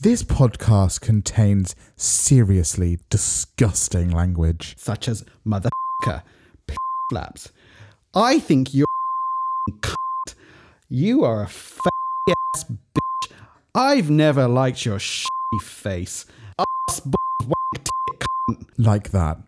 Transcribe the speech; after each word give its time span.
This 0.00 0.22
podcast 0.22 1.00
contains 1.00 1.74
seriously 1.96 2.98
disgusting 3.10 4.10
language. 4.10 4.76
such 4.78 5.08
as 5.08 5.24
motherfucker, 5.46 6.22
p- 6.68 6.76
flaps. 7.10 7.50
I 8.14 8.38
think 8.38 8.72
you're 8.74 8.86
a 9.68 9.72
cunt. 9.80 10.34
You 10.88 11.24
are 11.24 11.42
a 11.42 11.48
fat 11.48 11.90
ass 12.54 12.64
bitch. 12.64 13.30
I've 13.74 14.08
never 14.08 14.46
liked 14.46 14.84
your 14.86 14.98
shitty 14.98 15.60
face. 15.62 16.26
Ass 16.58 17.00
b- 17.00 17.14
cunt. 18.50 18.66
Like 18.78 19.10
that. 19.10 19.38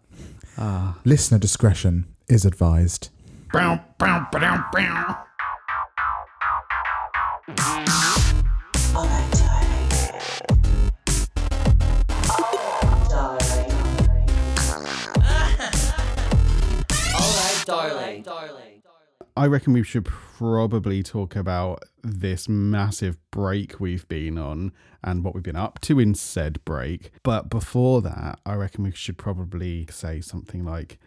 Ah. 0.59 0.99
Listener 1.05 1.39
discretion 1.39 2.07
is 2.29 2.45
advised. 2.45 3.09
Bow, 3.53 3.81
bow, 3.99 4.27
ba-dow, 4.33 4.69
bow. 4.73 5.17
I 19.37 19.47
reckon 19.47 19.73
we 19.73 19.83
should 19.85 20.05
probably 20.05 21.03
talk 21.03 21.37
about 21.37 21.85
this 22.03 22.49
massive 22.49 23.17
break 23.31 23.79
we've 23.79 24.09
been 24.09 24.39
on 24.39 24.73
and 25.05 25.23
what 25.23 25.35
we've 25.35 25.43
been 25.43 25.57
up 25.57 25.81
to 25.83 26.01
in 26.01 26.15
said 26.15 26.65
break. 26.65 27.13
But 27.23 27.49
before 27.49 28.03
that, 28.03 28.41
I 28.45 28.55
reckon 28.55 28.85
we 28.85 28.93
should 28.93 29.19
probably 29.19 29.87
say 29.91 30.21
something 30.21 30.65
like, 30.65 30.99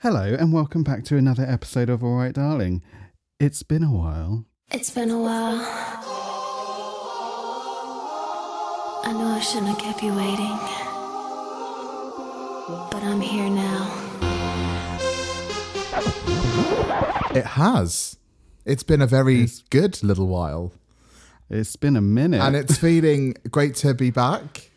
Hello, 0.00 0.34
and 0.38 0.52
welcome 0.52 0.82
back 0.82 1.04
to 1.04 1.16
another 1.16 1.44
episode 1.44 1.88
of 1.88 2.02
All 2.02 2.16
Right, 2.16 2.34
Darling. 2.34 2.82
It's 3.38 3.62
been 3.62 3.82
a 3.82 3.92
while. 3.92 4.44
It's 4.70 4.90
been 4.90 5.10
a 5.10 5.18
while. 5.18 5.60
I 9.04 9.12
know 9.12 9.28
I 9.28 9.40
shouldn't 9.40 9.68
have 9.68 9.78
kept 9.78 10.02
you 10.02 10.12
waiting. 10.12 10.58
But 12.90 13.04
I'm 13.04 13.20
here 13.20 13.48
now. 13.48 14.35
It 17.34 17.44
has. 17.44 18.16
It's 18.64 18.82
been 18.82 19.02
a 19.02 19.06
very 19.06 19.48
good 19.70 20.02
little 20.02 20.26
while. 20.26 20.72
It's 21.50 21.76
been 21.76 21.96
a 21.96 22.00
minute. 22.00 22.40
And 22.40 22.56
it's 22.56 22.76
feeling 22.78 23.34
great 23.50 23.74
to 23.76 23.94
be 23.94 24.10
back. 24.10 24.70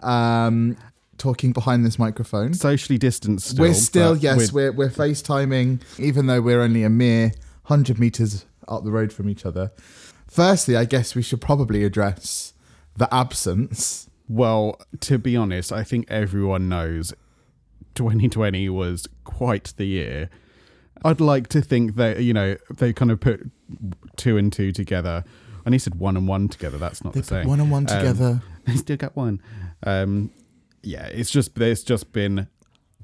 Um, 0.00 0.76
talking 1.16 1.52
behind 1.52 1.86
this 1.86 1.98
microphone. 1.98 2.54
socially 2.54 2.98
distanced 2.98 3.50
still. 3.50 3.60
we're 3.64 3.74
still, 3.74 4.16
yes, 4.16 4.52
we're- 4.52 4.70
we're, 4.70 4.88
we're 4.88 4.90
FaceTiming, 4.90 5.80
even 5.98 6.26
though 6.26 6.40
we're 6.40 6.60
only 6.60 6.82
a 6.82 6.90
mere 6.90 7.28
100 7.66 7.98
meters 8.00 8.44
up 8.66 8.82
the 8.84 8.90
road 8.90 9.12
from 9.12 9.28
each 9.30 9.46
other. 9.46 9.70
Firstly, 10.26 10.76
I 10.76 10.84
guess 10.84 11.14
we 11.14 11.22
should 11.22 11.40
probably 11.40 11.84
address 11.84 12.52
the 12.96 13.12
absence. 13.14 14.08
Well, 14.28 14.80
to 15.00 15.18
be 15.18 15.36
honest, 15.36 15.72
I 15.72 15.84
think 15.84 16.10
everyone 16.10 16.68
knows 16.68 17.12
2020 17.94 18.68
was 18.70 19.06
quite 19.24 19.72
the 19.76 19.84
year. 19.86 20.30
I'd 21.04 21.20
like 21.20 21.48
to 21.48 21.60
think 21.60 21.96
that, 21.96 22.22
you 22.22 22.32
know, 22.32 22.56
they 22.76 22.92
kind 22.92 23.10
of 23.10 23.20
put 23.20 23.50
two 24.16 24.36
and 24.36 24.52
two 24.52 24.72
together. 24.72 25.24
And 25.64 25.74
he 25.74 25.78
said 25.78 25.94
one 25.96 26.16
and 26.16 26.26
one 26.26 26.48
together. 26.48 26.76
That's 26.78 27.04
not 27.04 27.12
They 27.14 27.20
the 27.20 27.26
same. 27.26 27.46
one 27.48 27.60
and 27.60 27.70
one 27.70 27.82
Um, 27.90 27.98
together. 27.98 28.42
they 28.66 28.76
still 28.76 28.96
got 28.96 29.14
one. 29.16 29.40
Um, 29.84 30.30
yeah, 30.82 31.06
it's 31.06 31.30
just, 31.30 31.54
there's 31.54 31.84
just 31.84 32.12
been 32.12 32.48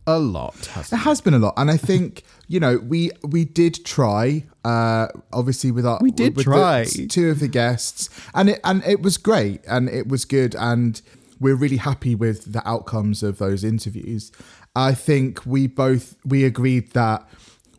a 0.06 0.18
lot. 0.18 0.56
It 0.56 0.66
hasn't 0.66 1.02
has 1.02 1.20
been 1.20 1.34
a 1.34 1.38
lot, 1.38 1.54
and 1.58 1.70
I 1.70 1.76
think 1.76 2.22
you 2.48 2.58
know 2.58 2.78
we 2.78 3.10
we 3.28 3.44
did 3.44 3.84
try. 3.84 4.46
Uh, 4.64 5.08
obviously, 5.34 5.70
with 5.70 5.84
our 5.86 5.98
We 6.00 6.10
did 6.10 6.36
try. 6.38 6.86
two 6.86 7.28
of 7.28 7.40
the 7.40 7.46
guests, 7.48 8.08
and 8.34 8.48
it 8.48 8.60
and 8.64 8.82
it 8.84 9.02
was 9.02 9.18
great, 9.18 9.60
and 9.68 9.88
it 9.90 10.08
was 10.08 10.24
good, 10.24 10.54
and 10.56 11.00
we're 11.38 11.54
really 11.56 11.76
happy 11.76 12.14
with 12.14 12.52
the 12.54 12.66
outcomes 12.66 13.22
of 13.22 13.36
those 13.38 13.62
interviews. 13.62 14.32
I 14.74 14.94
think 14.94 15.44
we 15.44 15.66
both 15.66 16.16
we 16.24 16.42
agreed 16.44 16.92
that 16.92 17.28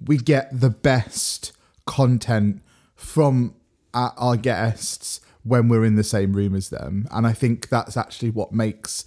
we 0.06 0.18
get 0.18 0.60
the 0.60 0.70
best 0.70 1.52
content 1.86 2.62
from 2.96 3.56
our, 3.94 4.14
our 4.18 4.38
guests 4.38 5.22
when 5.44 5.70
we're 5.70 5.86
in 5.86 5.96
the 5.96 6.04
same 6.04 6.34
room 6.34 6.56
as 6.56 6.70
them, 6.70 7.08
and 7.12 7.26
I 7.26 7.34
think 7.34 7.70
that's 7.70 7.98
actually 7.98 8.30
what 8.32 8.52
makes 8.52 9.06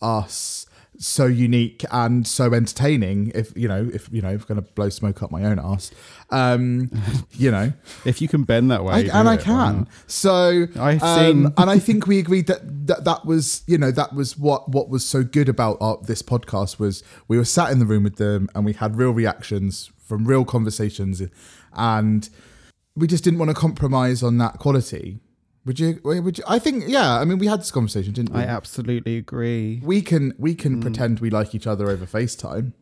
us 0.00 0.66
so 0.98 1.26
unique 1.26 1.84
and 1.90 2.26
so 2.26 2.52
entertaining 2.54 3.32
if 3.34 3.52
you 3.56 3.66
know 3.66 3.90
if 3.92 4.08
you 4.12 4.22
know 4.22 4.30
if 4.30 4.42
I'm 4.42 4.54
going 4.54 4.64
to 4.64 4.72
blow 4.72 4.88
smoke 4.88 5.22
up 5.22 5.30
my 5.30 5.44
own 5.44 5.58
ass 5.58 5.90
um 6.30 6.90
you 7.32 7.50
know. 7.50 7.72
If 8.04 8.22
you 8.22 8.28
can 8.28 8.44
bend 8.44 8.70
that 8.70 8.84
way. 8.84 9.04
do 9.04 9.10
and 9.12 9.28
I 9.28 9.34
it, 9.34 9.40
can. 9.40 9.88
so 10.06 10.66
I've 10.78 11.02
um, 11.02 11.18
seen- 11.18 11.54
and 11.58 11.70
I 11.70 11.78
think 11.78 12.06
we 12.06 12.18
agreed 12.18 12.46
that, 12.46 12.86
that 12.86 13.04
that 13.04 13.24
was 13.24 13.62
you 13.66 13.78
know 13.78 13.90
that 13.90 14.14
was 14.14 14.38
what 14.38 14.68
what 14.68 14.88
was 14.88 15.04
so 15.04 15.22
good 15.22 15.48
about 15.48 15.78
our, 15.80 15.98
this 16.02 16.22
podcast 16.22 16.78
was 16.78 17.02
we 17.28 17.36
were 17.38 17.44
sat 17.44 17.70
in 17.70 17.78
the 17.78 17.86
room 17.86 18.04
with 18.04 18.16
them 18.16 18.48
and 18.54 18.64
we 18.64 18.72
had 18.74 18.96
real 18.96 19.10
reactions 19.12 19.90
from 20.04 20.24
real 20.26 20.44
conversations 20.44 21.22
and 21.74 22.28
we 22.96 23.06
just 23.06 23.24
didn't 23.24 23.38
want 23.38 23.50
to 23.50 23.54
compromise 23.54 24.22
on 24.22 24.38
that 24.38 24.58
quality 24.58 25.18
would 25.64 25.80
you 25.80 25.98
would 26.04 26.36
you 26.38 26.44
I 26.46 26.58
think 26.58 26.84
yeah 26.86 27.18
I 27.20 27.24
mean 27.24 27.38
we 27.38 27.46
had 27.46 27.60
this 27.60 27.70
conversation 27.70 28.12
didn't 28.12 28.34
we 28.34 28.40
I 28.40 28.44
absolutely 28.44 29.16
agree. 29.16 29.80
we 29.82 30.02
can 30.02 30.34
we 30.38 30.54
Mm. 30.54 30.58
can 30.58 30.80
pretend 30.80 31.20
we 31.20 31.30
like 31.30 31.54
each 31.54 31.66
other 31.66 31.88
over 31.90 32.04
FaceTime. 32.06 32.72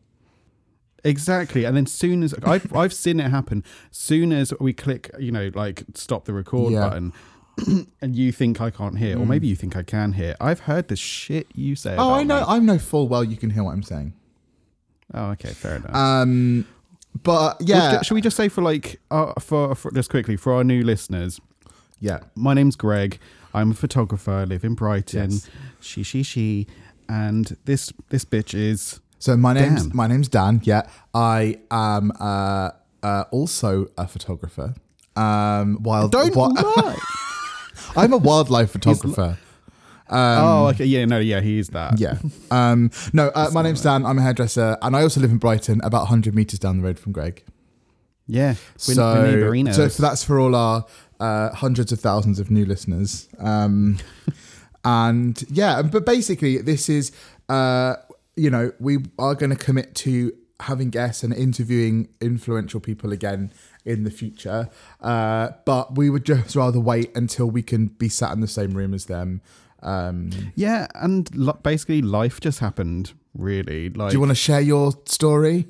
Exactly, 1.05 1.65
and 1.65 1.75
then 1.75 1.85
soon 1.85 2.23
as 2.23 2.33
I've 2.45 2.73
I've 2.81 2.93
seen 2.93 3.19
it 3.19 3.29
happen, 3.29 3.63
soon 3.91 4.31
as 4.31 4.53
we 4.61 4.71
click, 4.71 5.11
you 5.19 5.31
know, 5.33 5.51
like 5.53 5.83
stop 5.95 6.23
the 6.25 6.33
record 6.33 6.71
Yeah. 6.71 6.79
Mm. 6.79 7.11
button, 7.57 7.87
and 8.01 8.15
you 8.15 8.31
think 8.31 8.61
I 8.61 8.69
can't 8.69 8.97
hear, 8.97 9.19
or 9.19 9.25
maybe 9.25 9.47
you 9.47 9.55
think 9.55 9.75
I 9.75 9.83
can 9.83 10.13
hear. 10.13 10.35
I've 10.39 10.61
heard 10.61 10.87
the 10.87 10.95
shit 10.95 11.47
you 11.53 11.75
say. 11.75 11.95
Oh, 11.97 12.13
I 12.13 12.23
know. 12.23 12.39
me. 12.39 12.45
I 12.47 12.59
know 12.59 12.77
full 12.77 13.07
well 13.09 13.23
you 13.23 13.35
can 13.35 13.49
hear 13.49 13.63
what 13.65 13.71
I'm 13.73 13.83
saying. 13.83 14.13
Oh, 15.13 15.31
okay, 15.31 15.49
fair 15.49 15.75
enough. 15.75 15.93
Um, 15.93 16.65
but 17.21 17.57
yeah, 17.61 18.01
sh- 18.01 18.07
should 18.07 18.15
we 18.15 18.21
just 18.21 18.35
say 18.37 18.49
for 18.49 18.61
like 18.61 18.99
uh, 19.11 19.33
for, 19.39 19.75
for 19.75 19.91
just 19.91 20.09
quickly 20.09 20.35
for 20.37 20.53
our 20.53 20.63
new 20.63 20.83
listeners? 20.83 21.39
yeah, 21.99 22.19
My 22.35 22.53
name's 22.53 22.75
Greg. 22.75 23.19
I'm 23.53 23.71
a 23.71 23.75
photographer. 23.75 24.31
I 24.31 24.43
live 24.45 24.63
in 24.63 24.73
Brighton. 24.73 25.31
Yes. 25.31 25.49
She, 25.79 26.01
she, 26.03 26.23
she, 26.23 26.67
and 27.07 27.55
this 27.65 27.93
this 28.09 28.25
bitch 28.25 28.53
is 28.55 28.99
So 29.19 29.37
my 29.37 29.53
name's 29.53 29.83
Dan. 29.83 29.91
my 29.95 30.07
name's 30.07 30.27
Dan. 30.27 30.59
Yeah, 30.63 30.87
I 31.13 31.59
am 31.69 32.11
uh, 32.19 32.71
uh, 33.03 33.25
also 33.31 33.87
a 33.97 34.07
photographer. 34.07 34.73
Um, 35.15 35.77
wild. 35.83 36.11
don't 36.11 36.35
lie. 36.35 36.97
I'm 37.95 38.11
a 38.11 38.17
wildlife 38.17 38.71
photographer. 38.71 39.37
Oh, 40.09 40.67
okay, 40.67 40.85
yeah, 40.85 41.05
no, 41.05 41.19
yeah, 41.19 41.41
he's 41.41 41.69
that. 41.69 41.99
Yeah. 41.99 42.17
Um, 42.51 42.91
no, 43.13 43.31
uh, 43.33 43.49
my 43.53 43.61
name's 43.61 43.81
Dan. 43.81 44.05
I'm 44.05 44.17
a 44.19 44.21
hairdresser, 44.21 44.77
and 44.81 44.95
I 44.95 45.01
also 45.01 45.21
live 45.21 45.31
in 45.31 45.37
Brighton, 45.37 45.81
about 45.83 46.01
100 46.01 46.35
meters 46.35 46.59
down 46.59 46.77
the 46.77 46.83
road 46.83 46.99
from 46.99 47.11
Greg. 47.11 47.43
yeah. 48.27 48.55
We're, 48.87 48.93
so, 48.95 49.49
we're 49.51 49.73
so, 49.73 49.87
so 49.87 50.03
that's 50.03 50.23
for 50.23 50.39
all 50.39 50.55
our 50.55 50.85
uh, 51.19 51.53
hundreds 51.53 51.91
of 51.91 51.99
thousands 51.99 52.39
of 52.39 52.51
new 52.51 52.65
listeners. 52.65 53.29
Um, 53.39 53.99
and 54.85 55.43
yeah, 55.49 55.81
but 55.81 56.05
basically, 56.05 56.57
this 56.57 56.89
is, 56.89 57.11
uh, 57.49 57.95
you 58.35 58.49
know, 58.49 58.71
we 58.79 58.97
are 59.17 59.35
going 59.35 59.51
to 59.51 59.55
commit 59.55 59.95
to 59.95 60.33
having 60.59 60.89
guests 60.89 61.23
and 61.23 61.33
interviewing 61.33 62.07
influential 62.21 62.79
people 62.79 63.11
again 63.11 63.53
in 63.85 64.03
the 64.03 64.11
future. 64.11 64.69
Uh, 65.01 65.49
but 65.65 65.95
we 65.95 66.09
would 66.09 66.25
just 66.25 66.55
rather 66.55 66.79
wait 66.79 67.15
until 67.15 67.49
we 67.49 67.61
can 67.61 67.87
be 67.87 68.09
sat 68.09 68.31
in 68.31 68.39
the 68.41 68.47
same 68.47 68.71
room 68.71 68.93
as 68.93 69.05
them. 69.05 69.41
Um, 69.83 70.29
Yeah, 70.55 70.87
and 70.95 71.29
lo- 71.35 71.59
basically 71.63 72.01
life 72.01 72.39
just 72.39 72.59
happened. 72.59 73.13
Really, 73.35 73.89
like 73.89 74.11
do 74.11 74.15
you 74.15 74.19
want 74.19 74.29
to 74.31 74.35
share 74.35 74.61
your 74.61 74.91
story? 75.05 75.67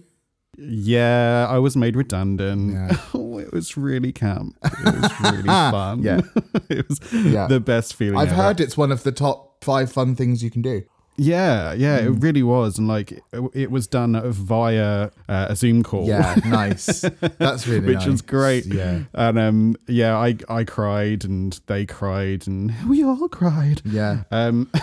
yeah, 0.57 1.47
I 1.49 1.57
was 1.59 1.75
made 1.75 1.95
redundant. 1.95 2.73
Yeah. 2.73 2.97
oh, 3.13 3.39
it 3.45 3.51
was 3.51 3.75
really 3.75 4.11
camp. 4.11 4.55
It 4.63 5.01
was 5.01 5.11
really 5.21 5.43
fun. 5.47 6.03
Yeah. 6.03 6.21
it 6.69 6.87
was 6.87 6.99
Yeah. 7.11 7.47
the 7.47 7.59
best 7.59 7.95
feeling. 7.95 8.17
I've 8.19 8.27
ever. 8.33 8.35
heard 8.41 8.59
it's 8.59 8.77
one 8.77 8.91
of 8.91 9.03
the 9.03 9.11
top 9.11 9.63
five 9.63 9.91
fun 9.91 10.15
things 10.15 10.43
you 10.43 10.51
can 10.51 10.61
do. 10.61 10.83
Yeah, 11.15 11.73
yeah, 11.73 11.99
Hmm. 12.01 12.07
it 12.07 12.23
really 12.23 12.41
was, 12.43 12.79
and 12.79 12.87
like 12.87 13.11
it, 13.11 13.23
it 13.53 13.71
was 13.71 13.85
done 13.85 14.19
via 14.31 15.11
uh, 15.29 15.45
a 15.49 15.55
Zoom 15.55 15.83
call. 15.83 16.07
Yeah, 16.07 16.35
nice. 16.45 17.01
That's 17.37 17.67
really 17.67 17.85
Which 17.85 17.97
nice. 17.99 18.07
was 18.07 18.21
great. 18.23 18.65
Yeah. 18.65 19.03
and 19.13 19.37
um, 19.37 19.75
yeah, 19.87 20.17
I 20.17 20.35
I 20.49 20.63
cried 20.63 21.23
and 21.23 21.59
they 21.67 21.85
cried 21.85 22.47
and 22.47 22.73
we 22.89 23.03
all 23.03 23.29
cried. 23.29 23.81
Yeah. 23.85 24.23
Um, 24.31 24.69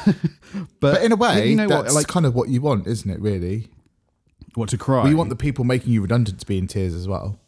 but, 0.55 0.67
But 0.81 1.03
in 1.03 1.11
a 1.13 1.17
way, 1.17 1.49
you 1.51 1.57
know 1.57 1.67
that's 1.69 1.87
what? 1.93 1.95
Like 1.95 2.07
kind 2.07 2.27
of 2.27 2.35
what 2.35 2.49
you 2.49 2.61
want, 2.61 2.87
isn't 2.87 3.11
it, 3.11 3.21
really? 3.21 3.67
what 4.55 4.69
to 4.69 4.77
cry? 4.79 5.03
Well, 5.03 5.09
you 5.11 5.17
want 5.17 5.31
the 5.31 5.37
people 5.37 5.65
making 5.65 5.93
you 5.93 6.03
redundant 6.03 6.41
to 6.41 6.47
be 6.47 6.59
in 6.59 6.67
tears 6.67 6.93
as 6.95 7.07
well. 7.07 7.39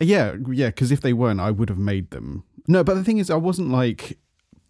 Yeah, 0.00 0.36
yeah, 0.50 0.68
because 0.68 0.90
if 0.92 1.00
they 1.00 1.12
weren't, 1.12 1.40
I 1.40 1.50
would 1.50 1.68
have 1.68 1.78
made 1.78 2.10
them. 2.12 2.44
No, 2.66 2.84
but 2.84 2.94
the 2.94 3.04
thing 3.04 3.18
is, 3.18 3.30
I 3.30 3.34
wasn't 3.36 3.70
like 3.70 4.16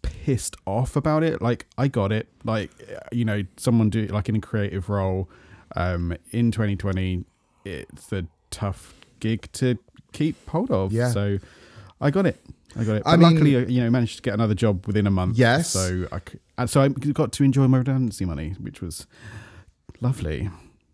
pissed 0.01 0.55
off 0.65 0.95
about 0.95 1.23
it. 1.23 1.41
Like, 1.41 1.65
I 1.77 1.87
got 1.87 2.11
it. 2.11 2.27
Like, 2.43 2.71
you 3.11 3.25
know, 3.25 3.43
someone 3.57 3.89
do 3.89 4.05
like 4.07 4.29
in 4.29 4.35
a 4.35 4.41
creative 4.41 4.89
role 4.89 5.29
um, 5.75 6.15
in 6.31 6.51
2020, 6.51 7.25
it's 7.65 8.11
a 8.11 8.25
tough 8.51 8.93
gig 9.19 9.51
to 9.53 9.77
keep 10.11 10.47
hold 10.49 10.71
of. 10.71 10.91
Yeah. 10.91 11.09
So 11.11 11.37
I 12.01 12.11
got 12.11 12.25
it. 12.25 12.39
I 12.77 12.83
got 12.83 12.97
it. 12.97 13.03
I 13.05 13.17
mean- 13.17 13.33
luckily, 13.33 13.71
you 13.71 13.81
know, 13.81 13.89
managed 13.89 14.17
to 14.17 14.21
get 14.21 14.33
another 14.33 14.53
job 14.55 14.85
within 14.87 15.07
a 15.07 15.11
month. 15.11 15.37
Yes. 15.37 15.69
So 15.69 16.07
I 16.57 16.65
so 16.65 16.81
I 16.81 16.89
got 16.89 17.31
to 17.33 17.43
enjoy 17.43 17.67
my 17.67 17.79
redundancy 17.79 18.25
money, 18.25 18.55
which 18.59 18.81
was 18.81 19.07
lovely. 20.01 20.49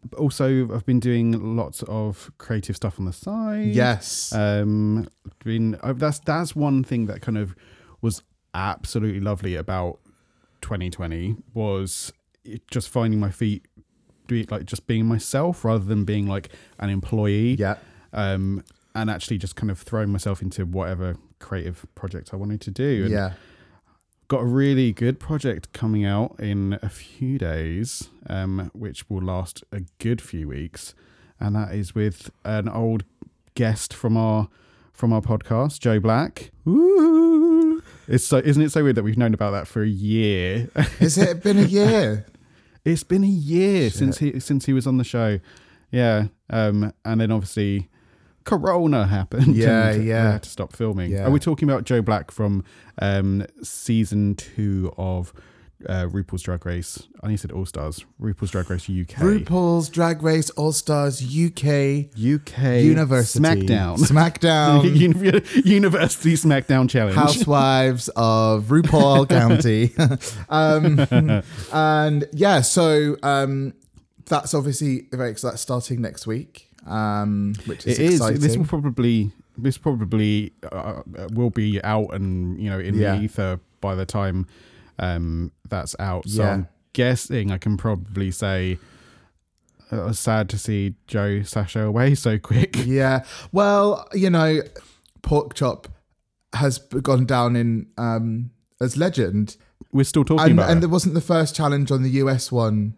But 0.10 0.20
also, 0.20 0.72
I've 0.74 0.86
been 0.86 1.00
doing 1.00 1.56
lots 1.56 1.84
of 1.88 2.32
creative 2.38 2.76
stuff 2.76 3.00
on 3.00 3.06
the 3.06 3.14
side. 3.14 3.70
Yes. 3.70 4.32
Um, 4.34 5.08
been 5.44 5.76
uh, 5.82 5.94
that's 5.94 6.20
that's 6.20 6.56
one 6.56 6.84
thing 6.84 7.08
that 7.08 7.22
kind 7.22 7.38
of 7.38 7.56
absolutely 8.56 9.20
lovely 9.20 9.56
about 9.56 10.00
2020 10.62 11.36
was 11.54 12.14
just 12.72 12.90
finding 12.90 13.20
my 13.20 13.30
feet, 13.30 13.66
like 14.50 14.66
just 14.66 14.88
being 14.88 15.06
myself 15.06 15.64
rather 15.66 15.84
than 15.84 16.06
being 16.06 16.28
like 16.28 16.50
an 16.80 16.90
employee 16.90 17.56
yeah. 17.56 17.76
um, 18.14 18.64
and 18.96 19.10
actually 19.10 19.38
just 19.38 19.56
kind 19.56 19.70
of 19.70 19.80
throwing 19.80 20.10
myself 20.10 20.42
into 20.42 20.66
whatever 20.66 21.18
creative 21.40 21.86
project 21.96 22.32
I 22.34 22.38
wanted 22.38 22.62
to 22.62 22.72
do. 22.72 23.04
And 23.04 23.12
Yeah. 23.12 23.34
Got 24.28 24.42
a 24.42 24.46
really 24.46 24.92
good 24.92 25.20
project 25.20 25.72
coming 25.72 26.04
out 26.04 26.40
in 26.40 26.80
a 26.82 26.90
few 26.90 27.38
days, 27.38 28.10
um, 28.28 28.72
which 28.74 29.08
will 29.08 29.22
last 29.22 29.64
a 29.72 29.82
good 30.00 30.20
few 30.20 30.48
weeks, 30.48 30.96
and 31.40 31.56
that 31.56 31.76
is 31.76 31.94
with 31.94 32.32
an 32.44 32.68
old 32.68 33.04
guest 33.54 33.94
from 33.94 34.18
our 34.18 34.50
from 34.94 35.14
our 35.14 35.22
podcast, 35.22 35.80
Joe 35.80 36.00
Black. 36.00 36.50
Woo! 36.64 37.45
It's 38.08 38.26
so 38.26 38.38
isn't 38.38 38.62
it 38.62 38.72
so 38.72 38.84
weird 38.84 38.96
that 38.96 39.04
we've 39.04 39.18
known 39.18 39.34
about 39.34 39.52
that 39.52 39.68
for 39.68 39.84
a 39.84 39.88
year? 39.88 40.70
Has 41.00 41.18
it 41.18 41.44
been 41.44 41.58
a 41.58 41.64
year? 41.64 42.26
It's 42.84 43.04
been 43.04 43.24
a 43.24 43.28
year 43.28 43.90
since 43.90 44.20
he 44.20 44.40
since 44.40 44.66
he 44.66 44.74
was 44.74 44.86
on 44.86 44.98
the 44.98 45.04
show. 45.04 45.40
Yeah. 45.92 46.28
Um, 46.50 46.94
and 47.04 47.22
then 47.22 47.32
obviously 47.32 47.90
Corona 48.44 49.08
happened. 49.08 49.56
Yeah, 49.56 49.90
and 49.90 50.06
yeah. 50.06 50.26
We 50.26 50.32
had 50.34 50.44
to 50.44 50.50
stop 50.50 50.74
filming. 50.74 51.12
Yeah. 51.12 51.26
Are 51.26 51.32
we 51.32 51.40
talking 51.40 51.68
about 51.68 51.84
Joe 51.84 52.02
Black 52.02 52.32
from 52.32 52.64
um, 53.00 53.46
season 53.64 54.36
two 54.36 54.94
of 54.98 55.34
uh, 55.88 56.06
RuPaul's 56.06 56.42
Drag 56.44 56.66
Race? 56.66 57.08
I 57.22 57.28
need 57.28 57.40
said 57.40 57.52
All 57.52 57.66
Stars. 57.66 58.06
RuPaul's 58.22 58.52
Drag 58.52 58.70
Race 58.70 58.84
UK. 58.90 59.20
RuPaul's 59.22 59.90
Drag 59.90 60.24
Race 60.24 60.50
All 60.52 60.72
Stars 60.72 61.22
UK 61.22 62.08
UK 62.16 62.82
University 62.82 63.40
SmackDown. 63.44 63.98
SmackDown 63.98 65.66
University 65.66 66.34
SmackDown 66.34 66.90
Challenge. 66.90 67.16
Housewives 67.16 68.10
of 68.16 68.66
RuPaul 68.66 69.28
County. 69.30 69.94
um, 70.50 71.44
and 71.74 72.28
yeah, 72.32 72.62
so 72.62 73.18
um, 73.24 73.74
that's 74.26 74.54
obviously 74.54 75.08
very 75.12 75.32
exciting. 75.32 75.58
Starting 75.58 76.02
next 76.02 76.26
week, 76.26 76.70
um, 76.88 77.54
which 77.66 77.86
is 77.86 78.00
It 78.00 78.06
is. 78.06 78.14
exciting. 78.16 78.42
This 78.42 78.58
will 78.58 78.66
probably 78.66 79.32
this 79.58 79.78
probably 79.78 80.52
uh, 80.72 81.02
will 81.32 81.50
be 81.50 81.82
out 81.84 82.14
and 82.14 82.60
you 82.60 82.70
know 82.70 82.80
in 82.80 82.96
Yeah. 82.96 83.16
the 83.16 83.22
ether 83.24 83.60
by 83.82 83.96
the 83.96 84.06
time 84.06 84.48
um, 85.00 85.52
that's 85.70 85.96
out. 86.00 86.28
So 86.28 86.44
Yeah. 86.44 86.52
I'm 86.54 86.68
guessing 86.94 87.52
I 87.52 87.58
can 87.58 87.78
probably 87.78 88.32
say 88.32 88.78
uh, 89.92 90.02
I 90.02 90.06
was 90.06 90.20
sad 90.20 90.50
to 90.50 90.58
see 90.58 90.96
Joe 91.08 91.42
Sasha 91.44 91.82
away 91.84 92.16
so 92.16 92.38
quick. 92.40 92.76
Yeah. 92.86 93.24
Well, 93.52 94.08
you 94.14 94.30
know, 94.30 94.62
Pork 95.22 95.54
Chop 95.54 95.88
has 96.54 96.78
gone 96.78 97.26
down 97.26 97.56
in 97.56 97.88
um, 97.98 98.52
as 98.82 98.96
legend, 98.98 99.58
We're 99.92 100.04
still 100.06 100.24
talking 100.24 100.46
and, 100.52 100.60
about 100.60 100.70
and 100.70 100.78
it. 100.78 100.82
there 100.82 100.90
wasn't 100.90 101.14
the 101.16 101.22
first 101.22 101.56
challenge 101.56 101.92
on 101.92 102.04
the 102.04 102.10
US 102.22 102.52
one. 102.52 102.96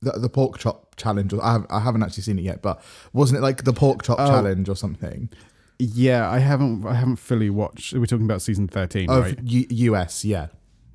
The, 0.00 0.12
the 0.18 0.28
pork 0.28 0.58
chop 0.58 0.96
challenge, 0.96 1.32
I, 1.32 1.52
have, 1.52 1.66
I 1.70 1.78
haven't 1.78 2.02
actually 2.02 2.24
seen 2.24 2.36
it 2.38 2.42
yet, 2.42 2.60
but 2.60 2.82
wasn't 3.12 3.38
it 3.38 3.42
like 3.42 3.62
the 3.62 3.72
pork 3.72 4.02
chop 4.02 4.18
Oh. 4.18 4.26
challenge 4.28 4.68
or 4.68 4.74
something 4.76 5.28
yeah, 5.78 6.30
I 6.30 6.38
haven't 6.38 6.86
I 6.86 6.94
haven't 6.94 7.16
fully 7.16 7.50
watched. 7.50 7.92
We're 7.92 8.06
talking 8.06 8.24
about 8.24 8.40
season 8.40 8.68
thirteen, 8.68 9.10
of 9.10 9.24
right? 9.24 9.38
U- 9.42 9.66
US? 9.70 10.24
Yeah, 10.24 10.46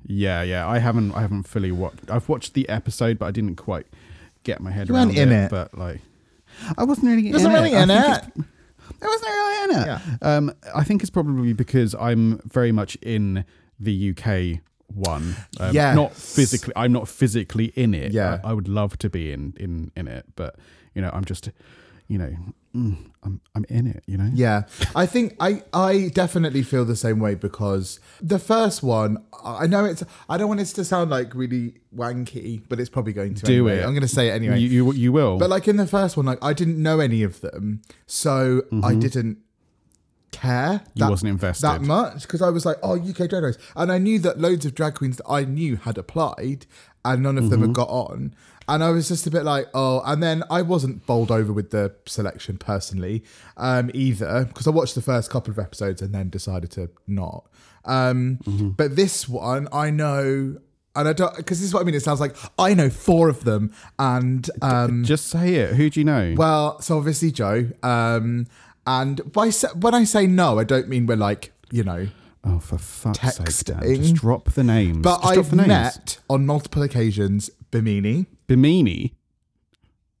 Yeah, 0.06 0.42
yeah. 0.42 0.66
I 0.68 0.78
haven't 0.78 1.12
I 1.12 1.20
haven't 1.20 1.44
fully 1.44 1.72
watched. 1.72 2.10
I've 2.10 2.28
watched 2.28 2.54
the 2.54 2.68
episode, 2.68 3.18
but 3.18 3.26
I 3.26 3.30
didn't 3.30 3.56
quite 3.56 3.86
get 4.44 4.60
my 4.60 4.70
head 4.70 4.88
You 4.88 4.94
around 4.94 5.08
weren't 5.08 5.18
in 5.18 5.32
it. 5.32 5.50
But 5.50 5.76
like, 5.76 6.00
I 6.76 6.84
wasn't 6.84 7.08
really 7.08 7.32
wasn't 7.32 7.54
in 7.54 7.62
really 7.62 7.74
it. 7.74 7.82
in 7.82 7.90
I 7.90 8.18
think 8.18 8.38
it. 8.38 8.44
I 9.02 9.06
wasn't 9.06 9.30
really 9.30 9.64
in 9.64 9.82
it. 9.82 9.86
Yeah. 9.86 10.00
Um, 10.22 10.52
I 10.74 10.84
think 10.84 11.02
it's 11.02 11.10
probably 11.10 11.52
because 11.52 11.94
I'm 11.94 12.38
very 12.46 12.72
much 12.72 12.96
in 13.02 13.44
the 13.78 14.10
UK 14.16 14.60
one. 14.94 15.36
Um, 15.60 15.74
Yes. 15.74 15.94
Not 15.94 16.14
physically. 16.14 16.72
I'm 16.74 16.92
not 16.92 17.06
physically 17.08 17.66
in 17.76 17.92
it. 17.94 18.12
Yeah. 18.12 18.40
I, 18.42 18.50
I 18.50 18.52
would 18.54 18.68
love 18.68 18.96
to 18.98 19.10
be 19.10 19.32
in 19.32 19.54
in 19.60 19.92
in 19.96 20.08
it, 20.08 20.24
but 20.36 20.56
you 20.94 21.02
know, 21.02 21.10
I'm 21.12 21.24
just, 21.24 21.50
you 22.08 22.16
know, 22.18 22.34
mm, 22.78 22.96
I'm 23.22 23.40
I'm 23.54 23.64
in 23.68 23.86
it. 23.86 24.02
You 24.06 24.16
know. 24.18 24.30
Yeah, 24.32 24.62
I 24.94 25.06
think 25.06 25.34
I 25.40 25.62
I 25.72 26.10
definitely 26.14 26.62
feel 26.62 26.84
the 26.84 26.96
same 26.96 27.18
way 27.18 27.34
because 27.34 28.00
the 28.20 28.38
first 28.38 28.82
one, 28.82 29.18
I 29.44 29.66
know 29.66 29.84
it's 29.84 30.04
I 30.28 30.36
don't 30.38 30.48
want 30.48 30.60
it 30.60 30.66
to 30.66 30.84
sound 30.84 31.10
like 31.10 31.34
really 31.34 31.74
wanky, 31.94 32.62
but 32.68 32.78
it's 32.80 32.90
probably 32.90 33.12
going 33.12 33.34
to. 33.34 33.44
Do 33.44 33.52
anyway. 33.52 33.78
it. 33.78 33.84
I'm 33.84 33.90
going 33.90 34.02
to 34.02 34.08
say 34.08 34.28
it 34.28 34.32
anyway. 34.32 34.58
You, 34.60 34.68
you 34.68 34.92
you 34.92 35.12
will. 35.12 35.38
but 35.38 35.50
like 35.50 35.66
in 35.68 35.76
the 35.76 35.86
first 35.86 36.16
one, 36.16 36.26
like 36.26 36.38
I 36.42 36.52
didn't 36.52 36.80
know 36.82 37.00
any 37.00 37.22
of 37.22 37.40
them, 37.40 37.82
so 38.06 38.62
I 38.82 38.94
didn't 38.94 39.38
care. 40.30 40.80
Mm-hmm. 40.84 40.98
You 41.02 41.10
wasn't 41.10 41.30
invested. 41.30 41.66
that 41.66 41.80
much 41.82 42.22
because 42.22 42.42
I 42.42 42.50
was 42.50 42.64
like, 42.66 42.76
oh, 42.82 42.96
UK 42.98 43.28
drag 43.28 43.42
race, 43.42 43.58
and 43.76 43.90
I 43.90 43.98
knew 43.98 44.18
that 44.20 44.38
loads 44.38 44.66
of 44.66 44.74
drag 44.74 44.94
queens 44.94 45.16
that 45.16 45.28
I 45.28 45.44
knew 45.44 45.76
had 45.76 45.98
applied, 45.98 46.66
and 47.04 47.22
none 47.22 47.38
of 47.38 47.50
them 47.50 47.60
Mm-hmm. 47.60 47.68
had 47.70 47.74
got 47.74 47.88
on. 47.88 48.34
And 48.68 48.84
I 48.84 48.90
was 48.90 49.08
just 49.08 49.26
a 49.26 49.30
bit 49.30 49.44
like, 49.44 49.66
oh, 49.74 50.02
and 50.04 50.22
then 50.22 50.44
I 50.50 50.60
wasn't 50.62 51.06
bowled 51.06 51.30
over 51.30 51.52
with 51.52 51.70
the 51.70 51.94
selection 52.06 52.58
personally 52.58 53.24
um, 53.56 53.90
either, 53.94 54.44
because 54.44 54.66
I 54.66 54.70
watched 54.70 54.94
the 54.94 55.00
first 55.02 55.30
couple 55.30 55.50
of 55.50 55.58
episodes 55.58 56.02
and 56.02 56.14
then 56.14 56.28
decided 56.28 56.70
to 56.72 56.90
not. 57.06 57.46
Um, 57.84 58.38
Mm-hmm. 58.44 58.68
But 58.70 58.94
this 58.96 59.26
one, 59.28 59.68
I 59.72 59.88
know, 59.90 60.58
and 60.94 61.08
I 61.08 61.12
don't, 61.14 61.34
because 61.36 61.60
this 61.60 61.68
is 61.68 61.72
what 61.74 61.80
I 61.80 61.84
mean. 61.84 61.94
It 61.94 62.02
sounds 62.02 62.20
like 62.20 62.36
I 62.58 62.74
know 62.74 62.90
four 62.90 63.28
of 63.30 63.44
them, 63.44 63.72
and 63.98 64.48
um, 64.60 65.04
just 65.04 65.28
say 65.28 65.54
it. 65.54 65.74
Who 65.76 65.88
do 65.88 66.00
you 66.00 66.04
know? 66.04 66.34
well, 66.36 66.80
so 66.82 66.98
obviously 66.98 67.30
Joe, 67.30 67.70
um, 67.82 68.46
and 68.86 69.32
by 69.32 69.50
when 69.80 69.94
I 69.94 70.04
say 70.04 70.26
no, 70.26 70.58
I 70.58 70.64
don't 70.64 70.88
mean 70.88 71.06
we're 71.06 71.16
like 71.16 71.52
you 71.70 71.84
know, 71.84 72.08
oh, 72.44 72.58
for 72.58 72.78
fuck's 72.78 73.18
sake, 73.36 73.36
Dan, 73.64 73.80
texting. 73.82 73.96
just 74.02 74.14
drop 74.16 74.50
the 74.52 74.64
names. 74.64 74.98
but 74.98 75.22
Just 75.22 75.38
I've 75.38 75.50
the 75.50 75.56
names. 75.56 75.68
met 75.68 76.18
on 76.28 76.44
multiple 76.46 76.82
occasions 76.82 77.48
Bimini. 77.70 78.26
Bimini. 78.48 79.14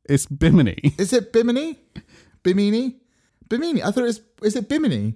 It's 0.08 0.26
Bimini. 0.26 0.94
Is 0.98 1.12
it 1.12 1.32
Bimini? 1.32 1.76
Bimini? 2.42 2.96
Bimini. 3.48 3.82
I 3.82 3.90
thought 3.90 4.04
it 4.04 4.06
was. 4.06 4.20
Is 4.42 4.54
it 4.54 4.68
Bimini? 4.68 5.14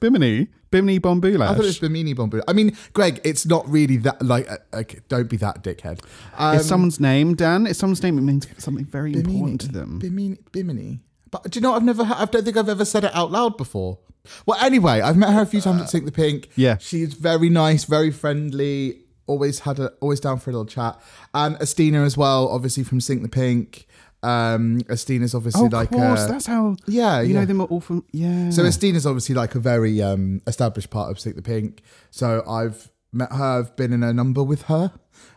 Bimini. 0.00 0.48
Bimini 0.70 0.98
Bon 0.98 1.20
Boulash. 1.20 1.48
I 1.48 1.54
thought 1.54 1.64
it 1.64 1.66
was 1.66 1.78
Bimini 1.78 2.14
Bombu. 2.14 2.42
I 2.48 2.52
mean, 2.52 2.76
Greg, 2.94 3.20
it's 3.24 3.46
not 3.46 3.68
really 3.68 3.98
that. 3.98 4.22
Like, 4.22 4.50
uh, 4.50 4.56
okay, 4.74 5.00
don't 5.08 5.28
be 5.28 5.36
that 5.38 5.62
dickhead. 5.62 6.02
Um, 6.36 6.56
it's 6.56 6.66
someone's 6.66 6.98
name, 6.98 7.34
Dan. 7.34 7.66
It's 7.66 7.78
someone's 7.78 8.02
name. 8.02 8.18
It 8.18 8.22
means 8.22 8.46
something 8.58 8.84
very 8.84 9.12
Bimini. 9.12 9.34
important 9.34 9.60
to 9.62 9.68
them. 9.68 9.98
Bimini. 9.98 10.38
Bimini. 10.50 11.00
But 11.30 11.44
do 11.50 11.58
you 11.58 11.62
know? 11.62 11.74
I've 11.74 11.84
never. 11.84 12.02
I 12.02 12.24
don't 12.24 12.44
think 12.44 12.56
I've 12.56 12.68
ever 12.68 12.84
said 12.84 13.04
it 13.04 13.14
out 13.14 13.30
loud 13.30 13.56
before. 13.56 13.98
Well, 14.46 14.58
anyway, 14.60 15.00
I've 15.00 15.16
met 15.16 15.32
her 15.32 15.42
a 15.42 15.46
few 15.46 15.60
times 15.60 15.82
at 15.82 15.90
Sink 15.90 16.04
the 16.04 16.12
Pink. 16.12 16.48
yeah. 16.54 16.78
she's 16.78 17.14
very 17.14 17.48
nice, 17.48 17.84
very 17.84 18.10
friendly. 18.10 19.00
Always 19.32 19.60
had 19.60 19.78
a 19.78 19.88
always 20.00 20.20
down 20.20 20.38
for 20.38 20.50
a 20.50 20.52
little 20.52 20.66
chat. 20.66 21.00
And 21.32 21.56
Asttina 21.56 22.04
as 22.04 22.16
well, 22.16 22.48
obviously 22.48 22.84
from 22.84 23.00
Sink 23.00 23.22
the 23.22 23.28
Pink. 23.28 23.86
Um, 24.22 24.80
Asttina's 24.88 25.34
obviously 25.34 25.62
oh, 25.72 25.76
like 25.76 25.90
course. 25.90 26.24
a, 26.26 26.28
That's 26.28 26.46
how. 26.46 26.76
yeah, 26.86 27.20
You 27.22 27.32
yeah. 27.34 27.40
know 27.40 27.46
them 27.46 27.60
all 27.62 27.80
from. 27.80 28.04
Yeah. 28.12 28.50
So 28.50 28.62
Asttina's 28.62 29.06
obviously 29.06 29.34
like 29.34 29.54
a 29.56 29.58
very 29.58 30.00
um, 30.00 30.40
established 30.46 30.90
part 30.90 31.10
of 31.10 31.18
Sink 31.18 31.34
the 31.36 31.42
Pink. 31.42 31.82
So 32.10 32.44
I've 32.46 32.90
met 33.12 33.32
her. 33.32 33.58
I've 33.60 33.74
been 33.76 33.92
in 33.92 34.02
a 34.02 34.12
number 34.12 34.42
with 34.44 34.62
her. 34.62 34.92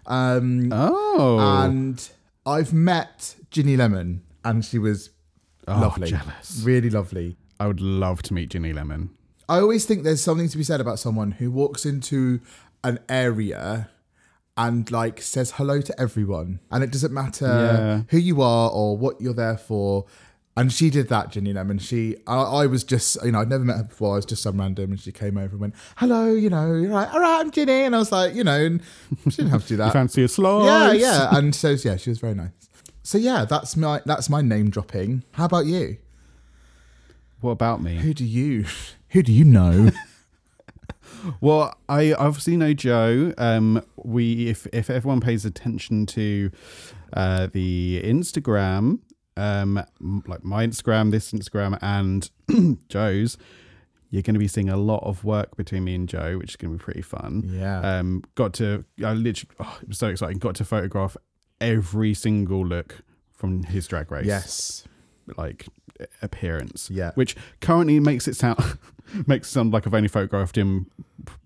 Um, 0.06 0.70
oh. 0.72 1.40
and 1.64 2.10
I've 2.46 2.74
met 2.74 3.36
Ginny 3.50 3.76
Lemon, 3.78 4.22
and 4.44 4.64
she 4.64 4.78
was 4.78 5.10
Oh, 5.68 5.80
lovely, 5.82 6.10
jealous. 6.10 6.62
really 6.64 6.92
lovely. 6.92 7.38
I 7.60 7.66
would 7.68 7.82
love 7.82 8.22
to 8.24 8.34
meet 8.36 8.50
Ginny 8.50 8.72
Lemon. 8.74 9.10
I 9.50 9.60
always 9.60 9.86
think 9.86 10.04
there's 10.04 10.22
something 10.22 10.50
to 10.50 10.58
be 10.58 10.64
said 10.64 10.80
about 10.82 11.00
someone 11.00 11.32
who 11.32 11.50
walks 11.52 11.86
into 11.86 12.40
an 12.86 13.00
area 13.10 13.90
and 14.58 14.90
like 14.90 15.22
says 15.22 15.52
hello 15.58 15.82
to 15.82 16.00
everyone, 16.00 16.60
and 16.72 16.84
it 16.84 16.92
doesn't 16.92 17.14
matter 17.14 17.46
Yeah. 17.46 18.02
who 18.10 18.18
you 18.18 18.42
are 18.42 18.70
or 18.72 18.98
what 18.98 19.20
you're 19.20 19.34
there 19.34 19.58
for. 19.58 20.06
And 20.58 20.72
she 20.72 20.90
did 20.90 21.10
that, 21.10 21.32
Ginny 21.32 21.52
Lemon. 21.52 21.80
She, 21.80 22.16
I, 22.26 22.38
I 22.38 22.66
was 22.68 22.86
just, 22.86 23.18
you 23.26 23.32
know, 23.34 23.42
I'd 23.42 23.50
never 23.50 23.66
met 23.66 23.76
her 23.76 23.84
before. 23.84 24.14
I 24.14 24.16
was 24.16 24.26
just 24.26 24.42
some 24.42 24.58
random, 24.58 24.92
and 24.92 25.00
she 25.02 25.12
came 25.12 25.38
over 25.38 25.52
and 25.52 25.60
went, 25.60 25.76
"Hello, 25.98 26.34
you 26.34 26.50
know, 26.50 26.74
you're 26.76 26.92
right, 26.92 27.10
all 27.14 27.20
right, 27.20 27.42
I'm 27.42 27.52
Ginny," 27.52 27.82
and 27.84 27.94
I 27.94 28.00
was 28.00 28.14
like, 28.14 28.34
you 28.36 28.46
know, 28.46 28.58
and 28.66 28.82
she 29.26 29.32
didn't 29.32 29.50
have 29.50 29.64
to 29.64 29.68
do 29.68 29.76
that. 29.84 29.92
fancy 29.92 30.24
a 30.24 30.30
slice? 30.30 30.66
Yeah, 30.66 30.92
yeah. 30.94 31.38
And 31.38 31.54
so 31.54 31.72
yeah, 31.72 31.98
she 31.98 32.10
was 32.10 32.20
very 32.20 32.36
nice. 32.36 32.52
So 33.04 33.18
yeah, 33.18 33.44
that's 33.44 33.76
my 33.76 34.02
that's 34.06 34.30
my 34.30 34.42
name 34.42 34.70
dropping. 34.70 35.24
How 35.34 35.44
about 35.46 35.66
you? 35.66 35.98
What 37.42 37.52
about 37.52 37.82
me? 37.82 37.98
Who 37.98 38.14
do 38.14 38.24
you 38.24 38.66
who 39.10 39.22
do 39.24 39.34
you 39.34 39.44
know? 39.44 39.92
Well, 41.46 41.78
I 41.88 42.12
obviously 42.14 42.58
know 42.58 42.74
Joe. 42.74 43.32
Um, 43.38 43.86
we 43.98 44.48
if 44.48 44.66
if 44.74 44.90
everyone 44.90 45.22
pays 45.22 45.46
attention 45.46 46.08
to 46.08 46.50
uh, 47.14 47.50
the 47.54 48.02
Instagram, 48.04 48.98
um, 49.38 49.86
like 50.26 50.44
my 50.44 50.66
Instagram, 50.66 51.12
this 51.12 51.32
Instagram, 51.32 51.78
and 51.84 52.32
Joe's, 52.90 53.38
You're 54.10 54.24
going 54.24 54.34
to 54.34 54.40
be 54.40 54.48
seeing 54.48 54.70
a 54.70 54.78
lot 54.78 55.04
of 55.04 55.24
work 55.24 55.56
between 55.56 55.84
me 55.84 55.94
and 55.94 56.10
Joe, 56.10 56.38
which 56.40 56.52
is 56.52 56.56
going 56.56 56.74
to 56.74 56.80
be 56.80 56.84
pretty 56.84 57.04
fun. 57.04 57.44
Yeah. 57.46 57.80
Um, 57.80 58.24
got 58.34 58.54
to, 58.56 58.84
I 59.04 59.14
literally, 59.14 59.54
oh, 59.60 59.78
it 59.84 59.88
was 59.90 60.00
so 60.00 60.08
exciting. 60.08 60.40
Got 60.40 60.56
to 60.56 60.66
photograph 60.66 61.16
every 61.62 62.14
single 62.14 62.66
look 62.66 63.04
from 63.32 63.64
his 63.64 63.88
drag 63.88 64.12
race. 64.12 64.26
yes. 64.26 64.86
Like 65.38 65.68
appearance. 66.22 66.90
Yeah. 66.90 67.12
Which 67.16 67.36
currently 67.62 68.00
makes 68.00 68.28
it 68.28 68.36
sound 68.36 68.60
makes 69.28 69.48
it 69.48 69.52
sound 69.52 69.72
like 69.74 69.88
I've 69.88 69.94
only 69.94 70.08
photographed 70.10 70.58
him 70.58 70.88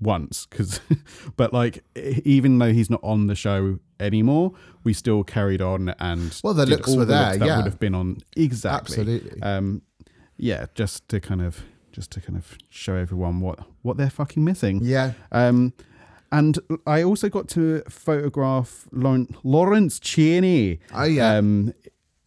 once 0.01 0.45
because 0.45 0.79
but 1.37 1.53
like 1.53 1.83
even 2.25 2.57
though 2.59 2.73
he's 2.73 2.89
not 2.89 2.99
on 3.03 3.27
the 3.27 3.35
show 3.35 3.79
anymore 3.99 4.53
we 4.83 4.93
still 4.93 5.23
carried 5.23 5.61
on 5.61 5.89
and 5.99 6.37
Well, 6.43 6.53
the 6.53 6.65
looks 6.65 6.89
were 6.89 7.05
the 7.05 7.13
there, 7.13 7.37
that 7.37 7.45
yeah. 7.45 7.57
would 7.57 7.65
have 7.65 7.79
been 7.79 7.93
on 7.95 8.17
exactly 8.35 8.97
Absolutely. 8.97 9.41
um 9.41 9.81
yeah 10.37 10.65
just 10.73 11.07
to 11.09 11.19
kind 11.19 11.41
of 11.41 11.63
just 11.91 12.11
to 12.11 12.21
kind 12.21 12.37
of 12.37 12.57
show 12.69 12.95
everyone 12.95 13.39
what 13.41 13.59
what 13.83 13.97
they're 13.97 14.09
fucking 14.09 14.43
missing 14.43 14.79
Yeah. 14.81 15.13
um 15.31 15.73
and 16.31 16.59
I 16.87 17.03
also 17.03 17.27
got 17.29 17.47
to 17.49 17.81
photograph 17.89 18.87
Lauren, 18.91 19.27
Lawrence 19.43 19.99
Chaney 19.99 20.79
Oh, 20.93 21.03
yeah. 21.03 21.35
um, 21.37 21.73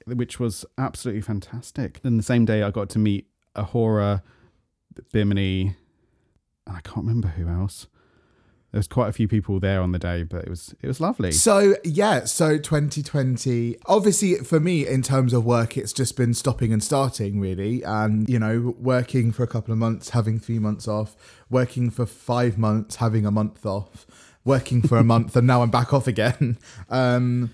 which 0.06 0.40
was 0.40 0.64
absolutely 0.78 1.22
fantastic. 1.22 2.00
Then 2.02 2.16
the 2.16 2.22
same 2.22 2.44
day, 2.44 2.62
I 2.62 2.70
got 2.70 2.88
to 2.90 2.98
meet 2.98 3.26
A'Whora, 3.56 4.22
Bimini, 5.12 5.76
and 6.66 6.76
I 6.76 6.80
can't 6.80 6.98
remember 6.98 7.28
who 7.28 7.48
else. 7.48 7.86
There 8.72 8.78
was 8.78 8.88
quite 8.88 9.08
a 9.08 9.12
few 9.12 9.28
people 9.28 9.60
there 9.60 9.82
on 9.82 9.92
the 9.92 9.98
day, 9.98 10.22
but 10.22 10.44
it 10.44 10.48
was 10.48 10.74
it 10.80 10.86
was 10.86 10.98
lovely. 10.98 11.30
So 11.32 11.74
yeah, 11.84 12.24
so 12.24 12.56
2020. 12.56 13.76
Obviously, 13.84 14.36
for 14.36 14.60
me, 14.60 14.86
in 14.86 15.02
terms 15.02 15.34
of 15.34 15.44
work, 15.44 15.76
it's 15.76 15.92
just 15.92 16.16
been 16.16 16.32
stopping 16.32 16.72
and 16.72 16.82
starting, 16.82 17.38
really, 17.38 17.82
and 17.82 18.26
you 18.30 18.38
know, 18.38 18.74
working 18.78 19.30
for 19.30 19.42
a 19.42 19.46
couple 19.46 19.72
of 19.72 19.78
months, 19.78 20.10
having 20.10 20.38
three 20.38 20.58
months 20.58 20.88
off, 20.88 21.14
working 21.50 21.90
for 21.90 22.06
five 22.06 22.56
months, 22.56 22.96
having 22.96 23.26
a 23.26 23.30
month 23.30 23.66
off, 23.66 24.06
working 24.42 24.80
for 24.80 24.96
a 24.96 25.04
month, 25.04 25.36
and 25.36 25.46
now 25.46 25.60
I'm 25.60 25.70
back 25.70 25.92
off 25.92 26.06
again. 26.06 26.58
Um, 26.88 27.50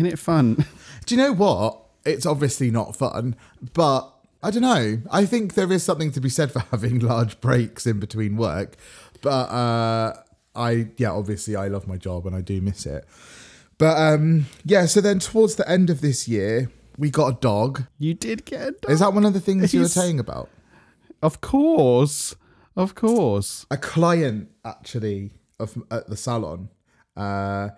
Isn't 0.00 0.14
it 0.14 0.18
fun? 0.18 0.54
do 1.04 1.14
you 1.14 1.20
know 1.20 1.32
what? 1.34 1.78
It's 2.06 2.24
obviously 2.24 2.70
not 2.70 2.96
fun, 2.96 3.36
but 3.74 4.10
I 4.42 4.50
don't 4.50 4.62
know. 4.62 5.02
I 5.10 5.26
think 5.26 5.52
there 5.52 5.70
is 5.70 5.82
something 5.82 6.10
to 6.12 6.22
be 6.22 6.30
said 6.30 6.50
for 6.50 6.60
having 6.70 7.00
large 7.00 7.38
breaks 7.42 7.86
in 7.86 8.00
between 8.00 8.38
work. 8.38 8.76
But 9.20 9.50
uh, 9.50 10.14
I, 10.56 10.88
yeah, 10.96 11.10
obviously 11.10 11.54
I 11.54 11.68
love 11.68 11.86
my 11.86 11.98
job 11.98 12.26
and 12.26 12.34
I 12.34 12.40
do 12.40 12.62
miss 12.62 12.86
it. 12.86 13.04
But 13.76 13.98
um, 13.98 14.46
yeah, 14.64 14.86
so 14.86 15.02
then 15.02 15.18
towards 15.18 15.56
the 15.56 15.68
end 15.68 15.90
of 15.90 16.00
this 16.00 16.26
year, 16.26 16.70
we 16.96 17.10
got 17.10 17.26
a 17.26 17.38
dog. 17.38 17.84
You 17.98 18.14
did 18.14 18.46
get 18.46 18.60
a 18.60 18.70
dog. 18.72 18.90
Is 18.90 19.00
that 19.00 19.12
one 19.12 19.26
of 19.26 19.34
the 19.34 19.40
things 19.40 19.74
you 19.74 19.80
were 19.80 19.88
saying 19.88 20.18
about? 20.18 20.48
Of 21.22 21.42
course, 21.42 22.34
of 22.74 22.94
course. 22.94 23.66
A 23.70 23.76
client 23.76 24.48
actually 24.64 25.32
of 25.58 25.76
at 25.90 26.08
the 26.08 26.16
salon 26.16 26.70
uh, 27.18 27.68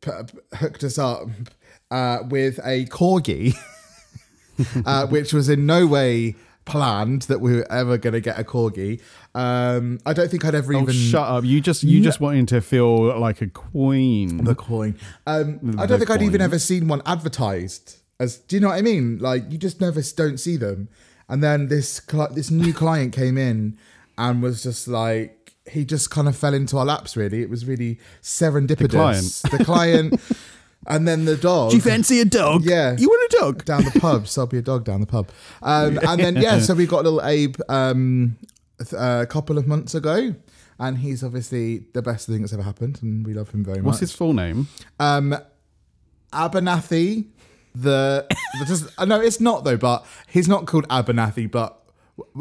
p- 0.00 0.10
p- 0.10 0.56
hooked 0.56 0.82
us 0.82 0.96
up 0.96 1.28
uh, 1.90 2.18
with 2.28 2.58
a 2.64 2.86
corgi, 2.86 3.54
uh, 4.86 5.06
which 5.06 5.32
was 5.32 5.48
in 5.48 5.66
no 5.66 5.86
way 5.86 6.34
planned 6.64 7.22
that 7.22 7.40
we 7.40 7.54
were 7.56 7.72
ever 7.72 7.96
going 7.96 8.12
to 8.12 8.20
get 8.20 8.38
a 8.38 8.44
corgi. 8.44 9.00
Um, 9.34 9.98
I 10.04 10.12
don't 10.12 10.30
think 10.30 10.44
I'd 10.44 10.54
ever 10.54 10.74
Oh, 10.74 10.82
even 10.82 10.94
shut 10.94 11.26
up! 11.28 11.44
You 11.44 11.60
just 11.60 11.82
you 11.82 12.02
just 12.02 12.20
wanting 12.20 12.46
to 12.46 12.60
feel 12.60 13.18
like 13.18 13.40
a 13.40 13.46
queen. 13.48 14.44
the 14.44 14.54
coin. 14.54 14.98
Um, 15.26 15.76
I 15.78 15.86
don't 15.86 15.98
think 15.98 16.10
I'd 16.10 16.22
even 16.22 16.40
ever 16.40 16.58
seen 16.58 16.88
one 16.88 17.02
advertised. 17.06 17.96
As 18.20 18.36
do 18.38 18.56
you 18.56 18.60
know 18.60 18.68
what 18.68 18.78
I 18.78 18.82
mean? 18.82 19.18
Like 19.18 19.44
you 19.50 19.58
just 19.58 19.80
never 19.80 20.02
don't 20.16 20.38
see 20.38 20.56
them. 20.56 20.88
And 21.28 21.42
then 21.44 21.68
this 21.68 22.00
cli- 22.00 22.32
this 22.32 22.50
new 22.50 22.72
client 22.72 23.12
came 23.14 23.36
in 23.38 23.78
and 24.16 24.42
was 24.42 24.62
just 24.62 24.88
like 24.88 25.52
he 25.70 25.84
just 25.84 26.10
kind 26.10 26.26
of 26.26 26.34
fell 26.36 26.52
into 26.54 26.78
our 26.78 26.84
laps. 26.86 27.16
Really, 27.16 27.42
it 27.42 27.50
was 27.50 27.64
really 27.66 27.98
serendipitous. 28.22 29.42
The 29.56 29.64
client, 29.64 30.20
and 30.86 31.06
then 31.06 31.24
the 31.24 31.36
dog. 31.36 31.70
Do 31.70 31.76
you 31.76 31.82
fancy 31.82 32.20
a 32.20 32.24
dog? 32.24 32.64
Yeah. 32.64 32.96
You 32.98 33.08
want 33.08 33.32
a 33.32 33.36
dog? 33.38 33.64
down 33.64 33.84
the 33.84 33.98
pub. 34.00 34.28
So 34.28 34.42
I'll 34.42 34.46
be 34.46 34.58
a 34.58 34.62
dog 34.62 34.84
down 34.84 35.00
the 35.00 35.06
pub. 35.06 35.28
Um, 35.62 35.98
and 36.06 36.20
then 36.20 36.36
yeah, 36.36 36.58
so 36.60 36.74
we 36.74 36.86
got 36.86 37.04
little 37.04 37.22
Abe 37.22 37.56
um, 37.68 38.36
a 38.96 39.26
couple 39.26 39.58
of 39.58 39.66
months 39.66 39.94
ago, 39.94 40.34
and 40.78 40.98
he's 40.98 41.24
obviously 41.24 41.86
the 41.92 42.02
best 42.02 42.26
thing 42.26 42.40
that's 42.40 42.52
ever 42.52 42.62
happened, 42.62 43.00
and 43.02 43.26
we 43.26 43.34
love 43.34 43.50
him 43.50 43.64
very 43.64 43.78
much. 43.78 43.86
What's 43.86 44.00
his 44.00 44.12
full 44.12 44.32
name? 44.32 44.68
Um, 44.98 45.36
Abernathy, 46.32 47.26
the, 47.74 48.26
the 48.28 48.64
just, 48.66 48.88
uh, 48.98 49.04
no, 49.04 49.20
it's 49.20 49.40
not 49.40 49.64
though. 49.64 49.76
But 49.76 50.06
he's 50.28 50.48
not 50.48 50.66
called 50.66 50.86
Abernathy, 50.88 51.50
but 51.50 51.74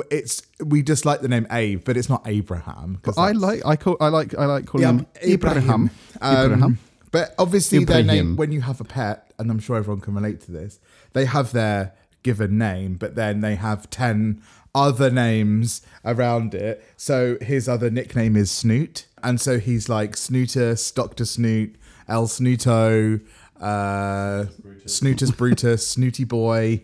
it's 0.09 0.41
we 0.63 0.83
just 0.83 1.05
like 1.05 1.21
the 1.21 1.27
name 1.27 1.47
Abe, 1.51 1.83
but 1.83 1.97
it's 1.97 2.09
not 2.09 2.21
Abraham. 2.25 3.01
I 3.17 3.31
like 3.31 3.65
I 3.65 3.75
call 3.75 3.97
I 3.99 4.09
like 4.09 4.35
I 4.35 4.45
like 4.45 4.65
calling 4.65 4.83
yeah, 4.83 4.91
him 4.91 5.07
Abraham. 5.21 5.89
Um, 6.21 6.51
Ibrahim. 6.51 6.79
But 7.17 7.33
obviously, 7.39 7.83
their 7.83 8.03
name 8.03 8.35
when 8.35 8.51
you 8.51 8.61
have 8.61 8.79
a 8.79 8.83
pet, 8.83 9.31
and 9.39 9.49
I'm 9.49 9.57
sure 9.57 9.75
everyone 9.75 10.01
can 10.01 10.13
relate 10.13 10.39
to 10.41 10.51
this. 10.51 10.79
They 11.13 11.25
have 11.25 11.51
their 11.51 11.93
given 12.21 12.59
name, 12.59 12.93
but 12.93 13.15
then 13.15 13.41
they 13.41 13.55
have 13.55 13.89
ten 13.89 14.43
other 14.75 15.09
names 15.09 15.81
around 16.05 16.53
it. 16.53 16.85
So 16.95 17.37
his 17.41 17.67
other 17.67 17.89
nickname 17.89 18.35
is 18.35 18.51
Snoot, 18.51 19.07
and 19.23 19.41
so 19.41 19.57
he's 19.57 19.89
like 19.89 20.15
Snootus, 20.15 20.93
Doctor 20.93 21.25
Snoot, 21.25 21.75
El 22.07 22.27
Snooto, 22.27 23.19
uh, 23.59 24.45
Snootus 24.85 25.35
Brutus, 25.35 25.87
Snooty 25.95 26.23
Boy. 26.23 26.83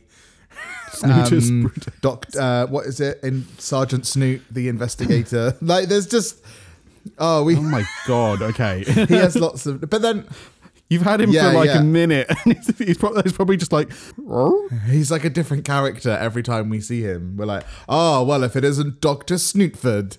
Snootus 0.93 1.49
um, 1.49 1.61
Brutus. 1.63 1.93
Doc, 2.01 2.25
uh, 2.39 2.65
what 2.67 2.87
is 2.87 2.99
it? 2.99 3.19
In 3.23 3.45
Sergeant 3.59 4.07
Snoot, 4.07 4.41
the 4.49 4.67
investigator. 4.67 5.55
like, 5.61 5.89
there's 5.89 6.07
just 6.07 6.43
oh, 7.17 7.43
we 7.43 7.55
Oh 7.57 7.61
my 7.61 7.85
god! 8.07 8.41
Okay, 8.41 8.83
he 8.87 9.15
has 9.15 9.35
lots 9.35 9.65
of 9.65 9.89
but 9.89 10.01
then 10.01 10.27
you've 10.89 11.01
had 11.01 11.19
him 11.21 11.31
Yeah, 11.31 11.49
for 11.51 11.57
like 11.57 11.67
yeah. 11.67 11.79
a 11.79 11.83
minute, 11.83 12.27
and 12.45 12.55
he's, 12.55 12.77
he's, 12.77 12.97
probably, 12.97 13.23
he's 13.23 13.33
probably 13.33 13.57
just 13.57 13.71
like, 13.71 13.91
he's 14.85 15.09
like 15.11 15.23
a 15.25 15.29
different 15.29 15.65
character 15.65 16.11
every 16.11 16.43
time 16.43 16.69
we 16.69 16.79
see 16.79 17.01
him 17.01 17.35
we're 17.37 17.45
like 17.45 17.63
oh 17.89 18.23
well 18.23 18.43
if 18.43 18.55
it 18.55 18.63
isn't 18.63 19.01
dr 19.01 19.33
snootford 19.33 20.17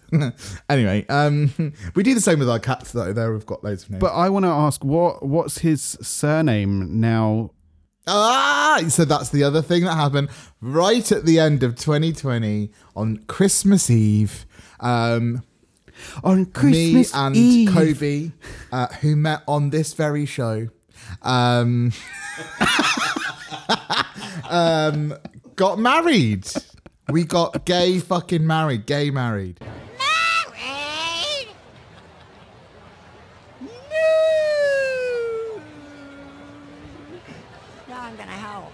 anyway 0.68 1.04
um 1.08 1.52
we 1.94 2.02
do 2.02 2.14
the 2.14 2.20
same 2.20 2.38
with 2.38 2.48
our 2.48 2.58
cats 2.58 2.92
though 2.92 3.12
there 3.12 3.32
we've 3.32 3.46
got 3.46 3.62
loads 3.62 3.84
of 3.84 3.90
names 3.90 4.00
but 4.00 4.12
I 4.12 4.28
want 4.30 4.44
to 4.44 4.50
ask 4.50 4.84
what 4.84 5.24
what's 5.24 5.58
his 5.58 5.82
surname 6.00 7.00
now? 7.00 7.50
ah 8.06 8.80
so 8.88 9.04
that's 9.04 9.30
the 9.30 9.42
other 9.42 9.62
thing 9.62 9.84
that 9.84 9.94
happened 9.94 10.28
right 10.60 11.10
at 11.12 11.24
the 11.24 11.38
end 11.38 11.62
of 11.62 11.74
2020 11.76 12.70
on 12.94 13.16
christmas 13.28 13.88
eve 13.90 14.44
um 14.80 15.42
On 16.22 16.50
me 16.62 17.04
and 17.14 17.68
kobe 17.68 18.30
uh, 18.72 18.86
who 19.00 19.16
met 19.16 19.42
on 19.48 19.70
this 19.70 19.92
very 19.94 20.26
show 20.26 20.68
um 21.22 21.92
um 24.48 25.14
got 25.56 25.78
married 25.78 26.46
we 27.10 27.24
got 27.24 27.64
gay 27.66 27.98
fucking 27.98 28.46
married 28.46 28.86
gay 28.86 29.10
Married? 29.10 29.60
No. 33.60 33.68
Now 37.88 38.00
I'm 38.00 38.16
gonna 38.16 38.32
howl. 38.32 38.72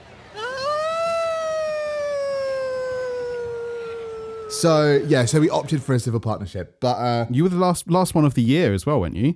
So 4.60 5.02
yeah, 5.06 5.24
so 5.24 5.40
we 5.40 5.48
opted 5.50 5.82
for 5.82 5.94
a 5.94 5.98
civil 6.00 6.20
partnership, 6.20 6.78
but 6.80 6.96
uh, 6.96 7.26
You 7.30 7.42
were 7.44 7.48
the 7.48 7.56
last 7.56 7.90
last 7.90 8.14
one 8.14 8.24
of 8.24 8.34
the 8.34 8.42
year 8.42 8.72
as 8.74 8.84
well, 8.86 9.00
weren't 9.00 9.16
you? 9.16 9.34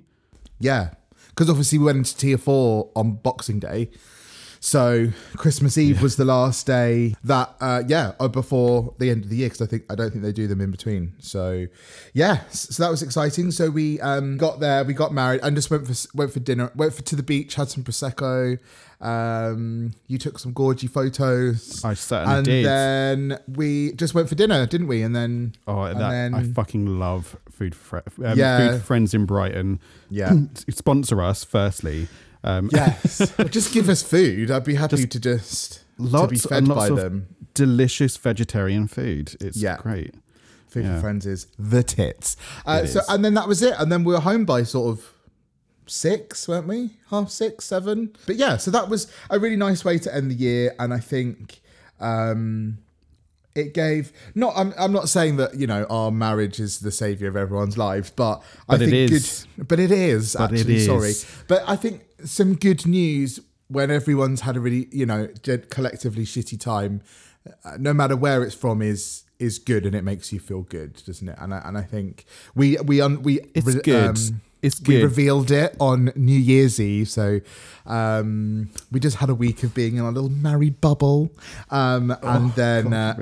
yeah, 0.59 0.91
because 1.29 1.49
obviously 1.49 1.77
we 1.79 1.85
went 1.85 1.97
into 1.99 2.15
tier 2.15 2.37
four 2.37 2.89
on 2.95 3.13
Boxing 3.15 3.59
Day, 3.59 3.89
so 4.65 5.09
Christmas 5.37 5.77
Eve 5.77 6.01
was 6.01 6.15
the 6.15 6.25
last 6.25 6.65
day 6.65 7.13
that 7.23 7.53
uh, 7.61 7.83
yeah 7.87 8.13
uh, 8.19 8.27
before 8.27 8.95
the 8.97 9.11
end 9.11 9.23
of 9.23 9.29
the 9.29 9.35
year 9.35 9.47
because 9.49 9.61
I 9.61 9.67
think 9.67 9.83
I 9.91 9.93
don't 9.95 10.09
think 10.09 10.23
they 10.23 10.31
do 10.31 10.47
them 10.47 10.59
in 10.59 10.71
between. 10.71 11.13
So 11.19 11.67
yeah, 12.13 12.39
so 12.49 12.81
that 12.83 12.89
was 12.89 13.03
exciting. 13.03 13.51
So 13.51 13.69
we 13.69 14.01
um, 14.01 14.37
got 14.37 14.59
there, 14.59 14.83
we 14.83 14.95
got 14.95 15.13
married, 15.13 15.41
and 15.43 15.55
just 15.55 15.69
went 15.69 15.85
for 15.85 15.93
went 16.17 16.33
for 16.33 16.39
dinner, 16.39 16.71
went 16.75 16.93
for 16.95 17.03
to 17.03 17.15
the 17.15 17.21
beach, 17.21 17.53
had 17.53 17.69
some 17.69 17.83
prosecco. 17.83 18.57
Um, 19.01 19.91
you 20.07 20.17
took 20.17 20.39
some 20.39 20.51
gorgy 20.51 20.89
photos. 20.89 21.85
I 21.85 21.93
certainly 21.93 22.35
and 22.37 22.45
did. 22.45 22.65
then 22.65 23.39
we 23.47 23.91
just 23.93 24.15
went 24.15 24.29
for 24.29 24.35
dinner, 24.35 24.65
didn't 24.65 24.87
we? 24.87 25.03
And 25.03 25.15
then 25.15 25.53
Oh, 25.67 25.83
and 25.83 25.99
that 25.99 26.09
then, 26.09 26.33
I 26.33 26.43
fucking 26.43 26.97
love 26.97 27.37
food. 27.51 27.75
Fre- 27.75 27.97
um, 28.23 28.35
Yeah. 28.35 28.71
food 28.71 28.81
friends 28.83 29.13
in 29.13 29.25
Brighton. 29.27 29.79
Yeah. 30.09 30.33
sponsor 30.69 31.21
us 31.21 31.43
firstly. 31.43 32.07
Um, 32.45 32.69
Yes. 32.71 33.33
just 33.49 33.73
give 33.73 33.89
us 33.89 34.01
food. 34.03 34.51
I'd 34.51 34.63
be 34.63 34.75
happy 34.75 34.97
Just 34.97 35.11
to 35.11 35.19
just 35.19 35.83
lots 35.97 36.27
to 36.27 36.29
be 36.29 36.37
fed 36.39 36.57
and 36.59 36.67
lots 36.69 36.79
by 36.79 36.87
of 36.89 36.95
them. 36.95 37.27
delicious 37.53 38.15
vegetarian 38.17 38.87
food. 38.87 39.35
It's 39.41 39.57
Yeah. 39.57 39.77
great. 39.77 40.13
Food 40.67 40.85
yeah. 40.85 40.95
for 40.95 41.01
friends 41.01 41.25
is 41.25 41.47
the 41.57 41.83
tits. 41.83 42.37
Uh, 42.65 42.85
so 42.85 42.99
is. 42.99 43.05
and 43.09 43.25
then 43.25 43.33
that 43.33 43.47
was 43.47 43.61
it. 43.61 43.73
And 43.79 43.91
then 43.91 44.03
we 44.03 44.13
were 44.13 44.19
home 44.19 44.45
by 44.45 44.63
sort 44.63 44.89
of 44.97 45.05
six, 45.87 46.47
weren't 46.47 46.67
we? 46.67 46.91
Half 47.09 47.29
six, 47.31 47.65
seven. 47.65 48.15
But 48.25 48.35
yeah, 48.35 48.57
so 48.57 48.71
that 48.71 48.89
was 48.89 49.07
a 49.29 49.39
really 49.39 49.55
nice 49.55 49.83
way 49.85 49.97
to 49.99 50.13
end 50.13 50.29
the 50.31 50.35
year. 50.35 50.75
And 50.79 50.93
I 50.93 50.99
think 50.99 51.61
um 51.99 52.77
it 53.55 53.73
gave 53.73 54.11
not. 54.35 54.53
I'm, 54.57 54.73
I'm 54.77 54.91
not 54.91 55.07
saying 55.07 55.37
that 55.37 55.55
you 55.55 55.65
know 55.65 55.85
our 55.89 56.11
marriage 56.11 56.59
is 56.59 56.79
the 56.81 56.91
savior 56.91 57.29
of 57.29 57.37
everyone's 57.37 57.77
lives, 57.77 58.11
but, 58.13 58.43
I 58.67 58.73
But 58.77 58.81
it 58.81 58.89
think 58.89 59.11
is. 59.13 59.47
good. 59.55 59.67
But 59.69 59.79
it 59.79 59.91
is 59.91 60.35
But 60.37 60.51
it 60.51 60.59
actually. 60.59 60.79
Sorry, 60.79 61.13
but 61.47 61.63
I 61.65 61.77
think 61.77 62.03
some 62.25 62.55
good 62.55 62.85
news 62.85 63.39
when 63.67 63.89
everyone's 63.89 64.41
had 64.41 64.55
a 64.57 64.59
really 64.59 64.87
you 64.91 65.05
know 65.05 65.27
collectively 65.69 66.25
shitty 66.25 66.59
time, 66.59 67.01
uh, 67.63 67.77
no 67.79 67.93
matter 67.93 68.15
where 68.15 68.43
it's 68.43 68.55
from, 68.55 68.81
is 68.81 69.23
is 69.39 69.59
good 69.59 69.85
and 69.85 69.95
it 69.95 70.03
makes 70.03 70.31
you 70.31 70.39
feel 70.39 70.61
good, 70.61 71.01
doesn't 71.05 71.27
it? 71.27 71.37
And 71.39 71.53
I, 71.53 71.61
and 71.65 71.77
I 71.77 71.81
think 71.81 72.25
we 72.55 72.77
we 72.77 73.01
un, 73.01 73.21
we 73.21 73.39
It's 73.53 73.75
good. 73.75 74.17
It's 74.65 74.81
we 74.81 75.03
revealed 75.03 75.51
it 75.51 75.75
on 75.79 76.11
New 76.15 76.37
Year's 76.37 76.79
Eve, 76.79 77.07
so 77.07 77.39
um, 77.85 78.69
we 78.91 78.99
just 78.99 79.17
had 79.17 79.29
a 79.29 79.35
week 79.35 79.61
of 79.61 79.75
being 79.75 79.97
in 79.97 80.03
a 80.03 80.09
little 80.09 80.29
married 80.29 80.81
bubble, 80.81 81.29
um, 81.69 82.15
and 82.23 82.51
then 82.53 82.91
uh, 82.91 83.15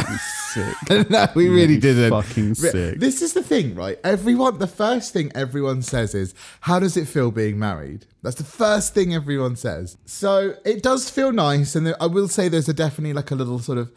sick. 0.53 0.75
no, 1.09 1.27
we 1.35 1.49
Made 1.49 1.55
really 1.55 1.77
didn't. 1.77 2.11
fucking 2.11 2.55
sick. 2.55 2.99
This 2.99 3.21
is 3.21 3.33
the 3.33 3.43
thing, 3.43 3.75
right? 3.75 3.99
Everyone, 4.05 4.57
the 4.59 4.67
first 4.67 5.11
thing 5.11 5.31
everyone 5.35 5.81
says 5.81 6.15
is, 6.15 6.33
"How 6.61 6.79
does 6.79 6.95
it 6.95 7.09
feel 7.09 7.29
being 7.29 7.59
married?" 7.59 8.05
That's 8.21 8.37
the 8.37 8.45
first 8.45 8.93
thing 8.93 9.13
everyone 9.13 9.57
says. 9.57 9.97
So 10.05 10.55
it 10.63 10.81
does 10.81 11.09
feel 11.09 11.33
nice, 11.33 11.75
and 11.75 11.93
I 11.99 12.05
will 12.05 12.29
say 12.29 12.47
there's 12.47 12.69
a 12.69 12.73
definitely 12.73 13.13
like 13.13 13.31
a 13.31 13.35
little 13.35 13.59
sort 13.59 13.77
of 13.77 13.91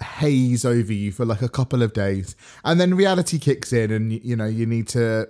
haze 0.00 0.64
over 0.64 0.92
you 0.92 1.10
for 1.10 1.24
like 1.24 1.42
a 1.42 1.48
couple 1.48 1.82
of 1.82 1.92
days, 1.92 2.36
and 2.64 2.80
then 2.80 2.94
reality 2.94 3.40
kicks 3.40 3.72
in, 3.72 3.90
and 3.90 4.12
you 4.12 4.36
know 4.36 4.46
you 4.46 4.64
need 4.64 4.86
to, 4.88 5.28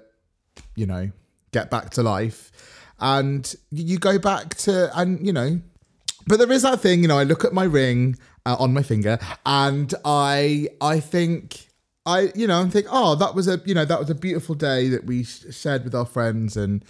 you 0.76 0.84
know, 0.84 1.10
get 1.54 1.70
back 1.70 1.90
to 1.90 2.02
life, 2.02 2.50
and 3.00 3.54
you 3.70 3.98
go 3.98 4.18
back 4.18 4.54
to, 4.56 4.90
and 4.98 5.24
you 5.26 5.32
know, 5.32 5.60
but 6.26 6.38
there 6.38 6.52
is 6.52 6.62
that 6.62 6.80
thing, 6.80 7.02
you 7.02 7.08
know. 7.08 7.18
I 7.18 7.24
look 7.24 7.44
at 7.44 7.52
my 7.52 7.64
ring 7.64 8.16
uh, 8.44 8.56
on 8.58 8.74
my 8.74 8.82
finger, 8.82 9.18
and 9.46 9.92
I, 10.04 10.68
I 10.80 11.00
think, 11.00 11.68
I, 12.06 12.32
you 12.34 12.46
know, 12.46 12.62
I 12.62 12.68
think, 12.68 12.86
oh, 12.90 13.14
that 13.16 13.34
was 13.34 13.48
a, 13.48 13.60
you 13.64 13.74
know, 13.74 13.84
that 13.84 13.98
was 13.98 14.10
a 14.10 14.14
beautiful 14.14 14.54
day 14.54 14.88
that 14.88 15.04
we 15.06 15.24
sh- 15.24 15.46
shared 15.50 15.84
with 15.84 15.94
our 15.94 16.06
friends, 16.06 16.56
and 16.56 16.84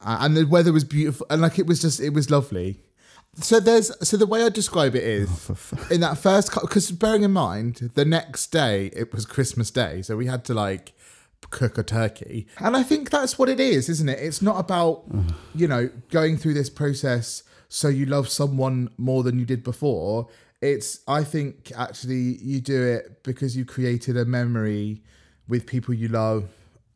uh, 0.00 0.18
and 0.20 0.36
the 0.36 0.44
weather 0.44 0.72
was 0.72 0.84
beautiful, 0.84 1.26
and 1.30 1.42
like 1.42 1.58
it 1.58 1.66
was 1.66 1.80
just, 1.80 2.00
it 2.00 2.10
was 2.10 2.30
lovely. 2.30 2.80
So 3.36 3.58
there's, 3.58 3.90
so 4.08 4.16
the 4.16 4.26
way 4.26 4.44
I 4.44 4.48
describe 4.48 4.94
it 4.94 5.02
is, 5.02 5.50
in 5.90 6.00
that 6.00 6.18
first, 6.18 6.54
because 6.54 6.90
bearing 6.92 7.24
in 7.24 7.32
mind, 7.32 7.90
the 7.94 8.04
next 8.04 8.52
day 8.52 8.90
it 8.94 9.12
was 9.12 9.26
Christmas 9.26 9.70
Day, 9.70 10.02
so 10.02 10.16
we 10.16 10.26
had 10.26 10.44
to 10.46 10.54
like 10.54 10.92
cook 11.50 11.78
a 11.78 11.82
turkey. 11.82 12.46
And 12.58 12.76
I 12.76 12.82
think 12.82 13.10
that's 13.10 13.38
what 13.38 13.48
it 13.48 13.60
is, 13.60 13.88
isn't 13.88 14.08
it? 14.08 14.18
It's 14.18 14.42
not 14.42 14.58
about, 14.58 15.04
you 15.54 15.68
know, 15.68 15.90
going 16.10 16.36
through 16.36 16.54
this 16.54 16.70
process 16.70 17.42
so 17.68 17.88
you 17.88 18.06
love 18.06 18.28
someone 18.28 18.90
more 18.98 19.22
than 19.22 19.38
you 19.38 19.44
did 19.44 19.62
before. 19.64 20.28
It's, 20.60 21.00
I 21.08 21.24
think, 21.24 21.72
actually, 21.76 22.38
you 22.40 22.60
do 22.60 22.82
it 22.82 23.22
because 23.22 23.56
you 23.56 23.64
created 23.64 24.16
a 24.16 24.24
memory 24.24 25.02
with 25.48 25.66
people 25.66 25.92
you 25.92 26.08
love 26.08 26.48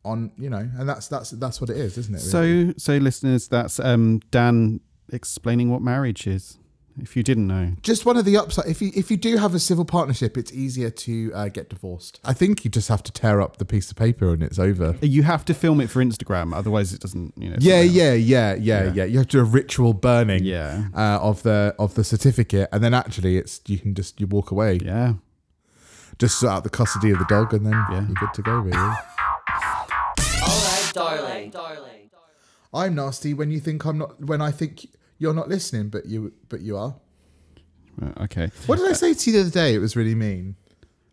on, 0.03 0.31
you 0.37 0.49
know, 0.49 0.67
and 0.77 0.87
that's 0.87 1.07
that's 1.07 1.31
that's 1.31 1.61
what 1.61 1.69
it 1.69 1.77
is, 1.77 1.97
isn't 1.97 2.15
it? 2.15 2.33
really? 2.33 2.67
So, 2.67 2.73
so 2.77 2.97
listeners, 2.97 3.47
that's 3.47 3.79
um, 3.79 4.21
Dan 4.31 4.79
explaining 5.11 5.69
what 5.69 5.81
marriage 5.81 6.25
is. 6.25 6.57
If 7.01 7.15
you 7.17 7.23
didn't 7.23 7.47
know, 7.47 7.73
just 7.81 8.05
one 8.05 8.17
of 8.17 8.25
the 8.25 8.37
upside 8.37 8.67
if 8.67 8.81
you 8.81 8.91
if 8.95 9.09
you 9.11 9.17
do 9.17 9.37
have 9.37 9.53
a 9.55 9.59
civil 9.59 9.85
partnership 9.85 10.37
it's 10.37 10.51
easier 10.53 10.89
to 10.89 11.31
uh, 11.33 11.47
get 11.47 11.69
divorced 11.69 12.19
i 12.23 12.33
think 12.33 12.63
you 12.65 12.69
just 12.71 12.87
have 12.89 13.01
to 13.03 13.11
tear 13.11 13.41
up 13.41 13.57
the 13.57 13.65
piece 13.65 13.89
of 13.91 13.97
paper 13.97 14.31
and 14.33 14.43
it's 14.43 14.59
over 14.59 14.95
you 15.01 15.23
have 15.23 15.43
to 15.45 15.53
film 15.53 15.79
it 15.81 15.89
for 15.89 16.03
Instagram, 16.03 16.53
otherwise 16.55 16.93
it 16.93 17.01
doesn't. 17.01 17.33
You 17.37 17.49
know. 17.51 17.57
yeah 17.59 17.81
yeah 17.81 18.13
yeah 18.13 18.53
yeah 18.55 18.83
Yeah. 18.83 18.93
yeah 18.93 19.03
you 19.05 19.17
have 19.19 19.27
to 19.27 19.37
do 19.37 19.41
a 19.41 19.43
ritual 19.45 19.93
burning 19.93 20.43
Yeah. 20.43 20.87
uh, 20.95 21.19
of 21.21 21.43
the 21.43 21.75
of 21.79 21.95
the 21.95 22.03
certificate 22.03 22.67
and 22.71 22.83
then 22.83 22.93
actually 22.93 23.37
it's 23.37 23.61
you 23.67 23.77
can 23.79 23.93
just 23.95 24.19
you 24.19 24.27
walk 24.27 24.51
away. 24.51 24.79
Yeah. 24.83 25.13
just 26.17 26.39
sort 26.39 26.53
out 26.53 26.63
the 26.63 26.69
custody 26.69 27.11
of 27.11 27.19
the 27.19 27.25
dog 27.25 27.53
and 27.53 27.65
then 27.65 27.73
Yeah. 27.91 28.05
you're 28.07 28.15
good 28.23 28.33
to 28.33 28.41
go 28.41 28.57
really 28.59 28.77
Alright, 30.41 30.91
darling. 30.93 31.49
darling. 31.51 32.09
i'm 32.73 32.95
nasty 32.95 33.33
when 33.33 33.49
you 33.51 33.59
think 33.59 33.85
i'm 33.85 33.97
not 33.99 34.19
when 34.23 34.41
i 34.41 34.51
think 34.51 34.85
you're 35.19 35.33
not 35.33 35.47
listening 35.49 35.89
but 35.89 36.05
you 36.05 36.33
but 36.49 36.61
you 36.61 36.75
are 36.77 36.95
Right, 37.97 38.17
Okay. 38.21 38.51
what 38.65 38.77
did 38.79 38.89
i 38.89 38.93
say 38.93 39.13
to 39.13 39.29
you 39.31 39.35
the 39.37 39.41
other 39.41 39.49
day 39.51 39.75
it 39.75 39.79
was 39.79 39.95
really 39.95 40.15
mean 40.15 40.55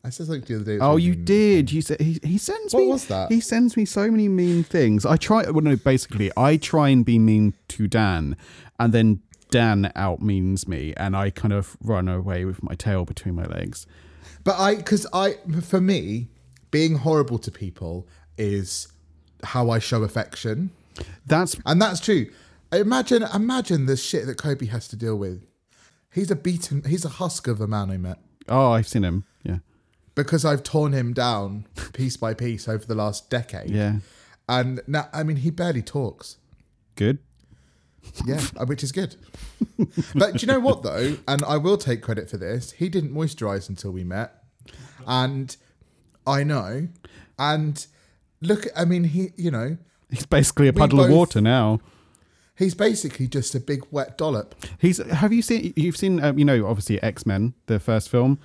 i 0.05 0.09
said 0.11 0.27
something 0.27 0.43
the 0.47 0.55
other 0.63 0.65
day 0.65 0.79
Oh, 0.81 0.97
you 0.97 1.13
mean. 1.15 1.25
did. 1.25 1.73
You 1.73 1.83
said 1.83 2.01
he, 2.01 2.21
he 2.23 2.39
sends 2.39 2.73
What 2.73 2.83
me. 2.85 2.89
was 2.89 3.07
that? 3.07 3.31
He 3.33 3.41
sends 3.41 3.77
me 3.77 3.85
so 3.85 4.09
many 4.11 4.29
mean 4.29 4.63
things. 4.63 5.05
I 5.05 5.17
try. 5.17 5.51
Well, 5.51 5.63
no, 5.63 5.75
basically, 5.75 6.31
I 6.37 6.57
try 6.59 6.91
and 6.91 7.05
be 7.05 7.19
mean 7.19 7.55
to 7.75 7.89
Dan, 7.89 8.37
and 8.79 8.93
then 8.95 9.21
Dan 9.51 9.91
out 9.97 10.23
means 10.23 10.69
me, 10.69 10.95
and 10.97 11.17
I 11.17 11.31
kind 11.31 11.53
of 11.53 11.77
run 11.83 12.07
away 12.09 12.45
with 12.45 12.63
my 12.63 12.77
tail 12.77 13.05
between 13.05 13.35
my 13.35 13.47
legs. 13.47 13.85
But 14.45 14.57
I, 14.61 14.77
because 14.77 15.09
I, 15.13 15.39
for 15.61 15.81
me, 15.81 16.29
being 16.71 16.95
horrible 16.99 17.39
to 17.41 17.51
people 17.51 18.07
is 18.39 18.87
how 19.43 19.71
I 19.71 19.81
show 19.81 20.05
affection, 20.05 20.71
That's 21.27 21.57
and 21.67 21.83
that's 21.83 21.99
true. 21.99 22.27
Imagine, 22.81 23.25
imagine 23.35 23.87
the 23.87 23.97
shit 23.97 24.27
that 24.27 24.37
Kobe 24.37 24.67
has 24.67 24.89
to 24.89 24.97
deal 24.97 25.17
with. 25.17 25.47
He's 26.13 26.31
a 26.31 26.37
beaten, 26.37 26.83
he's 26.85 27.05
a 27.05 27.11
husk 27.11 27.47
of 27.47 27.61
a 27.61 27.67
man 27.67 27.91
I 27.91 27.97
met 27.97 28.19
oh, 28.49 28.73
I've 28.73 28.89
seen 28.89 29.05
him. 29.05 29.25
Yeah, 29.43 29.59
because 30.15 30.45
I've 30.45 30.63
torn 30.63 30.93
him 30.93 31.13
down 31.13 31.67
piece 31.93 32.17
by 32.17 32.35
piece 32.35 32.69
over 32.69 32.85
the 32.85 32.95
last 32.95 33.31
decade. 33.31 33.71
yeah, 33.71 33.97
and 34.49 34.81
now, 34.87 35.09
I 35.13 35.23
mean, 35.23 35.39
he 35.39 35.51
barely 35.51 35.83
talks. 35.83 36.37
good. 36.95 37.19
Yeah, 38.25 38.41
which 38.67 38.85
is 38.85 38.93
good. 38.93 39.17
but 40.15 40.35
do 40.35 40.39
you 40.39 40.47
know 40.47 40.61
what 40.61 40.83
though? 40.83 41.17
And 41.27 41.45
I 41.45 41.57
will 41.57 41.77
take 41.77 42.03
credit 42.03 42.31
for 42.31 42.37
this. 42.37 42.73
He 42.73 42.89
didn't 42.89 43.13
moisturize 43.13 43.69
until 43.69 43.91
we 43.91 44.05
met, 44.05 44.33
and 45.07 45.57
I 46.27 46.45
know. 46.45 46.89
And 47.39 47.87
look, 48.41 48.67
I 48.75 48.85
mean, 48.85 49.05
he, 49.05 49.31
you 49.37 49.51
know, 49.51 49.77
He's 50.11 50.27
basically 50.27 50.69
a 50.69 50.73
puddle 50.73 51.01
of 51.01 51.11
water 51.11 51.41
now. 51.41 51.81
He's 52.57 52.75
basically 52.75 53.29
just 53.29 53.55
a 53.55 53.61
big 53.61 53.85
wet 53.91 54.19
dollop. 54.19 54.55
He's. 54.79 54.99
Have 54.99 55.33
you 55.33 55.43
seen? 55.43 55.73
You've 55.77 55.97
seen. 55.97 56.23
Um, 56.23 56.39
you 56.39 56.45
know, 56.45 56.67
obviously 56.67 57.01
X 57.03 57.27
Men, 57.27 57.55
the 57.67 57.79
first 57.79 58.09
film. 58.09 58.39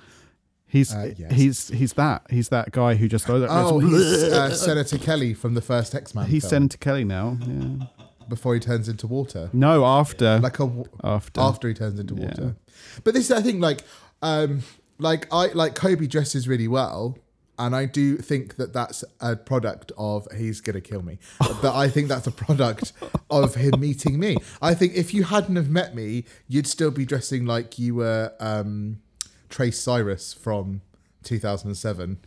He's 0.72 0.94
Uh, 0.94 1.12
yes. 1.18 1.32
he's 1.32 1.68
he's 1.68 1.92
that 1.94 2.22
he's 2.30 2.48
that 2.48 2.72
guy 2.72 2.94
who 2.94 3.06
just 3.06 3.28
Oh, 3.28 3.78
he's 3.78 4.22
uh, 4.22 4.54
Senator 4.54 4.96
Kelly 4.96 5.34
from 5.34 5.52
the 5.52 5.60
first 5.60 5.94
X 5.94 6.14
Men. 6.14 6.26
he's 6.26 6.48
Senator 6.48 6.78
Kelly 6.78 7.04
now. 7.04 7.36
Yeah. 7.46 7.86
before 8.26 8.54
he 8.54 8.60
turns 8.60 8.88
into 8.88 9.06
water. 9.06 9.50
No, 9.52 9.84
after 9.84 10.38
Like 10.38 10.58
a 10.60 10.84
after 11.04 11.40
after 11.42 11.68
he 11.68 11.74
turns 11.74 12.00
into 12.00 12.14
water. 12.14 12.56
But 13.04 13.12
this, 13.12 13.30
I 13.30 13.42
think, 13.42 13.60
like, 13.60 13.82
um, 14.22 14.62
like 14.98 15.26
I 15.30 15.48
like 15.48 15.74
Kobe 15.74 16.06
dresses 16.06 16.48
really 16.48 16.68
well, 16.68 17.18
and 17.62 17.76
I 17.76 17.84
do 17.84 18.16
think 18.16 18.56
that 18.56 18.72
that's 18.72 19.04
a 19.20 19.36
product 19.36 19.92
of 19.96 20.26
he's 20.36 20.60
gonna 20.60 20.80
kill 20.80 21.02
me. 21.02 21.18
but 21.38 21.76
I 21.76 21.88
think 21.88 22.08
that's 22.08 22.26
a 22.26 22.32
product 22.32 22.92
of 23.30 23.54
him 23.54 23.78
meeting 23.78 24.18
me. 24.18 24.38
I 24.60 24.74
think 24.74 24.94
if 24.94 25.14
you 25.14 25.22
hadn't 25.22 25.54
have 25.54 25.70
met 25.70 25.94
me, 25.94 26.24
you'd 26.48 26.66
still 26.66 26.90
be 26.90 27.04
dressing 27.04 27.46
like 27.46 27.78
you 27.78 27.94
were 27.94 28.32
um, 28.40 29.00
Trace 29.48 29.78
Cyrus 29.78 30.32
from 30.34 30.80
2007 31.22 32.18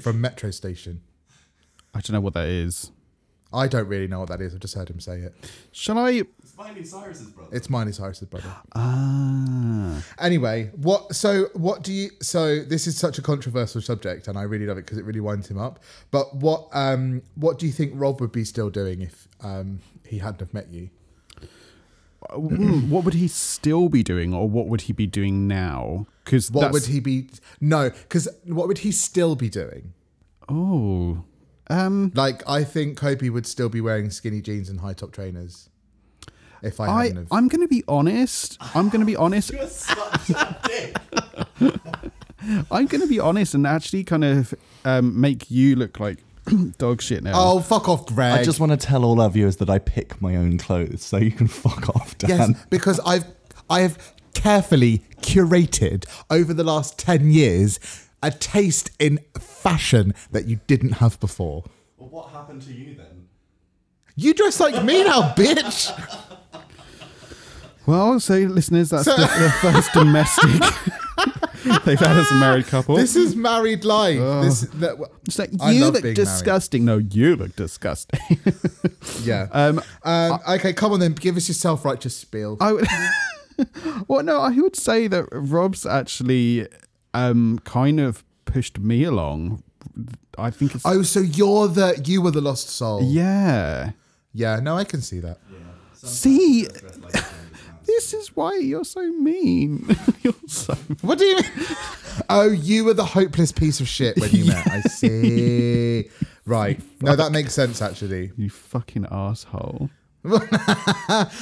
from 0.00 0.20
Metro 0.22 0.50
Station. 0.50 1.02
I 1.92 2.00
don't 2.00 2.12
know 2.12 2.20
what 2.20 2.32
that 2.32 2.48
is. 2.48 2.90
I 3.52 3.66
don't 3.66 3.88
really 3.88 4.06
know 4.08 4.20
what 4.20 4.28
that 4.28 4.40
is. 4.42 4.52
I've 4.54 4.60
just 4.60 4.74
heard 4.74 4.90
him 4.90 5.00
say 5.00 5.20
it. 5.20 5.34
Shall 5.72 5.98
I? 5.98 6.22
It's 6.42 6.54
Miley 6.56 6.84
Cyrus's 6.84 7.30
brother. 7.30 7.56
It's 7.56 7.70
Miley 7.70 7.92
Cyrus's 7.92 8.28
brother. 8.28 8.54
Ah, 8.74 10.02
Anyway, 10.18 10.70
what? 10.76 11.14
So, 11.14 11.46
what 11.54 11.82
do 11.82 11.92
you? 11.92 12.10
So, 12.20 12.62
this 12.62 12.86
is 12.86 12.98
such 12.98 13.18
a 13.18 13.22
controversial 13.22 13.80
subject, 13.80 14.28
and 14.28 14.36
I 14.38 14.42
really 14.42 14.66
love 14.66 14.76
it 14.76 14.84
because 14.84 14.98
it 14.98 15.04
really 15.06 15.20
winds 15.20 15.48
him 15.48 15.58
up. 15.58 15.80
But 16.10 16.34
what? 16.36 16.68
Um, 16.72 17.22
what 17.36 17.58
do 17.58 17.66
you 17.66 17.72
think 17.72 17.92
Rob 17.94 18.20
would 18.20 18.32
be 18.32 18.44
still 18.44 18.68
doing 18.70 19.00
if 19.02 19.28
um 19.40 19.80
he 20.06 20.18
hadn't 20.18 20.40
have 20.40 20.52
met 20.52 20.68
you? 20.70 20.90
Hmm, 22.30 22.90
what 22.90 23.04
would 23.04 23.14
he 23.14 23.28
still 23.28 23.88
be 23.88 24.02
doing, 24.02 24.34
or 24.34 24.48
what 24.48 24.66
would 24.66 24.82
he 24.82 24.92
be 24.92 25.06
doing 25.06 25.46
now? 25.46 26.06
Because 26.24 26.50
What 26.50 26.72
would 26.72 26.86
he 26.86 27.00
be? 27.00 27.28
No, 27.60 27.90
because 27.90 28.28
what 28.44 28.68
would 28.68 28.78
he 28.78 28.92
still 28.92 29.36
be 29.36 29.48
doing? 29.48 29.94
Oh, 30.48 31.24
um, 31.70 32.12
Like, 32.14 32.42
I 32.48 32.64
think 32.64 32.96
Kobe 32.96 33.28
would 33.28 33.46
still 33.46 33.68
be 33.68 33.80
wearing 33.80 34.10
skinny 34.10 34.40
jeans 34.40 34.68
and 34.68 34.80
high 34.80 34.94
top 34.94 35.12
trainers. 35.12 35.68
If 36.62 36.80
I, 36.80 36.86
I 36.86 37.02
hadn't 37.04 37.16
have. 37.18 37.28
I'm 37.30 37.48
going 37.48 37.60
to 37.60 37.68
be 37.68 37.84
honest. 37.86 38.56
I'm 38.74 38.88
going 38.88 39.00
to 39.00 39.06
be 39.06 39.14
honest. 39.16 39.52
I'm 42.70 42.86
going 42.86 43.00
to 43.00 43.06
be 43.06 43.20
honest 43.20 43.54
and 43.54 43.66
actually 43.66 44.04
kind 44.04 44.24
of 44.24 44.54
um, 44.84 45.20
make 45.20 45.50
you 45.50 45.76
look 45.76 46.00
like 46.00 46.18
dog 46.78 47.02
shit 47.02 47.22
now. 47.22 47.32
oh, 47.34 47.60
fuck 47.60 47.88
off, 47.88 48.06
Greg. 48.06 48.40
I 48.40 48.42
just 48.44 48.60
want 48.60 48.72
to 48.72 48.78
tell 48.78 49.04
all 49.04 49.20
our 49.20 49.30
viewers 49.30 49.56
that 49.56 49.68
I 49.70 49.78
pick 49.78 50.20
my 50.22 50.36
own 50.36 50.58
clothes, 50.58 51.02
so 51.02 51.18
you 51.18 51.30
can 51.30 51.46
fuck 51.46 51.88
off, 51.94 52.16
Dan. 52.18 52.30
Yes, 52.30 52.66
because 52.70 53.00
I've 53.04 53.24
I 53.68 53.80
have 53.80 54.14
carefully 54.34 55.02
curated 55.20 56.06
over 56.30 56.54
the 56.54 56.64
last 56.64 56.98
ten 56.98 57.30
years 57.30 58.07
a 58.22 58.30
taste 58.30 58.90
in 58.98 59.18
fashion 59.38 60.14
that 60.30 60.46
you 60.46 60.60
didn't 60.66 60.92
have 60.94 61.18
before. 61.20 61.64
Well, 61.96 62.08
what 62.08 62.30
happened 62.30 62.62
to 62.62 62.72
you 62.72 62.94
then? 62.94 63.28
You 64.16 64.34
dress 64.34 64.58
like 64.60 64.84
me 64.84 65.04
now, 65.04 65.32
bitch. 65.34 65.92
Well, 67.86 68.20
so 68.20 68.34
listeners, 68.36 68.90
that's 68.90 69.04
So- 69.04 69.16
the, 69.16 69.22
the 69.22 69.50
first 69.62 69.92
domestic. 69.92 70.50
they've 71.84 71.98
had 71.98 72.16
as 72.16 72.30
a 72.30 72.34
married 72.34 72.66
couple. 72.66 72.96
This 72.96 73.16
is 73.16 73.34
married 73.34 73.84
life. 73.84 74.18
This, 74.44 74.60
that, 74.74 74.96
it's 75.26 75.38
like 75.38 75.50
I 75.60 75.70
you 75.72 75.84
love 75.84 75.94
look 75.94 76.02
being 76.02 76.14
married. 76.14 76.16
disgusting. 76.16 76.84
No, 76.84 76.98
you 76.98 77.36
look 77.36 77.56
disgusting. 77.56 78.20
Yeah. 79.22 79.46
um, 79.52 79.80
Um, 80.02 80.38
okay, 80.50 80.72
come 80.74 80.92
on 80.92 81.00
then. 81.00 81.12
Give 81.12 81.36
us 81.36 81.48
your 81.48 81.54
self-righteous 81.54 82.14
spiel. 82.14 82.58
I 82.60 82.72
would. 82.72 82.86
well, 84.08 84.22
no, 84.22 84.40
I 84.40 84.50
would 84.50 84.76
say 84.76 85.08
that 85.08 85.26
Rob's 85.32 85.86
actually 85.86 86.66
um, 87.26 87.58
kind 87.64 88.00
of 88.00 88.24
pushed 88.44 88.78
me 88.78 89.04
along. 89.04 89.62
I 90.38 90.50
think 90.50 90.74
it's 90.74 90.84
oh, 90.86 91.02
so 91.02 91.20
you're 91.20 91.68
the 91.68 92.00
you 92.06 92.22
were 92.22 92.30
the 92.30 92.40
lost 92.40 92.68
soul. 92.70 93.02
yeah. 93.02 93.92
Yeah. 94.32 94.60
No, 94.60 94.76
I 94.76 94.84
can 94.84 95.00
see 95.02 95.20
that. 95.20 95.38
See, 95.94 96.66
this 97.86 98.12
is 98.14 98.36
why 98.36 98.56
you're 98.56 98.84
so 98.84 99.02
mean. 99.12 99.84
you're 100.22 100.34
so 100.46 100.74
What 101.00 101.18
do 101.18 101.24
you 101.24 101.36
mean? 101.36 101.44
Oh, 102.30 102.48
you 102.50 102.84
were 102.84 102.94
the 102.94 103.04
hopeless 103.04 103.50
piece 103.52 103.80
of 103.80 103.88
shit 103.88 104.16
when 104.20 104.30
you 104.30 104.44
met. 104.44 104.64
I 104.70 104.80
see. 105.00 106.08
Right. 106.46 106.80
No, 107.02 107.16
that 107.16 107.32
makes 107.32 107.52
sense 107.52 107.82
actually. 107.82 108.30
you 108.36 108.48
fucking 108.50 109.06
asshole. 109.10 109.90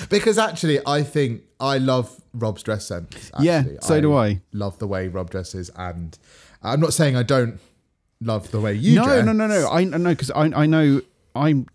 Because 0.09 0.39
actually, 0.39 0.79
I 0.87 1.03
think 1.03 1.43
I 1.61 1.79
love 1.79 2.09
Rob's 2.38 2.62
dress 2.62 2.87
sense. 2.87 3.31
Yeah, 3.40 3.59
actually. 3.59 3.79
so 3.83 4.01
do 4.01 4.14
I. 4.14 4.40
Love 4.53 4.79
the 4.79 4.87
way 4.87 5.09
Rob 5.09 5.31
dresses, 5.31 5.70
and 5.77 6.16
I'm 6.62 6.81
not 6.81 6.92
saying 6.92 7.16
I 7.16 7.22
don't 7.22 7.59
love 8.20 8.51
the 8.51 8.61
way 8.61 8.75
you 8.75 8.96
no, 8.96 9.05
dress. 9.05 9.25
no, 9.27 9.33
no, 9.33 9.46
no. 9.46 9.68
I 9.70 9.85
know 9.85 10.11
because 10.11 10.31
I 10.31 10.44
I 10.46 10.66
know 10.66 11.01
I'm 11.35 11.66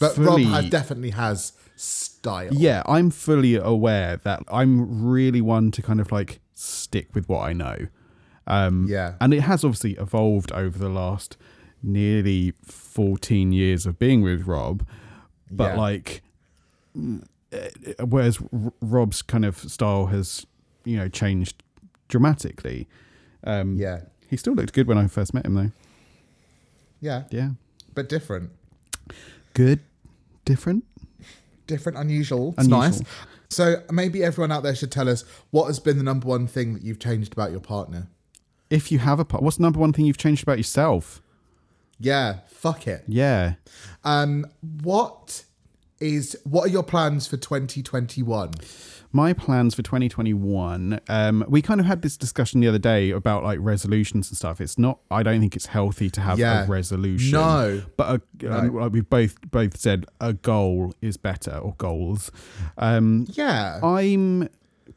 But 0.00 0.14
fully, 0.14 0.44
Rob 0.44 0.52
has, 0.62 0.70
definitely 0.70 1.10
has 1.10 1.52
style. 1.76 2.52
yeah, 2.52 2.82
I'm 2.86 3.10
fully 3.10 3.54
aware 3.56 4.16
that 4.18 4.42
I'm 4.50 5.06
really 5.06 5.40
one 5.40 5.70
to 5.72 5.82
kind 5.82 6.00
of 6.00 6.10
like 6.10 6.40
stick 6.54 7.14
with 7.14 7.28
what 7.28 7.40
I 7.48 7.52
know. 7.52 7.86
Um, 8.48 8.86
Yeah. 8.88 9.14
and 9.20 9.34
it 9.34 9.40
has 9.40 9.64
obviously 9.64 9.92
evolved 9.94 10.52
over 10.52 10.78
the 10.78 10.88
last 10.88 11.36
nearly 11.82 12.52
14 12.64 13.52
years 13.52 13.86
of 13.86 13.98
being 13.98 14.22
with 14.22 14.46
Rob, 14.46 14.86
but 15.50 15.74
Yeah. 15.74 15.80
like, 15.80 16.22
whereas 18.04 18.38
Rob's 18.80 19.22
kind 19.22 19.44
of 19.44 19.56
style 19.58 20.06
has, 20.06 20.46
you 20.84 20.96
know, 20.96 21.08
changed 21.08 21.62
dramatically. 22.08 22.86
Um, 23.44 23.76
Yeah. 23.76 24.00
he 24.28 24.36
still 24.36 24.54
looked 24.54 24.72
good 24.72 24.86
when 24.86 24.98
I 24.98 25.06
first 25.06 25.34
met 25.34 25.44
him, 25.46 25.54
though. 25.54 25.72
Yeah. 27.00 27.24
Yeah, 27.30 27.50
But 27.94 28.08
different. 28.08 28.50
good, 29.54 29.80
different. 30.44 30.84
Different, 31.66 31.98
unusual. 31.98 32.50
It's 32.56 32.66
Unusual. 32.66 32.78
nice. 32.80 33.02
So 33.50 33.82
maybe 33.92 34.22
everyone 34.24 34.50
out 34.52 34.62
there 34.62 34.74
should 34.74 34.90
tell 34.92 35.08
us 35.08 35.24
what 35.50 35.66
has 35.66 35.78
been 35.80 35.98
the 35.98 36.04
number 36.04 36.26
one 36.28 36.46
thing 36.46 36.74
that 36.74 36.82
you've 36.82 36.98
changed 36.98 37.32
about 37.32 37.50
your 37.50 37.60
partner. 37.60 38.08
If 38.70 38.90
you 38.90 38.98
have 38.98 39.20
a 39.20 39.24
part, 39.24 39.42
what's 39.42 39.56
the 39.56 39.62
number 39.62 39.78
one 39.78 39.92
thing 39.92 40.04
you've 40.04 40.16
changed 40.18 40.42
about 40.42 40.58
yourself? 40.58 41.22
Yeah, 41.98 42.40
fuck 42.48 42.86
it. 42.86 43.04
Yeah. 43.06 43.54
Um, 44.04 44.46
what 44.82 45.44
is 46.00 46.36
what 46.44 46.64
are 46.66 46.68
your 46.70 46.82
plans 46.82 47.26
for 47.26 47.36
2021? 47.36 48.52
My 49.12 49.32
plans 49.32 49.74
for 49.74 49.82
2021, 49.82 51.00
um, 51.08 51.44
we 51.48 51.62
kind 51.62 51.80
of 51.80 51.86
had 51.86 52.02
this 52.02 52.16
discussion 52.16 52.60
the 52.60 52.68
other 52.68 52.78
day 52.78 53.10
about 53.10 53.44
like 53.44 53.58
resolutions 53.62 54.28
and 54.28 54.36
stuff. 54.36 54.60
It's 54.60 54.78
not, 54.78 54.98
I 55.10 55.22
don't 55.22 55.40
think 55.40 55.56
it's 55.56 55.66
healthy 55.66 56.10
to 56.10 56.20
have 56.20 56.38
Yeah. 56.38 56.64
a 56.64 56.66
resolution. 56.66 57.30
No. 57.32 57.82
But 57.96 58.20
a, 58.42 58.52
um, 58.52 58.74
like 58.74 58.92
we've 58.92 59.08
both 59.08 59.36
both 59.50 59.76
said, 59.78 60.04
a 60.20 60.32
goal 60.34 60.92
is 61.00 61.16
better 61.16 61.56
or 61.56 61.74
goals. 61.78 62.30
Um, 62.76 63.26
Yeah. 63.30 63.80
I'm 63.82 64.48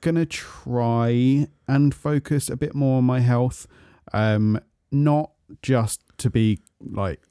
gonna 0.01 0.25
try 0.25 1.47
and 1.67 1.93
focus 1.93 2.49
a 2.49 2.57
bit 2.57 2.75
more 2.75 2.97
on 2.97 3.05
my 3.05 3.19
health, 3.21 3.67
um, 4.11 4.59
not 4.91 5.31
just 5.61 6.01
to 6.17 6.29
be 6.29 6.59
like. 6.81 7.21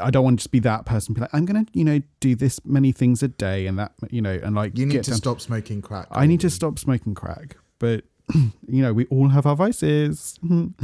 I 0.00 0.10
don't 0.10 0.22
want 0.24 0.38
to 0.38 0.42
just 0.42 0.52
be 0.52 0.60
that 0.60 0.86
person. 0.86 1.14
Be 1.14 1.20
like, 1.20 1.34
I'm 1.34 1.44
gonna, 1.44 1.66
you 1.72 1.84
know, 1.84 2.00
do 2.20 2.36
this 2.36 2.64
many 2.64 2.92
things 2.92 3.22
a 3.22 3.28
day, 3.28 3.66
and 3.66 3.78
that, 3.78 3.92
you 4.10 4.22
know, 4.22 4.38
and 4.42 4.54
like 4.54 4.78
you 4.78 4.86
need 4.86 5.02
to 5.04 5.10
down- 5.10 5.18
stop 5.18 5.40
smoking 5.40 5.82
crack. 5.82 6.06
I 6.10 6.26
need 6.26 6.40
to 6.40 6.50
stop 6.50 6.78
smoking 6.78 7.14
crack, 7.14 7.56
but 7.78 8.04
you 8.34 8.82
know, 8.82 8.92
we 8.92 9.06
all 9.06 9.28
have 9.28 9.46
our 9.46 9.56
vices. 9.56 10.38
um, 10.50 10.74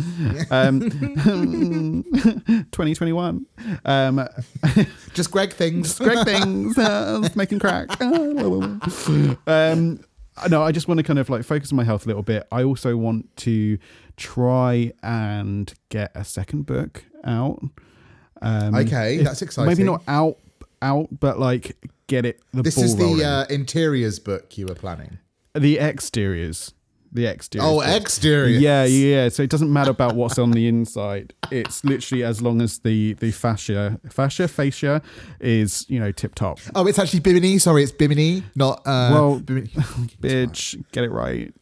2021. 2.11 3.47
Um, 3.85 4.29
Just 5.15 5.31
Greg 5.31 5.53
things. 5.53 5.99
great 5.99 6.25
things, 6.25 6.77
uh, 6.79 7.23
smoking 7.31 7.59
crack. 7.59 8.01
um, 8.03 10.01
no, 10.49 10.63
I 10.63 10.73
just 10.73 10.89
want 10.89 10.99
to 10.99 11.05
kind 11.05 11.19
of 11.19 11.29
like 11.29 11.45
focus 11.45 11.73
on 11.73 11.77
my 11.77 11.85
health 11.85 12.05
a 12.07 12.09
little 12.09 12.23
bit. 12.23 12.47
I 12.51 12.63
also 12.63 12.97
want 12.97 13.37
to 13.39 13.79
try 14.17 14.93
and 15.03 15.73
get 15.91 16.13
a 16.15 16.25
second 16.25 16.67
book 16.67 17.05
out. 17.25 17.63
Um, 18.43 18.75
Okay, 18.75 19.19
that's 19.19 19.43
exciting. 19.43 19.69
Maybe 19.69 19.85
not 19.85 20.03
out, 20.09 20.37
out, 20.83 21.09
but 21.21 21.39
like 21.39 21.77
get 22.07 22.25
it. 22.27 22.41
The 22.53 22.63
This 22.63 22.79
is 22.79 22.97
the 22.97 23.05
rolling. 23.05 23.23
uh, 23.25 23.47
interiors 23.51 24.19
book 24.19 24.57
you 24.59 24.67
were 24.67 24.75
planning. 24.75 25.19
the 25.55 25.79
exteriors. 25.79 26.73
The 27.13 27.27
exteriors. 27.27 27.69
Oh, 27.69 27.81
exteriors. 27.81 28.63
Yeah, 28.63 28.85
yeah. 28.85 29.29
So 29.31 29.43
it 29.43 29.51
doesn't 29.51 29.73
matter 29.73 29.91
about 29.91 30.15
what's 30.15 30.39
on 30.39 30.53
the 30.53 30.69
inside. 30.69 31.35
It's 31.51 31.85
literally 31.85 32.23
as 32.23 32.41
long 32.41 32.63
as 32.63 32.79
the 32.79 33.15
the 33.15 33.33
fascia, 33.33 33.99
fascia, 34.09 34.47
fascia 34.47 35.03
is 35.41 35.85
you 35.89 35.99
know 35.99 36.13
tip 36.13 36.37
top. 36.37 36.61
Oh, 36.77 36.87
it's 36.87 37.01
actually 37.01 37.19
Bimini. 37.19 37.59
Sorry, 37.59 37.83
it's 37.83 37.91
Bimini, 37.91 38.45
not 38.55 38.79
uh, 38.87 39.11
Well, 39.13 39.41
Bimini. 39.41 39.67
Bitch, 40.23 40.81
get 40.93 41.03
it 41.03 41.11
right. 41.11 41.53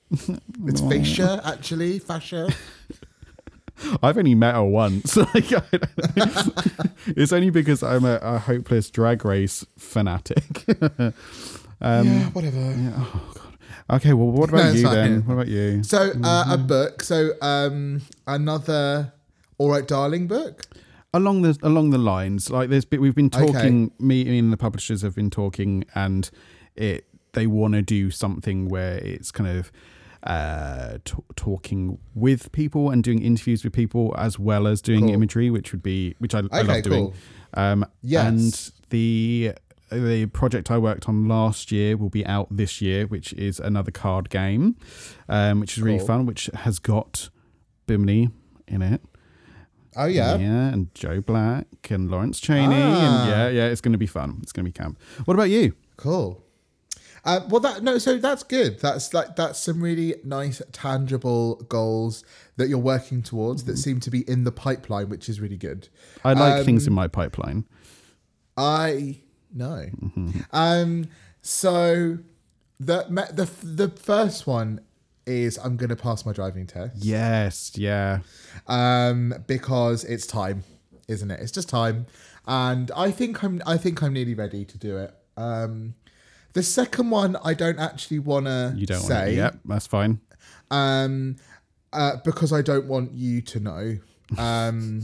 It's 0.67 0.81
fascia, 0.91 1.41
actually. 1.43 1.99
Fascia. 1.99 2.51
I've 4.03 4.19
only 4.19 4.35
met 4.35 4.55
her 4.55 4.65
once. 4.65 5.17
Like, 5.35 5.51
it's 7.09 7.33
only 7.33 7.51
because 7.51 7.83
I'm 7.83 8.05
a, 8.05 8.17
a 8.23 8.39
hopeless 8.39 8.91
drag 8.91 9.25
race 9.25 9.65
fanatic. 9.79 10.65
um, 10.83 11.13
yeah, 12.07 12.31
whatever. 12.31 12.59
oh 12.97 13.33
God. 13.35 13.45
Okay, 13.97 14.13
well, 14.13 14.31
what 14.31 14.49
about 14.53 14.71
it's 14.73 14.81
you 14.83 14.89
then? 14.89 15.25
What 15.27 15.35
about 15.35 15.49
you? 15.49 15.83
So, 15.83 15.99
uh, 15.99 16.13
Mm-hmm. 16.15 16.51
a 16.53 16.59
book. 16.59 17.03
So, 17.03 17.31
um, 17.41 18.03
another 18.27 19.13
All 19.59 19.71
Right 19.71 19.87
Darling 19.87 20.27
book. 20.27 20.65
along 21.15 21.43
the 21.43 21.59
along 21.63 21.89
the 21.91 21.99
lines 21.99 22.51
like 22.51 22.69
there's 22.69 22.85
been 22.85 23.01
we've 23.01 23.15
been 23.15 23.31
Okay. 23.35 23.47
talking 23.51 23.91
me 23.99 24.39
and 24.39 24.53
the 24.53 24.59
publishers 24.59 25.01
have 25.03 25.15
been 25.15 25.31
talking 25.31 25.85
and 25.95 26.31
it 26.77 27.07
they 27.33 27.47
want 27.47 27.73
to 27.75 27.81
do 27.83 28.11
something 28.11 28.69
where 28.69 28.99
it's 28.99 29.31
kind 29.31 29.49
of 29.59 29.73
uh 30.25 30.99
t- 31.05 31.15
talking 31.37 31.99
with 32.15 32.51
people 32.53 32.91
and 32.91 33.05
doing 33.05 33.23
interviews 33.23 33.63
with 33.65 33.73
people 33.73 34.15
as 34.19 34.39
well 34.39 34.67
as 34.67 34.83
doing 34.83 35.01
Cool. 35.07 35.15
imagery 35.15 35.51
which 35.51 35.73
would 35.73 35.83
be 35.83 36.15
which 36.19 36.35
i, 36.35 36.39
I 36.41 36.61
Okay, 36.61 36.63
love 36.65 36.83
doing 36.83 37.05
cool. 37.07 37.15
um 37.55 37.87
Yes. 38.03 38.27
and 38.27 38.73
the 38.91 39.53
the 39.91 40.27
project 40.27 40.71
I 40.71 40.77
worked 40.77 41.09
on 41.09 41.29
last 41.29 41.73
year 41.73 41.97
will 41.97 42.11
be 42.11 42.27
out 42.27 42.49
this 42.55 42.83
year, 42.83 43.07
which 43.07 43.33
is 43.33 43.59
another 43.59 43.91
card 43.91 44.29
game, 44.29 44.77
um, 45.31 45.61
which 45.61 45.79
is 45.79 45.83
really 45.83 45.97
Cool. 45.97 46.07
fun, 46.07 46.27
which 46.27 46.51
has 46.53 46.79
got 46.79 47.31
Bimini 47.87 48.29
in 48.67 48.83
it. 48.83 49.01
Oh, 49.97 50.05
yeah. 50.05 50.37
Yeah, 50.37 50.69
and 50.69 50.95
Joe 50.95 51.23
Black 51.23 51.91
and 51.91 52.11
Lawrence 52.11 52.39
Chaney. 52.39 52.75
Ah. 52.75 53.23
And 53.23 53.31
yeah, 53.31 53.49
yeah, 53.49 53.71
it's 53.71 53.81
going 53.81 53.93
to 53.93 53.99
be 53.99 54.07
fun. 54.07 54.41
It's 54.43 54.53
going 54.53 54.67
to 54.67 54.71
be 54.71 54.79
camp. 54.79 54.99
What 55.25 55.33
about 55.33 55.49
you? 55.49 55.73
Cool. 55.97 56.45
Uh, 57.25 57.41
well, 57.49 57.61
that 57.61 57.83
no, 57.83 57.99
so 57.99 58.17
that's 58.19 58.43
good. 58.43 58.81
That's 58.81 59.13
like 59.13 59.37
that's 59.37 59.59
some 59.59 59.83
really 59.83 60.15
nice, 60.25 60.63
tangible 60.73 61.57
goals 61.69 62.25
that 62.57 62.69
you're 62.69 62.79
working 62.79 63.23
towards 63.23 63.65
that 63.65 63.77
seem 63.77 64.01
to 64.01 64.11
be 64.11 64.21
in 64.29 64.45
the 64.45 64.53
pipeline, 64.53 65.09
which 65.09 65.29
is 65.29 65.41
really 65.41 65.57
good. 65.57 65.89
I 66.25 66.33
like 66.33 66.65
things 66.65 66.87
Um, 66.87 66.93
in 66.93 66.95
my 66.95 67.09
pipeline. 67.09 67.65
I 68.57 69.21
know. 69.53 69.87
Mm-hmm. 70.03 70.41
Um. 70.53 71.09
So 71.43 72.19
the 72.81 73.05
the 73.33 73.49
the 73.67 73.89
first 73.89 74.47
one 74.47 74.81
is 75.27 75.59
I'm 75.59 75.77
going 75.77 75.91
to 75.91 75.97
pass 75.97 76.25
my 76.25 76.33
driving 76.33 76.67
test. 76.67 77.05
Yes, 77.05 77.73
yeah. 77.77 78.21
Um. 78.67 79.35
Because 79.47 80.05
it's 80.05 80.27
time, 80.27 80.65
isn't 81.09 81.31
it? 81.31 81.41
It's 81.41 81.53
just 81.53 81.69
time, 81.69 82.07
and 82.47 82.91
I 82.97 83.11
think 83.11 83.43
I'm 83.43 83.63
I 83.67 83.77
think 83.77 84.03
I'm 84.03 84.13
nearly 84.13 84.35
ready 84.35 84.65
to 84.65 84.79
do 84.79 84.97
it. 84.99 85.15
Um. 85.37 85.95
The 86.59 86.65
second 86.65 87.11
one 87.11 87.37
I 87.45 87.55
don't 87.55 87.79
actually 87.79 88.19
want 88.19 88.47
to 88.47 88.75
You 88.77 88.85
don't 88.85 88.99
say. 88.99 89.27
to. 89.27 89.37
Yep, 89.37 89.59
that's 89.65 89.87
fine. 89.87 90.19
um, 90.73 91.37
uh, 91.93 92.17
because 92.25 92.53
I 92.53 92.63
don't 92.63 92.87
want 92.87 93.13
you 93.13 93.41
to 93.43 93.61
know. 93.61 93.99
Um, 94.37 95.03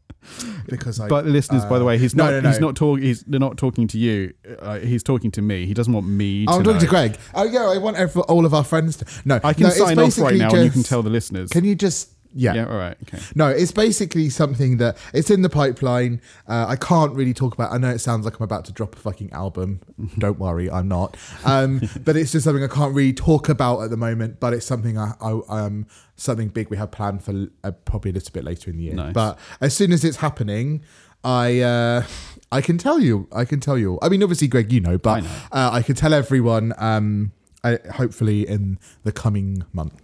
because 0.66 0.98
I. 0.98 1.08
But 1.08 1.26
listeners, 1.26 1.62
by 1.66 1.78
the 1.78 1.84
uh, 1.84 1.88
way, 1.88 1.98
he's 1.98 2.14
no, 2.14 2.24
not. 2.24 2.30
no, 2.30 2.40
no. 2.40 2.48
He's 2.48 2.60
not 2.60 2.74
talking. 2.74 3.04
He's 3.04 3.22
they're 3.24 3.38
not 3.38 3.58
talking 3.58 3.86
to 3.88 3.98
you. 3.98 4.32
Uh, 4.60 4.78
he's 4.78 5.02
talking 5.02 5.30
to 5.32 5.42
me. 5.42 5.66
He 5.66 5.74
doesn't 5.74 5.92
want 5.92 6.06
me. 6.06 6.46
To 6.46 6.52
Oh, 6.52 6.56
I'm 6.56 6.62
talking 6.64 6.76
know. 6.76 6.80
to 6.80 6.86
Greg. 6.86 7.18
Oh 7.34 7.44
yeah, 7.44 7.66
I 7.68 7.76
want 7.76 7.98
every, 7.98 8.22
all 8.22 8.46
of 8.46 8.54
our 8.54 8.64
friends 8.64 8.96
to. 8.96 9.06
No, 9.26 9.40
I 9.44 9.52
can 9.52 9.70
sign 9.72 9.98
off 9.98 10.16
right 10.18 10.36
now, 10.36 10.54
and 10.54 10.64
you 10.64 10.70
can 10.70 10.82
tell 10.84 11.02
the 11.02 11.10
listeners. 11.10 11.50
Can 11.50 11.64
you 11.66 11.74
just 11.74 12.11
Yeah. 12.34 12.54
Yeah. 12.54 12.66
All 12.66 12.76
right. 12.76 12.96
Okay. 13.02 13.22
No, 13.34 13.48
it's 13.48 13.72
basically 13.72 14.30
something 14.30 14.78
that 14.78 14.96
it's 15.12 15.30
in 15.30 15.42
the 15.42 15.48
pipeline. 15.48 16.20
Uh, 16.46 16.66
I 16.68 16.76
can't 16.76 17.14
really 17.14 17.34
talk 17.34 17.54
about. 17.54 17.72
I 17.72 17.78
know 17.78 17.90
it 17.90 17.98
sounds 18.00 18.24
like 18.24 18.38
I'm 18.38 18.44
about 18.44 18.64
to 18.66 18.72
drop 18.72 18.96
a 18.96 18.98
fucking 18.98 19.32
album. 19.32 19.80
Don't 20.18 20.38
worry, 20.38 20.70
I'm 20.70 20.88
not. 20.88 21.16
Um, 21.44 21.80
but 22.04 22.16
it's 22.16 22.32
just 22.32 22.44
something 22.44 22.64
I 22.64 22.68
can't 22.68 22.94
really 22.94 23.12
talk 23.12 23.48
about 23.48 23.80
at 23.82 23.90
the 23.90 23.96
moment. 23.96 24.40
But 24.40 24.54
it's 24.54 24.66
something 24.66 24.98
I, 24.98 25.12
I 25.20 25.40
um 25.48 25.86
something 26.16 26.48
big 26.48 26.68
we 26.70 26.76
have 26.76 26.90
planned 26.90 27.22
for 27.22 27.46
uh, 27.64 27.72
probably 27.84 28.10
a 28.10 28.14
little 28.14 28.32
bit 28.32 28.44
later 28.44 28.70
in 28.70 28.76
the 28.76 28.84
year. 28.84 28.94
Nice. 28.94 29.12
But 29.12 29.38
as 29.60 29.74
soon 29.74 29.92
as 29.92 30.04
it's 30.04 30.18
happening, 30.18 30.82
I 31.24 31.60
uh, 31.60 32.04
I 32.50 32.60
can 32.60 32.78
tell 32.78 32.98
you. 33.00 33.28
I 33.32 33.44
can 33.44 33.60
tell 33.60 33.78
you. 33.78 33.98
I 34.02 34.08
mean, 34.08 34.22
obviously, 34.22 34.48
Greg, 34.48 34.72
you 34.72 34.80
know, 34.80 34.98
but 34.98 35.10
I 35.10 35.20
know. 35.20 35.28
Uh, 35.52 35.70
I 35.72 35.82
can 35.82 35.94
tell 35.94 36.12
everyone. 36.14 36.72
Um, 36.78 37.32
I, 37.64 37.78
hopefully 37.94 38.46
in 38.48 38.78
the 39.04 39.12
coming 39.12 39.62
months. 39.72 40.01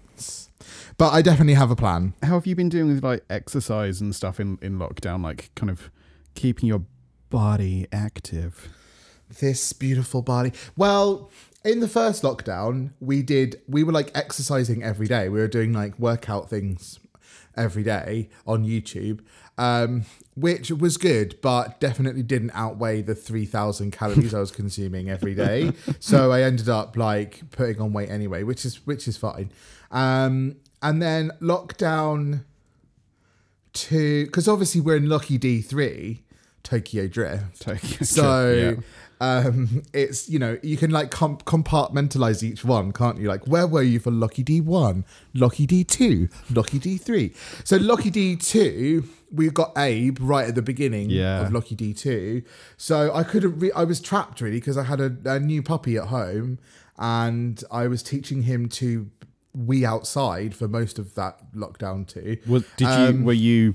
But 0.99 1.13
I 1.13 1.23
definitely 1.23 1.55
have 1.55 1.71
a 1.71 1.77
plan. 1.77 2.15
How 2.23 2.35
have 2.35 2.47
you 2.47 2.57
been 2.57 2.69
doing 2.69 2.89
with 2.89 3.05
like 3.05 3.25
exercise 3.31 4.01
and 4.01 4.15
stuff 4.15 4.41
in 4.41 4.59
in 4.61 4.79
lockdown? 4.79 5.23
Like 5.23 5.51
kind 5.55 5.71
of 5.71 5.91
keeping 6.35 6.69
your 6.69 6.83
body 7.31 7.87
active. 7.93 8.69
this 9.41 9.73
beautiful 9.73 10.23
body. 10.23 10.53
Well, 10.77 11.31
in 11.65 11.81
the 11.81 11.89
first 11.89 12.23
lockdown, 12.23 12.91
we 13.01 13.23
did 13.23 13.61
we 13.69 13.85
were 13.85 13.93
like 13.93 14.11
exercising 14.15 14.83
every 14.83 15.07
day. 15.07 15.29
We 15.29 15.39
were 15.39 15.49
doing 15.49 15.73
like 15.73 15.97
workout 15.99 16.51
things 16.51 16.99
every 17.57 17.83
day 17.85 18.29
on 18.47 18.65
YouTube. 18.65 19.21
Um, 19.57 20.05
which 20.37 20.71
was 20.71 20.97
good, 20.97 21.37
but 21.43 21.81
definitely 21.81 22.23
didn't 22.23 22.53
outweigh 22.55 23.03
the 23.03 23.17
3,000 23.17 23.91
calories 23.91 24.33
I 24.33 24.39
was 24.39 24.51
consuming 24.63 25.11
every 25.11 25.35
day. 25.35 25.73
So 25.99 26.31
I 26.31 26.43
ended 26.43 26.69
up 26.69 26.97
like 26.97 27.51
putting 27.51 27.81
on 27.81 27.93
weight 27.93 28.09
anyway, 28.09 28.45
which 28.45 28.65
is 28.65 28.87
which 28.87 29.09
is 29.09 29.17
fine. 29.17 29.51
Um, 29.91 30.57
and 30.83 31.01
then 31.03 31.33
lockdown 31.41 32.45
two, 33.73 34.27
because 34.27 34.49
obviously 34.49 34.81
we're 34.81 34.97
in 34.97 35.09
Lucky 35.09 35.39
D3, 35.39 36.19
Tokyo 36.63 37.07
Drift. 37.07 37.61
Tokyo 37.63 37.99
so 38.03 38.55
Drift, 38.75 38.89
um, 39.21 39.83
it's 39.93 40.29
you 40.29 40.39
know 40.39 40.59
you 40.63 40.77
can 40.77 40.91
like 40.91 41.11
com- 41.11 41.39
compartmentalize 41.39 42.43
each 42.43 42.65
one, 42.65 42.93
can't 42.93 43.19
you? 43.19 43.29
Like 43.29 43.47
where 43.47 43.67
were 43.67 43.83
you 43.83 43.99
for 44.01 44.11
Lucky 44.11 44.43
D 44.43 44.61
one, 44.61 45.05
Lucky 45.35 45.67
D 45.67 45.85
two, 45.85 46.29
Lucky 46.53 46.79
D 46.79 46.97
three? 46.99 47.35
So 47.65 47.77
Lucky 47.77 48.11
D 48.11 48.37
two, 48.37 49.09
we 49.33 49.51
got 49.51 49.77
Abe 49.77 50.19
right 50.21 50.49
at 50.49 50.55
the 50.55 50.63
beginning 50.63 51.11
Yeah. 51.11 51.41
of 51.47 51.53
Lucky 51.53 51.75
D 51.75 51.93
two. 51.93 52.43
So 52.77 53.13
I 53.15 53.23
couldn't. 53.25 53.59
Re- 53.59 53.73
I 53.73 53.85
was 53.85 54.01
trapped 54.01 54.41
really 54.41 54.57
because 54.59 54.79
I 54.79 54.85
had 54.85 55.01
a, 55.01 55.17
a 55.25 55.41
new 55.41 55.63
puppy 55.63 55.97
at 55.97 56.07
home, 56.07 56.59
and 56.97 57.63
I 57.71 57.89
was 57.89 58.03
teaching 58.03 58.43
him 58.43 58.69
to 58.71 59.11
wee 59.67 59.85
outside 59.85 60.55
for 60.55 60.69
most 60.69 60.99
of 60.99 61.15
that 61.17 61.53
lockdown 61.55 62.07
too. 62.07 62.37
Was, 62.47 62.65
did 62.77 62.85
you 62.87 62.91
Um, 62.91 63.25
were 63.25 63.33
you 63.33 63.75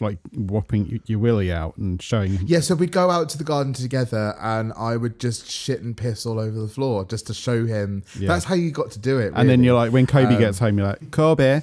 like 0.00 0.18
whopping 0.34 1.00
your 1.06 1.18
willy 1.18 1.50
out 1.52 1.76
and 1.76 2.00
showing? 2.00 2.38
Yeah, 2.44 2.60
so 2.60 2.74
we'd 2.74 2.92
go 2.92 3.10
out 3.10 3.28
to 3.30 3.38
the 3.38 3.44
garden 3.44 3.72
together, 3.72 4.34
and 4.40 4.72
I 4.76 4.96
would 4.96 5.18
just 5.18 5.48
shit 5.50 5.80
and 5.82 5.96
piss 5.96 6.24
all 6.26 6.38
over 6.38 6.58
the 6.60 6.68
floor 6.68 7.04
just 7.04 7.26
to 7.28 7.34
show 7.34 7.66
him. 7.66 8.04
Yeah. 8.18 8.28
That's 8.28 8.44
how 8.44 8.54
you 8.54 8.70
got 8.70 8.90
to 8.92 8.98
do 8.98 9.18
it. 9.18 9.32
And 9.34 9.48
then 9.48 9.62
you're 9.64 9.74
like, 9.74 9.92
when 9.92 10.06
Kobe 10.06 10.34
Um, 10.34 10.40
gets 10.40 10.58
home, 10.58 10.78
you're 10.78 10.86
like, 10.86 11.10
Kobe, 11.10 11.62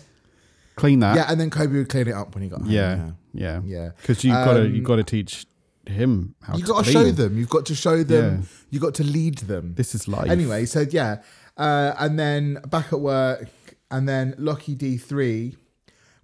clean 0.76 1.00
that. 1.00 1.16
yeah, 1.16 1.26
and 1.32 1.40
then 1.40 1.50
Kobe 1.50 1.78
would 1.78 1.90
clean 1.90 2.08
it 2.08 2.14
up 2.14 2.34
when 2.36 2.44
he 2.44 2.50
got 2.50 2.62
home. 2.62 2.70
yeah, 2.70 3.12
yeah, 3.34 3.62
Yeah. 3.66 3.90
Because 4.02 4.24
you've 4.24 4.34
got 4.34 4.54
to 4.54 4.62
Um, 4.66 4.76
you 4.76 4.82
got 4.82 4.96
to 4.98 5.04
teach 5.04 5.46
him 5.86 6.36
how 6.42 6.54
You 6.56 6.62
to 6.62 6.68
got 6.68 6.86
to 6.86 6.92
show 6.92 7.12
them. 7.12 7.38
You've 7.38 7.50
got 7.50 7.66
to 7.68 7.76
show 7.76 8.04
them. 8.04 8.40
Yeah. 8.42 8.46
You 8.70 8.80
got 8.80 8.94
to 8.96 9.04
lead 9.04 9.40
them. 9.40 9.74
This 9.76 9.96
is 9.96 10.08
life. 10.08 10.30
Anyway, 10.30 10.66
so 10.66 10.82
yeah, 10.92 11.22
uh, 11.60 11.94
and 12.00 12.18
then 12.18 12.62
back 12.68 12.92
at 12.92 13.00
work, 13.00 13.48
and 13.92 14.10
then 14.10 14.34
Lucky 14.38 14.74
D 14.74 14.98
three, 14.98 15.58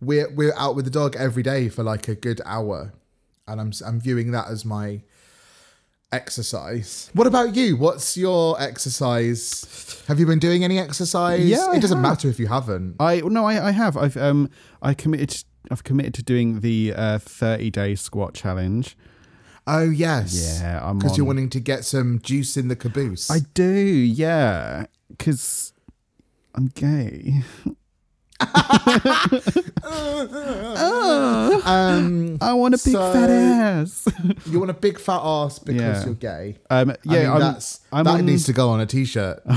we're 0.01 0.33
we're 0.33 0.55
out 0.55 0.75
with 0.75 0.85
the 0.85 0.91
dog 0.91 1.15
every 1.15 1.43
day 1.43 1.69
for 1.69 1.83
like 1.83 2.07
a 2.07 2.15
good 2.15 2.41
hour, 2.45 2.93
and 3.47 3.61
I'm 3.61 3.71
I'm 3.85 3.99
viewing 3.99 4.31
that 4.31 4.47
as 4.47 4.65
my 4.65 5.01
exercise. 6.11 7.09
What 7.13 7.27
about 7.27 7.55
you? 7.55 7.75
What's 7.75 8.15
your 8.17 8.59
exercise? 8.61 10.03
Have 10.07 10.19
you 10.19 10.25
been 10.25 10.39
doing 10.39 10.63
any 10.63 10.79
exercise? 10.79 11.45
Yeah, 11.45 11.67
I 11.69 11.75
it 11.75 11.81
doesn't 11.81 11.97
have. 11.97 12.03
matter 12.09 12.29
if 12.29 12.39
you 12.39 12.47
haven't. 12.47 12.95
I 12.99 13.19
no, 13.21 13.45
I, 13.45 13.67
I 13.67 13.71
have. 13.71 13.97
I've 13.97 14.17
um 14.17 14.49
I 14.81 14.93
committed. 14.93 15.43
I've 15.71 15.83
committed 15.83 16.13
to 16.15 16.23
doing 16.23 16.59
the 16.59 16.93
uh, 16.95 17.17
30 17.17 17.71
day 17.71 17.95
squat 17.95 18.35
challenge. 18.35 18.95
Oh 19.67 19.89
yes, 19.89 20.59
Yeah, 20.61 20.79
I'm 20.87 20.99
because 20.99 21.17
you're 21.17 21.25
wanting 21.25 21.49
to 21.49 21.59
get 21.59 21.85
some 21.85 22.19
juice 22.21 22.55
in 22.55 22.67
the 22.67 22.75
caboose. 22.75 23.31
I 23.31 23.39
do, 23.55 23.63
yeah, 23.63 24.85
because 25.09 25.73
I'm 26.53 26.67
gay. 26.67 27.41
um, 31.63 32.37
I 32.41 32.53
want 32.53 32.73
a 32.73 32.77
big 32.77 32.93
So- 32.93 33.13
fat 33.13 33.29
ass. 33.29 34.07
you 34.45 34.59
want 34.59 34.71
a 34.71 34.75
big 34.75 34.99
fat 34.99 35.21
ass 35.23 35.59
because 35.59 35.81
Yeah. 35.99 36.05
you're 36.05 36.13
gay. 36.15 36.57
Um, 36.69 36.89
I 36.91 36.95
yeah, 37.03 37.19
mean, 37.23 37.31
I'm, 37.31 37.39
that's 37.39 37.81
I'm 37.91 38.03
that 38.05 38.15
on, 38.15 38.25
needs 38.25 38.45
to 38.45 38.53
go 38.53 38.69
on 38.69 38.79
a 38.81 38.85
t-shirt. 38.85 39.41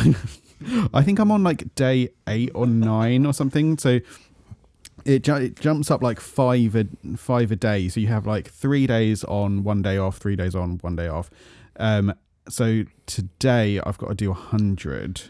I 0.92 1.02
think 1.02 1.18
I'm 1.18 1.30
on 1.30 1.44
like 1.44 1.74
day 1.74 2.08
eight 2.26 2.50
or 2.54 2.66
nine 2.66 3.24
or 3.26 3.32
something. 3.32 3.78
So 3.78 4.00
it, 5.04 5.22
ju- 5.22 5.36
it 5.36 5.60
jumps 5.60 5.90
up 5.90 6.02
like 6.02 6.20
five 6.20 6.74
a 6.74 6.86
five 7.16 7.52
a 7.52 7.56
day. 7.56 7.88
So 7.88 8.00
you 8.00 8.08
have 8.08 8.26
like 8.26 8.48
three 8.50 8.86
days 8.86 9.24
on, 9.24 9.62
one 9.64 9.82
day 9.82 9.96
off, 9.98 10.16
three 10.18 10.36
days 10.36 10.54
on, 10.54 10.78
one 10.78 10.96
day 10.96 11.08
off. 11.08 11.30
Um, 11.78 12.12
so 12.48 12.84
today 13.06 13.80
I've 13.84 13.98
got 13.98 14.08
to 14.08 14.14
do 14.14 14.30
a 14.30 14.34
hundred. 14.34 15.22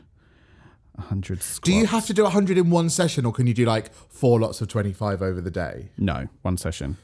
A 0.98 1.02
hundred 1.02 1.42
squats. 1.42 1.60
Do 1.60 1.72
you 1.72 1.86
have 1.86 2.06
to 2.06 2.14
do 2.14 2.24
100 2.24 2.58
in 2.58 2.70
one 2.70 2.90
session 2.90 3.24
or 3.24 3.32
can 3.32 3.46
you 3.46 3.54
do 3.54 3.64
like 3.64 3.92
four 3.94 4.40
lots 4.40 4.60
of 4.60 4.68
25 4.68 5.22
over 5.22 5.40
the 5.40 5.50
day? 5.50 5.90
No, 5.96 6.28
one 6.42 6.56
session. 6.56 6.96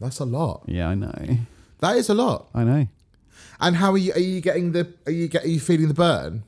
That's 0.00 0.18
a 0.18 0.24
lot. 0.24 0.64
Yeah, 0.66 0.88
I 0.88 0.94
know. 0.94 1.38
That 1.78 1.96
is 1.96 2.08
a 2.08 2.14
lot. 2.14 2.48
I 2.54 2.64
know. 2.64 2.86
And 3.60 3.76
how 3.76 3.92
are 3.92 3.98
you 3.98 4.12
are 4.12 4.18
you 4.18 4.40
getting 4.40 4.72
the 4.72 4.92
are 5.06 5.12
you 5.12 5.28
get 5.28 5.44
are 5.44 5.48
you 5.48 5.60
feeling 5.60 5.88
the 5.88 5.94
burn? 5.94 6.42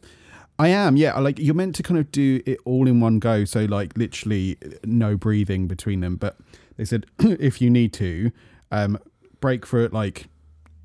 I 0.58 0.68
am, 0.68 0.96
yeah. 0.96 1.18
Like 1.18 1.38
you're 1.38 1.54
meant 1.54 1.74
to 1.76 1.82
kind 1.82 1.98
of 1.98 2.12
do 2.12 2.40
it 2.46 2.58
all 2.64 2.86
in 2.86 3.00
one 3.00 3.18
go, 3.18 3.44
so 3.44 3.64
like 3.64 3.96
literally 3.96 4.56
no 4.84 5.16
breathing 5.16 5.66
between 5.66 6.00
them. 6.00 6.16
But 6.16 6.36
they 6.76 6.84
said 6.84 7.06
if 7.18 7.60
you 7.60 7.70
need 7.70 7.92
to, 7.94 8.30
um, 8.70 8.98
break 9.40 9.66
for 9.66 9.80
it 9.80 9.92
like 9.92 10.26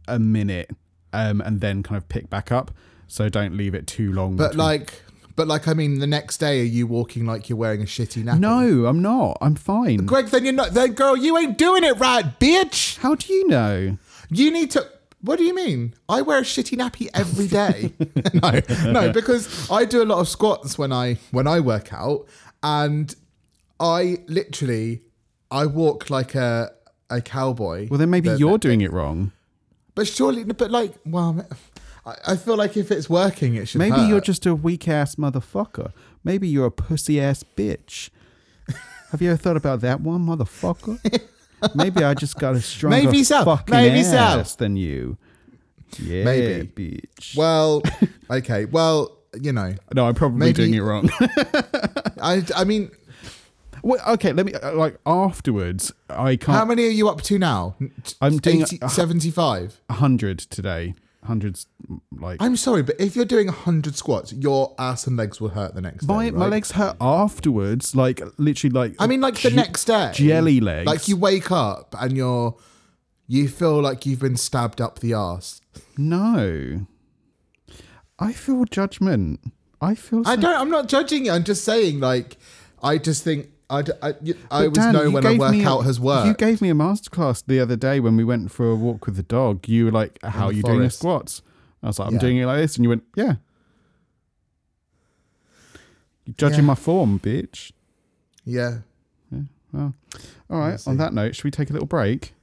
a 0.08 0.18
minute, 0.20 0.72
um, 1.14 1.42
and 1.42 1.62
then 1.62 1.84
kind 1.84 1.98
of 1.98 2.10
pick 2.10 2.30
back 2.30 2.52
up. 2.52 2.72
So 3.10 3.28
don't 3.28 3.58
leave 3.58 3.74
it 3.76 3.88
too 3.88 4.14
long. 4.14 4.36
But 4.38 4.52
between- 4.52 4.66
like 4.66 5.02
but 5.36 5.48
like 5.48 5.68
I 5.68 5.74
mean 5.74 6.00
the 6.00 6.08
next 6.08 6.38
day 6.38 6.62
are 6.62 6.64
you 6.64 6.86
walking 6.88 7.26
like 7.26 7.50
you're 7.50 7.58
wearing 7.58 7.82
a 7.82 7.86
shitty 7.86 8.24
nappy? 8.24 8.40
no, 8.40 8.86
I'm 8.86 9.02
not. 9.02 9.38
I'm 9.42 9.56
fine. 9.56 10.06
Greg, 10.06 10.28
then 10.28 10.44
you're 10.46 10.54
not 10.54 10.74
then 10.74 10.94
girl, 10.94 11.18
you 11.18 11.38
ain't 11.38 11.58
doing 11.58 11.84
it 11.84 11.98
right, 12.00 12.26
bitch. 12.40 12.98
How 13.00 13.16
do 13.16 13.34
you 13.34 13.48
know? 13.48 13.98
You 14.30 14.52
need 14.52 14.72
to. 14.72 14.88
What 15.22 15.38
do 15.38 15.44
you 15.44 15.54
mean? 15.56 15.96
I 16.08 16.22
wear 16.22 16.38
a 16.40 16.44
shitty 16.44 16.78
nappy 16.78 17.10
every 17.14 17.48
day. 17.48 17.92
no, 18.86 18.92
no, 18.92 19.12
because 19.12 19.70
I 19.70 19.84
do 19.84 20.02
a 20.02 20.06
lot 20.06 20.20
of 20.20 20.30
squats 20.30 20.78
when 20.78 20.94
I 20.94 21.18
when 21.32 21.48
I 21.48 21.60
work 21.62 21.92
out, 21.92 22.28
and 22.64 23.14
I 23.80 24.20
literally 24.28 25.02
I 25.52 25.66
walk 25.66 26.10
like 26.10 26.36
a 26.36 26.72
a 27.10 27.22
cowboy. 27.22 27.88
Well, 27.90 27.98
then 27.98 28.10
maybe 28.12 28.30
The- 28.30 28.38
you're 28.38 28.58
doing 28.58 28.82
it 28.82 28.92
wrong. 28.94 29.32
But 29.96 30.08
surely, 30.08 30.46
but 30.46 30.72
like, 30.72 30.94
well, 31.06 31.46
I, 32.06 32.16
I 32.28 32.36
feel 32.38 32.56
like 32.56 32.78
if 32.78 32.92
it's 32.92 33.10
working, 33.10 33.56
it 33.56 33.68
should. 33.68 33.80
Maybe 33.80 33.98
hurt. 33.98 34.08
you're 34.08 34.22
just 34.22 34.46
a 34.46 34.56
weak 34.56 34.88
ass 34.88 35.16
motherfucker. 35.16 35.92
Maybe 36.24 36.48
you're 36.48 36.66
a 36.68 36.72
pussy 36.72 37.20
ass 37.22 37.44
bitch. 37.56 38.10
Have 39.12 39.22
you 39.22 39.30
ever 39.32 39.38
thought 39.38 39.58
about 39.58 39.82
that 39.82 40.02
one, 40.02 40.26
motherfucker? 40.26 41.00
Maybe 41.76 42.04
I 42.04 42.14
just 42.14 42.38
got 42.40 42.56
a 42.56 42.62
stronger 42.62 42.98
Maybe 43.04 43.24
so. 43.24 43.44
fucking 43.44 43.76
Maybe 43.76 44.04
so. 44.04 44.18
ass 44.18 44.56
than 44.56 44.76
you. 44.78 45.18
Yeah, 45.98 46.24
Maybe. 46.24 47.02
bitch. 47.18 47.36
well. 47.36 47.82
Okay, 48.32 48.66
well, 48.66 49.18
you 49.42 49.52
know, 49.52 49.74
no, 49.96 50.06
I'm 50.08 50.14
probably 50.14 50.38
maybe- 50.38 50.54
doing 50.54 50.74
it 50.76 50.82
wrong. 50.82 51.10
I 52.22 52.44
I 52.56 52.64
mean, 52.64 52.92
well, 53.82 54.00
okay, 54.14 54.34
let 54.34 54.46
me 54.46 54.54
uh, 54.54 54.76
like 54.76 55.00
afterwards. 55.08 55.92
I 56.10 56.36
can't. 56.36 56.56
how 56.60 56.66
many 56.66 56.86
are 56.86 56.92
you 56.92 57.10
up 57.10 57.22
to 57.24 57.40
now? 57.40 57.76
I'm 58.22 58.38
doing 58.38 58.62
80, 58.62 58.80
a- 58.84 58.90
75. 58.90 59.82
hundred 59.90 60.38
today. 60.40 60.94
Hundreds, 61.24 61.68
mm, 61.90 62.00
like 62.18 62.42
I'm 62.42 62.56
sorry, 62.56 62.82
but 62.82 62.96
if 63.00 63.16
you're 63.16 63.26
doing 63.26 63.48
100 63.48 63.96
squats, 63.96 64.32
your 64.32 64.74
ass 64.80 65.06
and 65.06 65.18
legs 65.18 65.42
will 65.42 65.50
hurt 65.50 65.76
the 65.76 65.82
next 65.82 66.08
my 66.08 66.30
day. 66.30 66.32
my 66.32 66.48
legs 66.48 66.72
hurt 66.72 66.96
afterwards. 67.02 67.94
Like 67.96 68.22
literally, 68.38 68.74
like 68.74 68.96
I 69.00 69.08
mean, 69.08 69.20
like 69.20 69.42
the 69.42 69.52
next 69.52 69.86
day. 69.86 70.12
jelly 70.14 70.62
legs. 70.62 70.88
Like 70.88 71.08
you 71.08 71.18
wake 71.18 71.52
up 71.52 71.94
and 72.00 72.16
you're, 72.16 72.56
you 73.28 73.50
feel 73.50 73.82
like 73.82 74.06
you've 74.06 74.22
been 74.22 74.38
stabbed 74.38 74.80
up 74.80 75.00
the 75.00 75.14
ass. 75.14 75.60
No, 75.98 76.86
I 78.18 78.32
feel 78.34 78.64
judgment. 78.66 79.42
I 79.82 79.96
feel. 79.96 80.24
I 80.26 80.36
don't, 80.36 80.56
I'm 80.60 80.70
not 80.70 80.88
judging 80.88 81.26
you. 81.26 81.32
I'm 81.32 81.44
just 81.44 81.64
saying, 81.64 82.00
like, 82.00 82.38
I 82.84 82.98
just 82.98 83.24
think, 83.24 83.50
I, 83.72 83.82
d- 83.84 83.92
I, 84.02 84.14
you- 84.22 84.34
I 84.50 84.50
But 84.50 84.56
always 84.64 84.74
Dan, 84.74 84.94
know 84.94 85.10
when 85.12 85.26
a 85.26 85.30
gave 85.30 85.40
me 85.52 85.60
workout 85.60 85.86
has 85.86 86.00
worked. 86.00 86.28
You 86.28 86.34
gave 86.34 86.62
me 86.62 86.70
a 86.70 86.74
masterclass 86.74 87.44
the 87.46 87.60
other 87.60 87.76
day 87.76 88.00
when 88.00 88.16
we 88.18 88.24
went 88.24 88.52
for 88.52 88.70
a 88.72 88.76
walk 88.76 89.06
with 89.06 89.16
the 89.16 89.24
dog. 89.24 89.68
You 89.68 89.86
were 89.86 89.92
like, 89.92 90.18
"How 90.24 90.46
are 90.46 90.50
the 90.50 90.56
you 90.58 90.64
doing 90.64 90.78
the 90.80 90.90
forest. 90.90 90.98
squats?" 91.00 91.42
I 91.84 91.88
was 91.88 92.00
like, 92.00 92.08
"I'm 92.08 92.14
Yeah. 92.16 92.20
doing 92.20 92.38
it 92.38 92.46
like 92.48 92.58
this," 92.60 92.76
and 92.78 92.84
you 92.84 92.90
went, 92.90 93.04
"Yeah." 93.16 93.36
You're 96.26 96.36
judging 96.38 96.60
Yeah. 96.60 96.66
my 96.66 96.76
form, 96.76 97.20
bitch. 97.20 97.72
yeah. 98.46 98.80
Yeah. 99.32 99.42
Well, 99.72 99.94
all 100.50 100.60
right. 100.60 100.88
On 100.88 100.98
that 100.98 101.14
note, 101.14 101.36
should 101.36 101.44
we 101.46 101.52
take 101.52 101.70
a 101.70 101.74
little 101.74 101.88
break? 101.88 102.34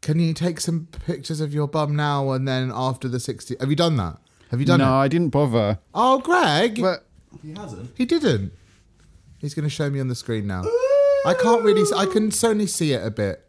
Can 0.00 0.18
you 0.18 0.32
take 0.34 0.60
some 0.60 0.88
pictures 1.06 1.40
of 1.40 1.52
your 1.54 1.68
bum 1.68 1.94
now 1.94 2.30
and 2.32 2.48
then 2.48 2.72
after 2.74 3.06
the 3.08 3.20
60? 3.20 3.54
Have 3.60 3.68
you 3.70 3.76
done 3.76 3.96
that? 3.96 4.18
Have 4.50 4.58
you 4.58 4.66
done 4.66 4.80
no, 4.80 4.86
it? 4.86 4.96
I 4.96 5.08
didn't 5.08 5.28
bother. 5.28 5.78
Oh, 5.94 6.18
Greg. 6.18 6.80
But 6.80 7.06
He 7.42 7.52
hasn't. 7.52 7.90
He 7.96 8.04
didn't. 8.06 8.52
He's 9.40 9.54
going 9.54 9.64
to 9.64 9.70
show 9.70 9.88
me 9.88 10.00
on 10.00 10.08
the 10.08 10.14
screen 10.14 10.46
now. 10.46 10.62
I 11.26 11.34
can't 11.34 11.62
really. 11.62 11.82
I 11.96 12.06
can 12.06 12.30
only 12.44 12.66
see 12.66 12.92
it 12.92 13.04
a 13.04 13.10
bit. 13.10 13.44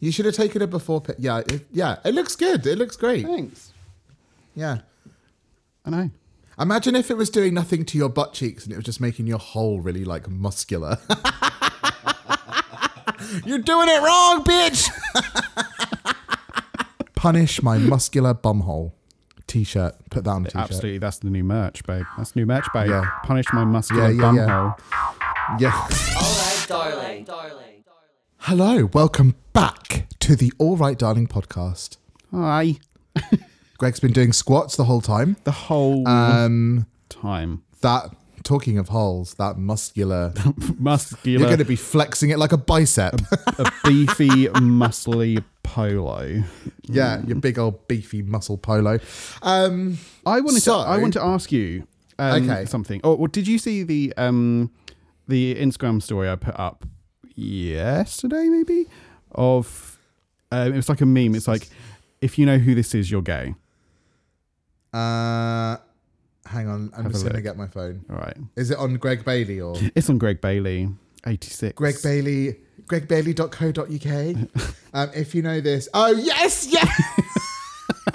You 0.00 0.12
should 0.12 0.26
have 0.26 0.34
taken 0.34 0.60
a 0.60 0.66
before. 0.66 1.00
Pic- 1.00 1.16
yeah, 1.18 1.38
it, 1.38 1.66
yeah. 1.72 1.96
It 2.04 2.14
looks 2.14 2.36
good. 2.36 2.66
It 2.66 2.76
looks 2.76 2.96
great. 2.96 3.24
thanks. 3.24 3.72
Yeah. 4.54 4.78
I 5.86 5.90
know. 5.90 6.10
Imagine 6.58 6.94
if 6.94 7.10
it 7.10 7.16
was 7.16 7.30
doing 7.30 7.54
nothing 7.54 7.84
to 7.86 7.98
your 7.98 8.08
butt 8.08 8.32
cheeks 8.32 8.64
and 8.64 8.72
it 8.72 8.76
was 8.76 8.84
just 8.84 9.00
making 9.00 9.26
your 9.26 9.38
hole 9.38 9.80
really 9.80 10.04
like 10.04 10.28
muscular. 10.28 10.98
You're 13.44 13.58
doing 13.58 13.88
it 13.88 14.02
wrong, 14.02 14.44
bitch. 14.44 14.88
Punish 17.16 17.62
my 17.62 17.78
muscular 17.78 18.34
bumhole. 18.34 18.92
T-shirt. 19.54 19.94
Put 20.10 20.24
that 20.24 20.30
on 20.30 20.42
a 20.46 20.48
t-shirt. 20.48 20.62
Absolutely, 20.62 20.98
that's 20.98 21.18
the 21.18 21.30
new 21.30 21.44
merch, 21.44 21.84
babe. 21.84 22.04
That's 22.16 22.34
new 22.34 22.44
merch, 22.44 22.66
babe. 22.74 22.88
Yeah. 22.88 23.08
Punish 23.22 23.46
my 23.52 23.62
muscular 23.64 24.10
Yeah, 24.10 24.32
yeah, 24.32 24.34
yeah. 24.34 24.74
bumhole. 24.80 25.60
Yeah. 25.60 25.88
Alright, 26.16 26.66
darling. 26.66 27.24
darling. 27.24 27.84
Hello, 28.38 28.86
welcome 28.92 29.36
back 29.52 30.08
to 30.18 30.34
the 30.34 30.52
All 30.58 30.76
Right 30.76 30.98
Darling 30.98 31.28
podcast. 31.28 31.98
Hi. 32.32 32.78
Greg's 33.78 34.00
been 34.00 34.12
doing 34.12 34.32
squats 34.32 34.74
the 34.74 34.86
whole 34.86 35.00
time. 35.00 35.36
The 35.44 35.52
whole 35.52 36.08
Um, 36.08 36.86
time. 37.08 37.62
that 37.80 38.10
talking 38.44 38.78
of 38.78 38.88
holes, 38.90 39.34
that 39.34 39.56
muscular. 39.58 40.32
Muscular. 40.78 41.38
You're 41.40 41.48
going 41.48 41.58
to 41.58 41.64
be 41.64 41.76
flexing 41.76 42.30
it 42.30 42.38
like 42.38 42.52
a 42.52 42.56
bicep. 42.56 43.14
a 43.58 43.72
beefy, 43.84 44.46
muscly 44.54 45.42
polo. 45.62 46.42
yeah, 46.82 47.22
your 47.26 47.36
big 47.40 47.58
old 47.58 47.88
beefy 47.88 48.22
muscle 48.22 48.58
polo. 48.58 48.98
Um, 49.42 49.98
I 50.26 50.40
wanted 50.40 50.62
So- 50.62 50.82
to. 50.84 50.88
I 50.88 50.98
want 50.98 51.14
to 51.14 51.22
ask 51.22 51.50
you 51.50 51.86
um, 52.18 52.48
Okay. 52.48 52.64
something. 52.66 53.00
Oh, 53.02 53.14
well, 53.14 53.26
did 53.28 53.48
you 53.48 53.58
see 53.58 53.82
the 53.82 54.12
um, 54.16 54.70
the 55.26 55.54
Instagram 55.56 56.00
story 56.02 56.28
I 56.30 56.36
put 56.36 56.58
up 56.60 56.84
yesterday? 57.34 58.48
Maybe 58.48 58.86
of 59.32 59.98
um, 60.52 60.72
it 60.72 60.76
was 60.76 60.88
like 60.88 61.00
a 61.00 61.06
meme. 61.06 61.34
It's 61.34 61.48
like 61.48 61.68
if 62.20 62.38
you 62.38 62.46
know 62.46 62.58
who 62.58 62.74
this 62.74 62.94
is, 62.94 63.10
you're 63.10 63.22
gay. 63.22 63.54
uh, 64.92 65.76
hang 66.46 66.68
on, 66.68 66.90
I'm 66.96 67.02
Have 67.04 67.06
a 67.06 67.14
just 67.14 67.24
going 67.24 67.32
to 67.32 67.38
look. 67.38 67.44
get 67.44 67.56
my 67.56 67.66
phone. 67.66 68.04
All 68.10 68.16
right. 68.16 68.36
Is 68.56 68.70
it 68.70 68.78
on 68.78 68.94
Greg 68.96 69.24
Bailey 69.24 69.60
or 69.60 69.76
It's 69.94 70.08
on 70.10 70.18
Greg 70.18 70.40
Bailey, 70.40 70.88
eighty 71.26 71.48
six. 71.50 71.74
Greg 71.74 71.96
Bailey? 72.02 72.56
GregBailey.co.uk. 72.86 74.74
um, 74.94 75.10
if 75.14 75.34
you 75.34 75.40
know 75.42 75.60
this, 75.60 75.88
oh 75.94 76.12
yes, 76.12 76.66
yes, 76.66 76.90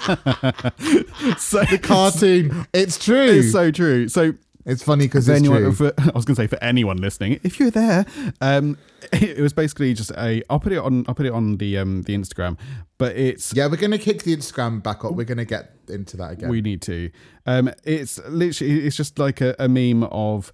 So 1.38 1.64
the 1.64 1.78
cartoon. 1.82 2.66
It's 2.72 2.96
true. 3.02 3.40
It's 3.40 3.52
so 3.52 3.70
true. 3.72 4.08
So 4.08 4.34
It's 4.66 4.82
funny 4.82 5.06
because 5.06 5.28
it's 5.28 5.38
anyone, 5.38 5.62
true. 5.62 5.72
for, 5.72 5.94
I 5.98 6.10
was 6.14 6.24
going 6.24 6.36
to 6.36 6.42
say 6.42 6.46
for 6.46 6.62
anyone 6.62 6.98
listening, 6.98 7.40
if 7.42 7.58
you're 7.58 7.70
there, 7.70 8.04
um, 8.40 8.76
it, 9.12 9.38
was 9.38 9.52
basically 9.52 9.94
just 9.94 10.10
a. 10.12 10.42
I'll 10.50 10.60
put 10.60 10.72
it 10.72 10.78
on. 10.78 11.04
I'll 11.08 11.14
put 11.14 11.26
it 11.26 11.32
on 11.32 11.56
the 11.56 11.78
um 11.78 12.02
the 12.02 12.14
Instagram, 12.14 12.58
but 12.98 13.16
it's 13.16 13.54
yeah, 13.54 13.66
we're 13.66 13.76
gonna 13.76 13.98
kick 13.98 14.22
the 14.22 14.36
Instagram 14.36 14.82
back 14.82 15.04
up. 15.04 15.12
We're 15.12 15.24
gonna 15.24 15.44
get 15.44 15.72
into 15.88 16.16
that 16.18 16.32
again. 16.32 16.48
we 16.48 16.60
need 16.60 16.82
to. 16.82 17.10
Um, 17.46 17.70
it's 17.84 18.18
literally 18.28 18.86
it's 18.86 18.96
just 18.96 19.18
like 19.18 19.40
a, 19.40 19.56
a 19.58 19.68
meme 19.68 20.04
of 20.04 20.52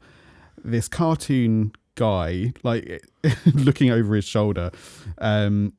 this 0.64 0.88
cartoon 0.88 1.73
guy 1.97 2.53
like 2.62 3.05
looking 3.55 3.90
over 3.90 4.14
his 4.14 4.25
shoulder, 4.25 4.71
um, 5.19 5.73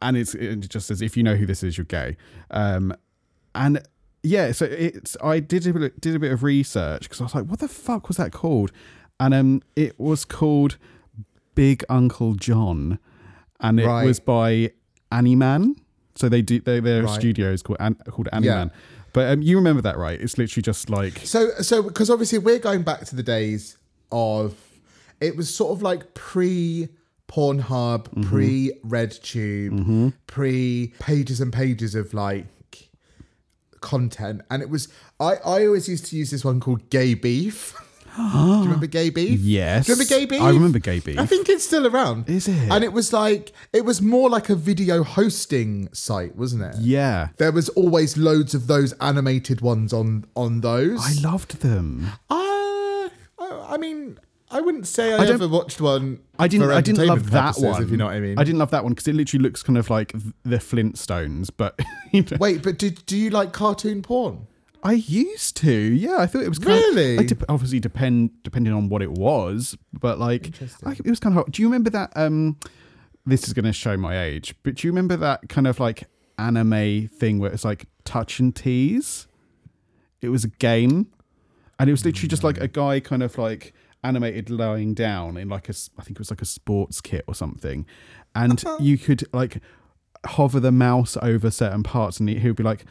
and 0.00 0.16
it's 0.16 0.34
it 0.34 0.56
just 0.68 0.86
says 0.86 1.02
if 1.02 1.16
you 1.16 1.22
know 1.22 1.34
who 1.34 1.46
this 1.46 1.62
is, 1.64 1.76
you're 1.76 1.84
gay, 1.84 2.16
um, 2.52 2.94
and 3.54 3.82
yeah, 4.24 4.50
so 4.52 4.64
it's 4.64 5.16
I 5.22 5.38
did 5.38 5.66
a 5.66 5.72
bit, 5.72 6.00
did 6.00 6.16
a 6.16 6.18
bit 6.18 6.32
of 6.32 6.42
research 6.42 7.02
because 7.02 7.20
I 7.20 7.24
was 7.24 7.34
like, 7.34 7.44
what 7.44 7.60
the 7.60 7.68
fuck 7.68 8.08
was 8.08 8.16
that 8.16 8.32
called? 8.32 8.72
And 9.20 9.32
um, 9.32 9.62
it 9.76 9.98
was 10.00 10.24
called 10.24 10.76
Big 11.54 11.84
Uncle 11.88 12.34
John, 12.34 12.98
and 13.60 13.78
it 13.78 13.86
Right. 13.86 14.04
was 14.04 14.18
by 14.18 14.72
Animan. 15.12 15.76
So 16.16 16.28
they 16.28 16.42
do 16.42 16.58
they, 16.60 16.80
their 16.80 17.04
Right. 17.04 17.14
studio 17.20 17.50
is 17.52 17.62
called 17.62 17.76
An, 17.80 17.94
called 18.10 18.28
Yeah. 18.32 18.40
Animan. 18.40 18.70
But 19.12 19.30
um, 19.32 19.42
you 19.42 19.56
remember 19.56 19.80
that, 19.82 19.96
right? 19.96 20.20
It's 20.20 20.36
literally 20.38 20.62
just 20.62 20.90
like 20.90 21.18
So, 21.24 21.50
so 21.60 21.82
because 21.84 22.10
obviously 22.10 22.38
we're 22.38 22.58
going 22.58 22.82
back 22.82 23.04
to 23.06 23.14
the 23.14 23.22
days 23.22 23.76
of 24.10 24.56
it 25.20 25.36
was 25.36 25.54
sort 25.54 25.70
of 25.76 25.82
like 25.82 26.14
pre 26.14 26.88
Pornhub, 27.28 28.08
Mm-hmm. 28.08 28.22
pre 28.22 28.72
RedTube, 28.86 30.12
pre 30.26 30.92
pages 30.98 31.40
and 31.40 31.52
pages 31.52 31.94
of 31.94 32.12
like 32.14 32.46
content, 33.92 34.40
and 34.50 34.62
it 34.62 34.70
was 34.70 34.88
I 35.20 35.32
I 35.54 35.66
always 35.68 35.88
used 35.88 36.06
to 36.10 36.16
use 36.16 36.30
this 36.30 36.44
one 36.44 36.58
called 36.60 36.82
Gay 36.90 37.14
Beef. 37.14 37.74
Do 38.16 38.22
you 38.22 38.62
remember 38.68 38.86
Gay 38.86 39.10
Beef? 39.10 39.40
Yes. 39.58 39.86
Do 39.86 39.92
you 39.92 39.94
remember 39.96 40.08
Gay 40.16 40.24
Beef? 40.26 40.40
I 40.40 40.50
remember 40.50 40.78
Gay 40.78 41.00
Beef. 41.00 41.18
I 41.18 41.26
think 41.26 41.48
it's 41.48 41.64
still 41.64 41.86
around. 41.92 42.28
Is 42.30 42.46
it? 42.46 42.70
And 42.72 42.84
it 42.84 42.92
was 42.92 43.12
like 43.12 43.52
it 43.72 43.84
was 43.84 44.00
more 44.00 44.28
like 44.36 44.48
a 44.50 44.54
video 44.70 45.02
hosting 45.02 45.88
site, 45.92 46.34
wasn't 46.36 46.62
it? 46.62 46.76
yeah. 46.80 47.28
There 47.38 47.52
was 47.52 47.68
always 47.70 48.16
loads 48.16 48.54
of 48.54 48.68
those 48.68 48.92
animated 49.10 49.60
ones 49.60 49.92
on 49.92 50.24
on 50.34 50.60
those. 50.60 51.00
I 51.02 51.12
loved 51.28 51.60
them. 51.60 52.06
Uh, 52.30 53.08
I, 53.44 53.74
I 53.74 53.76
mean, 53.78 54.18
I 54.54 54.60
wouldn't 54.60 54.86
say 54.86 55.12
I, 55.12 55.24
I 55.24 55.26
ever 55.26 55.48
watched 55.48 55.80
one. 55.80 56.20
I 56.38 56.46
didn't. 56.46 56.70
I 56.70 56.80
didn't 56.80 57.04
love 57.04 57.30
that 57.30 57.56
one. 57.58 57.82
If 57.82 57.90
you 57.90 57.96
know 57.96 58.06
what 58.06 58.14
I 58.14 58.20
mean. 58.20 58.38
I 58.38 58.44
didn't 58.44 58.60
love 58.60 58.70
that 58.70 58.84
one 58.84 58.92
because 58.92 59.08
it 59.08 59.14
literally 59.14 59.42
looks 59.42 59.64
kind 59.64 59.76
of 59.76 59.90
like 59.90 60.12
the 60.44 60.58
Flintstones. 60.58 61.50
But 61.54 61.78
you 62.12 62.22
know, 62.22 62.36
Wait, 62.38 62.62
but 62.62 62.78
do, 62.78 62.90
do 62.90 63.16
you 63.16 63.30
like 63.30 63.52
cartoon 63.52 64.00
porn? 64.00 64.46
I 64.84 64.92
used 64.92 65.56
to. 65.58 65.72
Yeah, 65.72 66.18
I 66.18 66.26
thought 66.26 66.42
it 66.42 66.48
was 66.48 66.60
kind 66.60 66.76
Really? 66.76 67.12
Of, 67.14 67.18
like, 67.18 67.26
dep- 67.26 67.44
obviously 67.48 67.80
depend 67.80 68.30
depending 68.44 68.72
on 68.72 68.88
what 68.88 69.02
it 69.02 69.10
was, 69.10 69.76
but 69.92 70.20
like 70.20 70.52
I, 70.86 70.92
it 70.92 71.06
was 71.06 71.18
kind 71.18 71.36
of. 71.36 71.50
Do 71.50 71.60
you 71.60 71.66
remember 71.66 71.90
that? 71.90 72.12
Um, 72.14 72.56
this 73.26 73.48
is 73.48 73.54
going 73.54 73.64
to 73.64 73.72
show 73.72 73.96
my 73.96 74.22
age, 74.22 74.54
but 74.62 74.76
do 74.76 74.86
you 74.86 74.92
remember 74.92 75.16
that 75.16 75.48
kind 75.48 75.66
of 75.66 75.80
like 75.80 76.04
anime 76.38 77.08
thing 77.08 77.40
where 77.40 77.50
it's 77.50 77.64
like 77.64 77.86
touch 78.04 78.38
and 78.38 78.54
tease? 78.54 79.26
It 80.22 80.28
was 80.28 80.44
a 80.44 80.48
game, 80.48 81.08
and 81.80 81.90
it 81.90 81.92
was 81.92 82.04
literally 82.04 82.28
just 82.28 82.44
like 82.44 82.58
a 82.60 82.68
guy 82.68 83.00
kind 83.00 83.24
of 83.24 83.36
like 83.36 83.74
animated 84.04 84.50
lying 84.50 84.94
down 84.94 85.36
in 85.36 85.48
like 85.48 85.68
a 85.68 85.74
I 85.98 86.02
think 86.02 86.16
it 86.16 86.18
was 86.18 86.30
like 86.30 86.42
a 86.42 86.46
sports 86.46 87.00
kit 87.00 87.24
or 87.26 87.34
something, 87.34 87.86
and 88.34 88.64
uh-huh. 88.64 88.78
you 88.80 88.98
could 88.98 89.24
like 89.32 89.60
hover 90.26 90.60
the 90.60 90.72
mouse 90.72 91.16
over 91.22 91.50
certain 91.50 91.82
parts, 91.82 92.20
and 92.20 92.28
he 92.28 92.46
would 92.46 92.56
be 92.56 92.62
like, 92.62 92.84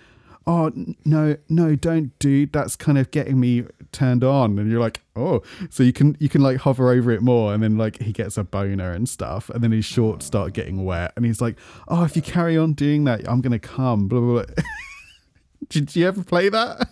"Oh 0.45 0.71
no, 1.05 1.37
no, 1.49 1.75
don't, 1.75 2.17
dude. 2.19 2.51
That's 2.51 2.75
kind 2.75 2.97
of 2.97 3.11
getting 3.11 3.39
me 3.39 3.65
turned 3.91 4.23
on." 4.23 4.57
And 4.59 4.69
you're 4.69 4.81
like, 4.81 5.01
"Oh," 5.15 5.41
so 5.69 5.83
you 5.83 5.93
can 5.93 6.17
you 6.19 6.29
can 6.29 6.41
like 6.41 6.57
hover 6.57 6.91
over 6.91 7.11
it 7.11 7.21
more, 7.21 7.53
and 7.53 7.61
then 7.61 7.77
like 7.77 8.01
he 8.01 8.11
gets 8.11 8.37
a 8.37 8.43
boner 8.43 8.91
and 8.91 9.07
stuff, 9.07 9.49
and 9.49 9.63
then 9.63 9.71
his 9.71 9.85
shorts 9.85 10.25
start 10.25 10.53
getting 10.53 10.83
wet, 10.83 11.13
and 11.15 11.25
he's 11.25 11.41
like, 11.41 11.57
"Oh, 11.87 12.03
if 12.03 12.15
you 12.15 12.21
carry 12.21 12.57
on 12.57 12.73
doing 12.73 13.03
that, 13.05 13.27
I'm 13.29 13.41
gonna 13.41 13.59
come." 13.59 14.07
Blah 14.07 14.19
blah. 14.19 14.43
blah. 14.43 14.55
Did 15.69 15.95
you 15.95 16.07
ever 16.07 16.23
play 16.23 16.49
that? 16.49 16.89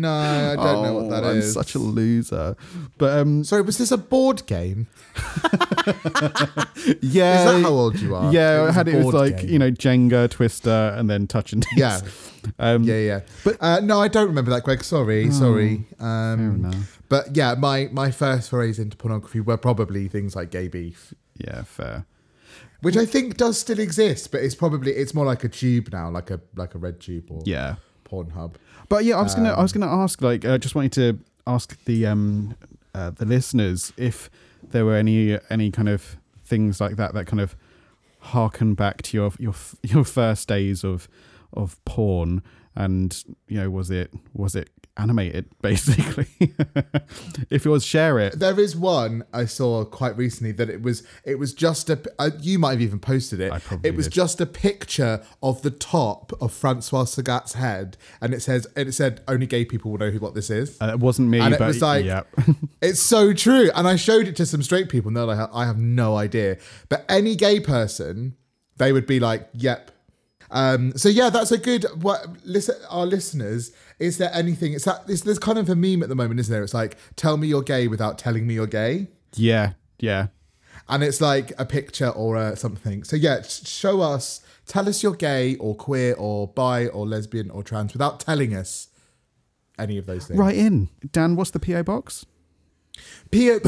No, 0.00 0.10
I 0.12 0.56
don't 0.56 0.82
know 0.82 0.94
what 0.94 1.10
that 1.10 1.24
Oh, 1.24 1.30
I'm 1.30 1.38
is. 1.38 1.52
such 1.52 1.74
a 1.74 1.78
loser. 1.78 2.56
But 2.98 3.18
um, 3.20 3.44
Sorry, 3.44 3.62
was 3.62 3.78
this 3.78 3.92
a 3.92 3.98
board 3.98 4.44
game? 4.46 4.88
yeah, 5.14 6.74
Is 6.84 7.12
that 7.44 7.60
how 7.62 7.70
old 7.70 8.00
you 8.00 8.14
are? 8.14 8.32
Yeah, 8.32 8.56
It 8.56 8.62
I 8.62 8.66
was 8.66 8.74
had 8.74 8.88
it 8.88 9.04
was 9.04 9.14
like 9.14 9.38
game. 9.42 9.50
you 9.50 9.58
know 9.58 9.70
Jenga, 9.70 10.30
Twister, 10.30 10.94
and 10.96 11.08
then 11.08 11.26
Touch 11.26 11.52
and 11.52 11.62
Taste. 11.62 11.76
Yeah. 11.78 12.00
um, 12.58 12.82
Yeah, 12.84 12.98
yeah. 12.98 13.20
But 13.44 13.56
uh, 13.60 13.80
no, 13.80 14.00
I 14.00 14.08
don't 14.08 14.26
remember 14.26 14.50
that, 14.50 14.64
Greg. 14.64 14.82
Sorry, 14.84 15.30
sorry. 15.30 15.86
Um, 16.00 16.86
but 17.08 17.36
yeah, 17.36 17.54
my 17.54 17.88
my 17.92 18.10
first 18.10 18.50
forays 18.50 18.78
into 18.78 18.96
pornography 18.96 19.40
were 19.40 19.56
probably 19.56 20.08
things 20.08 20.34
like 20.34 20.50
Gay 20.50 20.68
Beef, 20.68 21.14
Yeah, 21.36 21.62
fair. 21.62 22.06
which 22.82 22.96
I 22.96 23.06
think 23.06 23.36
does 23.36 23.58
still 23.58 23.78
exist, 23.78 24.30
but 24.32 24.42
it's 24.42 24.54
probably 24.54 24.92
it's 24.92 25.14
more 25.14 25.26
like 25.26 25.44
a 25.44 25.48
tube 25.48 25.90
now, 25.92 26.10
like 26.10 26.30
a 26.30 26.40
like 26.56 26.74
a 26.74 26.78
red 26.78 27.00
tube 27.00 27.26
or 27.30 27.42
Yeah, 27.44 27.76
Pornhub. 28.04 28.54
but 28.88 29.04
yeah, 29.04 29.16
I 29.18 29.22
was 29.22 29.34
gonna 29.34 29.52
I 29.52 29.62
was 29.62 29.74
Um, 29.74 29.80
gonna 29.82 29.92
ask 30.02 30.20
like 30.22 30.44
I 30.44 30.58
just 30.58 30.74
wanted 30.74 30.92
to 30.92 31.18
ask 31.46 31.82
the 31.84 32.06
um 32.06 32.54
uh, 32.94 33.10
the 33.10 33.24
listeners 33.24 33.92
if 33.96 34.30
there 34.70 34.84
were 34.84 34.94
any 34.96 35.38
any 35.50 35.70
kind 35.70 35.88
of 35.88 36.16
things 36.44 36.80
like 36.80 36.96
that 36.96 37.14
that 37.14 37.26
kind 37.26 37.40
of 37.40 37.56
harken 38.20 38.74
back 38.74 39.02
to 39.02 39.16
your 39.16 39.32
your 39.38 39.54
your 39.82 40.04
first 40.04 40.48
days 40.48 40.84
of 40.84 41.08
of 41.52 41.82
porn 41.84 42.42
and 42.76 43.22
you 43.48 43.60
know, 43.60 43.70
was 43.70 43.90
it 43.90 44.12
was 44.32 44.54
it 44.54 44.70
animated 44.96 45.46
basically? 45.62 46.28
if 47.50 47.66
it 47.66 47.68
was, 47.68 47.84
share 47.84 48.18
it. 48.20 48.38
There 48.38 48.58
is 48.60 48.76
one 48.76 49.24
I 49.32 49.44
saw 49.44 49.84
quite 49.84 50.16
recently 50.16 50.52
that 50.52 50.70
it 50.70 50.82
was 50.82 51.02
it 51.24 51.36
was 51.38 51.52
just 51.52 51.90
a 51.90 52.00
uh, 52.18 52.30
you 52.40 52.58
might 52.58 52.72
have 52.72 52.80
even 52.80 52.98
posted 53.00 53.40
it. 53.40 53.52
I 53.52 53.58
probably 53.58 53.88
it 53.90 53.96
was 53.96 54.06
did. 54.06 54.12
just 54.12 54.40
a 54.40 54.46
picture 54.46 55.24
of 55.42 55.62
the 55.62 55.70
top 55.70 56.32
of 56.40 56.52
Francois 56.52 57.04
Sagat's 57.04 57.54
head, 57.54 57.96
and 58.20 58.32
it 58.32 58.40
says 58.40 58.66
and 58.76 58.88
it 58.88 58.92
said 58.92 59.20
only 59.26 59.46
gay 59.46 59.64
people 59.64 59.90
will 59.90 59.98
know 59.98 60.10
who 60.10 60.18
what 60.20 60.34
this 60.34 60.50
is. 60.50 60.80
Uh, 60.80 60.90
it 60.94 61.00
wasn't 61.00 61.28
me, 61.28 61.40
And 61.40 61.54
it 61.54 61.60
was 61.60 61.82
like- 61.82 62.04
yeah. 62.04 62.22
It's 62.82 63.00
so 63.00 63.32
true, 63.32 63.70
and 63.74 63.88
I 63.88 63.96
showed 63.96 64.28
it 64.28 64.36
to 64.36 64.44
some 64.46 64.62
straight 64.62 64.90
people, 64.90 65.08
and 65.08 65.16
they're 65.16 65.24
like, 65.24 65.48
I 65.54 65.64
have 65.64 65.78
no 65.78 66.16
idea. 66.16 66.58
But 66.90 67.04
any 67.08 67.34
gay 67.34 67.58
person, 67.58 68.36
they 68.76 68.92
would 68.92 69.06
be 69.06 69.18
like, 69.20 69.48
"Yep." 69.54 69.90
Um, 70.54 70.96
so 70.96 71.08
yeah, 71.08 71.30
that's 71.30 71.50
a 71.50 71.58
good. 71.58 71.84
What 72.00 72.26
listen, 72.44 72.76
our 72.88 73.04
listeners? 73.04 73.72
Is 73.98 74.18
there 74.18 74.30
anything? 74.32 74.72
It's 74.72 74.84
that. 74.84 75.02
It's, 75.08 75.22
there's 75.22 75.40
kind 75.40 75.58
of 75.58 75.68
a 75.68 75.74
meme 75.74 76.02
at 76.02 76.08
the 76.08 76.14
moment, 76.14 76.38
isn't 76.40 76.52
there? 76.52 76.62
It's 76.62 76.72
like, 76.72 76.96
tell 77.16 77.36
me 77.36 77.48
you're 77.48 77.62
gay 77.62 77.88
without 77.88 78.18
telling 78.18 78.46
me 78.46 78.54
you're 78.54 78.68
gay. 78.68 79.08
yeah, 79.34 79.72
yeah. 79.98 80.28
and 80.88 81.02
it's 81.02 81.20
like 81.20 81.52
a 81.58 81.66
picture 81.66 82.08
or 82.08 82.36
a 82.36 82.56
something. 82.56 83.02
So 83.02 83.16
yeah, 83.16 83.42
show 83.42 84.00
us, 84.00 84.42
tell 84.64 84.88
us 84.88 85.02
you're 85.02 85.16
gay 85.16 85.56
or 85.56 85.74
queer 85.74 86.14
or 86.16 86.46
bi 86.46 86.86
or 86.86 87.04
lesbian 87.04 87.50
or 87.50 87.64
trans 87.64 87.92
without 87.92 88.20
telling 88.20 88.54
us 88.54 88.88
any 89.76 89.98
of 89.98 90.06
those 90.06 90.28
things. 90.28 90.38
Right 90.38 90.56
in, 90.56 90.88
Dan. 91.10 91.34
What's 91.34 91.50
the 91.50 91.58
PO 91.58 91.82
box? 91.82 92.26
PO. 93.32 93.58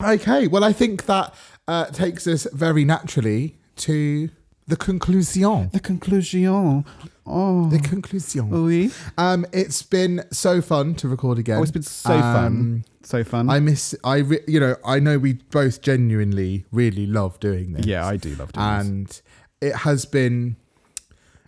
okay, 0.14 0.46
well 0.46 0.64
I 0.64 0.72
think 0.72 1.04
that 1.04 1.34
uh, 1.68 1.86
takes 1.86 2.26
us 2.26 2.46
very 2.52 2.84
naturally 2.84 3.58
to 3.76 4.30
the 4.68 4.76
conclusion. 4.76 5.70
The 5.72 5.80
conclusion. 5.80 6.84
Oh, 7.28 7.68
The 7.70 7.78
conclusion. 7.80 8.50
oui. 8.50 8.90
Um, 9.18 9.46
it's 9.52 9.82
been 9.82 10.24
so 10.30 10.60
fun 10.62 10.94
to 10.96 11.08
record 11.08 11.38
again. 11.38 11.58
Oh, 11.58 11.62
it's 11.62 11.72
been 11.72 11.82
so 11.82 12.12
Um, 12.14 12.22
fun. 12.22 12.84
So 13.02 13.24
fun. 13.24 13.48
I 13.50 13.60
miss. 13.60 13.94
I 14.04 14.18
re- 14.18 14.44
you 14.48 14.58
know 14.60 14.76
I 14.84 14.98
know 15.00 15.18
we 15.18 15.34
both 15.50 15.80
genuinely 15.82 16.64
really 16.72 17.06
love 17.06 17.38
doing 17.40 17.72
this. 17.72 17.86
yeah, 17.86 18.06
I 18.06 18.16
do 18.16 18.30
love 18.34 18.52
doing 18.52 18.66
this. 18.78 18.86
and 18.88 19.22
it 19.60 19.74
has 19.78 20.04
been. 20.04 20.56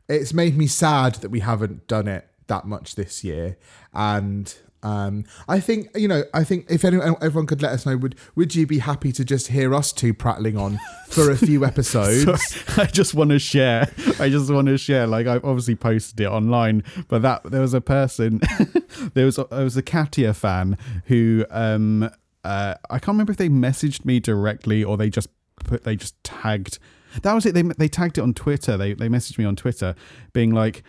It's 0.08 0.32
made 0.32 0.56
me 0.56 0.66
sad 0.68 1.16
that 1.16 1.30
we 1.30 1.40
haven't 1.40 1.86
done 1.86 2.08
it 2.08 2.26
that 2.46 2.64
much 2.66 2.94
this 2.94 3.22
year, 3.24 3.56
and 3.92 4.54
um, 4.82 5.24
I 5.48 5.60
think 5.60 5.88
you 5.96 6.06
know. 6.06 6.22
I 6.32 6.44
think 6.44 6.66
if 6.70 6.84
anyone, 6.84 7.16
everyone 7.20 7.46
could 7.46 7.62
let 7.62 7.72
us 7.72 7.84
know, 7.84 7.96
would 7.96 8.14
would 8.36 8.54
you 8.54 8.66
be 8.66 8.78
happy 8.78 9.10
to 9.12 9.24
just 9.24 9.48
hear 9.48 9.74
us 9.74 9.92
two 9.92 10.14
prattling 10.14 10.56
on 10.56 10.78
for 11.08 11.30
a 11.30 11.36
few 11.36 11.64
episodes? 11.72 12.24
So 12.54 12.82
I 12.82 12.86
just 12.86 13.14
want 13.14 13.30
to 13.30 13.38
share. 13.38 13.90
I 14.20 14.28
just 14.28 14.50
want 14.52 14.68
to 14.68 14.78
share. 14.78 15.06
Like 15.06 15.26
I've 15.26 15.44
obviously 15.44 15.74
posted 15.74 16.20
it 16.20 16.28
online, 16.28 16.84
but 17.08 17.22
that 17.22 17.42
there 17.44 17.60
was 17.60 17.74
a 17.74 17.80
person, 17.80 18.40
there 19.14 19.24
was 19.24 19.38
a, 19.38 19.46
there 19.50 19.64
was 19.64 19.76
a 19.76 19.82
Katya 19.82 20.32
fan 20.34 20.78
who 21.06 21.44
um 21.50 22.08
uh 22.44 22.74
I 22.88 22.98
can't 22.98 23.08
remember 23.08 23.32
if 23.32 23.38
they 23.38 23.48
messaged 23.48 24.04
me 24.04 24.20
directly 24.20 24.84
or 24.84 24.96
they 24.96 25.10
just 25.10 25.28
put 25.64 25.82
they 25.84 25.96
just 25.96 26.22
tagged. 26.22 26.78
That 27.22 27.34
was 27.34 27.46
it. 27.46 27.54
They 27.54 27.62
they 27.62 27.88
tagged 27.88 28.18
it 28.18 28.20
on 28.20 28.32
Twitter. 28.32 28.76
They 28.76 28.92
they 28.92 29.08
messaged 29.08 29.38
me 29.38 29.44
on 29.44 29.56
Twitter, 29.56 29.96
being 30.32 30.52
like, 30.52 30.84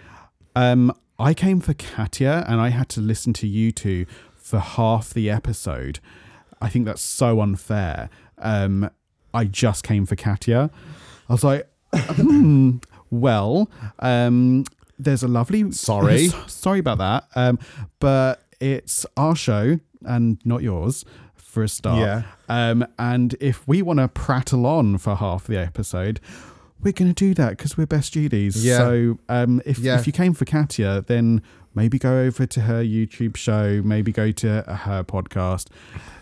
um, 0.55 0.93
I 1.19 1.33
came 1.33 1.59
for 1.59 1.73
Katya 1.73 2.45
and 2.47 2.61
I 2.61 2.69
had 2.69 2.87
to 2.89 3.01
listen 3.01 3.33
to 3.33 3.47
you 3.47 3.73
two 3.73 4.05
for 4.35 4.59
half 4.59 5.13
the 5.13 5.29
episode. 5.29 5.99
I 6.61 6.69
think 6.69 6.85
that's 6.85 7.01
so 7.01 7.41
unfair. 7.41 8.09
Um, 8.37 8.89
I 9.33 9.43
just 9.43 9.83
came 9.83 10.05
for 10.05 10.15
Katya. 10.15 10.71
I 11.27 11.33
was 11.33 11.43
like, 11.43 11.69
hmm, 11.93 12.77
well, 13.11 13.69
um, 13.99 14.63
there's 14.97 15.21
a 15.21 15.27
lovely. 15.27 15.71
Sorry. 15.71 16.27
sorry 16.47 16.79
about 16.79 16.99
that. 16.99 17.27
Um, 17.35 17.59
but 17.99 18.41
it's 18.61 19.05
our 19.17 19.35
show 19.35 19.79
and 20.05 20.39
not 20.45 20.63
yours 20.63 21.03
for 21.35 21.63
a 21.63 21.67
start. 21.67 21.99
Yeah. 21.99 22.23
Um, 22.47 22.87
and 22.97 23.35
if 23.41 23.67
we 23.67 23.81
want 23.81 23.99
to 23.99 24.07
prattle 24.07 24.65
on 24.65 24.97
for 24.97 25.15
half 25.15 25.47
the 25.47 25.57
episode, 25.57 26.21
we're 26.81 26.93
going 26.93 27.13
to 27.13 27.25
do 27.27 27.33
that 27.35 27.51
because 27.57 27.77
we're 27.77 27.85
best 27.87 28.13
Judies. 28.13 28.63
Yeah. 28.65 28.77
So 28.77 29.19
um, 29.29 29.61
if 29.65 29.79
Yeah. 29.79 29.99
if 29.99 30.07
you 30.07 30.13
came 30.13 30.33
for 30.33 30.45
Katya, 30.45 31.03
then 31.07 31.41
maybe 31.75 31.99
go 31.99 32.19
over 32.19 32.45
to 32.45 32.61
her 32.61 32.83
YouTube 32.83 33.35
show, 33.37 33.81
maybe 33.83 34.11
go 34.11 34.31
to 34.31 34.47
her 34.63 35.03
podcast. 35.03 35.67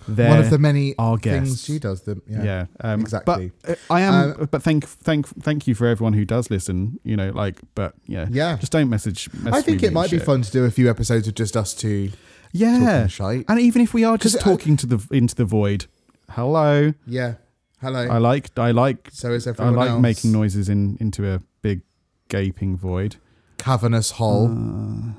There, 0.10 0.30
One 0.30 0.39
of 0.39 0.49
the 0.49 0.58
many 0.58 0.93
things 0.93 1.20
guests. 1.22 1.66
she 1.66 1.80
does. 1.80 2.03
Them, 2.03 2.22
yeah, 2.28 2.43
yeah, 2.43 2.66
um, 2.80 3.01
exactly. 3.01 3.51
But 3.62 3.72
uh, 3.72 3.93
I 3.93 4.01
am. 4.01 4.36
Uh, 4.39 4.45
but 4.45 4.64
thank, 4.64 4.86
thank, 4.88 5.28
thank 5.28 5.68
you 5.68 5.76
for 5.76 5.86
everyone 5.86 6.14
who 6.14 6.24
does 6.24 6.49
listen. 6.49 6.97
You 7.03 7.18
know, 7.18 7.32
like, 7.32 7.60
but 7.76 7.93
yeah, 8.08 8.28
Yeah. 8.32 8.55
Just 8.58 8.72
don't 8.72 8.89
message. 8.89 9.30
message 9.34 9.53
I 9.53 9.62
think 9.62 9.82
me 9.82 9.89
it 9.89 9.93
might 9.93 10.10
be 10.10 10.20
fun 10.20 10.43
to 10.43 10.51
do 10.51 10.64
a 10.64 10.72
few 10.72 10.89
episodes 10.89 11.28
of 11.28 11.36
just 11.36 11.58
us 11.58 11.74
two. 11.74 12.12
Yeah, 12.53 13.08
and 13.20 13.60
even 13.60 13.82
if 13.82 13.93
we 13.93 14.05
are 14.05 14.18
just 14.18 14.38
I- 14.38 14.39
talking 14.39 14.78
to 14.78 14.86
the 14.88 15.05
into 15.12 15.36
the 15.36 15.43
void, 15.45 15.88
hello. 16.32 16.93
Yeah. 17.05 17.34
Hello. 17.80 18.07
I 18.07 18.17
like, 18.17 18.57
I 18.57 18.71
like, 18.71 19.09
so 19.11 19.34
is 19.34 19.45
I 19.45 19.51
everyone 19.51 19.75
like 19.75 19.89
else. 19.91 20.01
making 20.01 20.32
noises 20.32 20.67
in 20.67 20.97
into 20.99 21.32
a 21.32 21.41
big 21.61 21.82
gaping 22.30 22.75
void. 22.78 23.17
cavernous 23.57 24.11
hole. 24.11 24.49
Uh. 24.51 25.13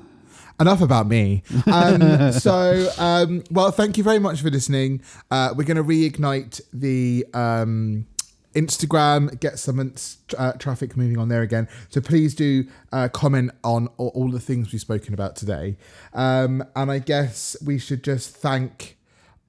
Enough 0.59 0.81
about 0.81 1.07
me. 1.07 1.43
Um, 1.71 2.33
so, 2.33 2.91
um, 2.97 3.43
well, 3.49 3.71
thank 3.71 3.97
you 3.97 4.03
very 4.03 4.19
much 4.19 4.41
for 4.41 4.49
listening. 4.49 5.01
Uh, 5.31 5.53
we're 5.55 5.63
going 5.63 5.77
to 5.77 5.83
reignite 5.83 6.59
the 6.73 7.25
um, 7.33 8.05
Instagram, 8.53 9.39
get 9.39 9.57
some 9.57 9.93
uh, 10.37 10.51
traffic 10.53 10.97
moving 10.97 11.17
on 11.17 11.29
there 11.29 11.43
again. 11.43 11.69
So 11.89 12.01
please 12.01 12.35
do 12.35 12.65
uh, 12.91 13.07
comment 13.07 13.51
on 13.63 13.87
all, 13.97 14.09
all 14.09 14.29
the 14.29 14.39
things 14.41 14.73
we've 14.73 14.81
spoken 14.81 15.13
about 15.13 15.37
today. 15.37 15.77
Um, 16.13 16.63
and 16.75 16.91
I 16.91 16.99
guess 16.99 17.55
we 17.63 17.77
should 17.79 18.03
just 18.03 18.35
thank 18.35 18.97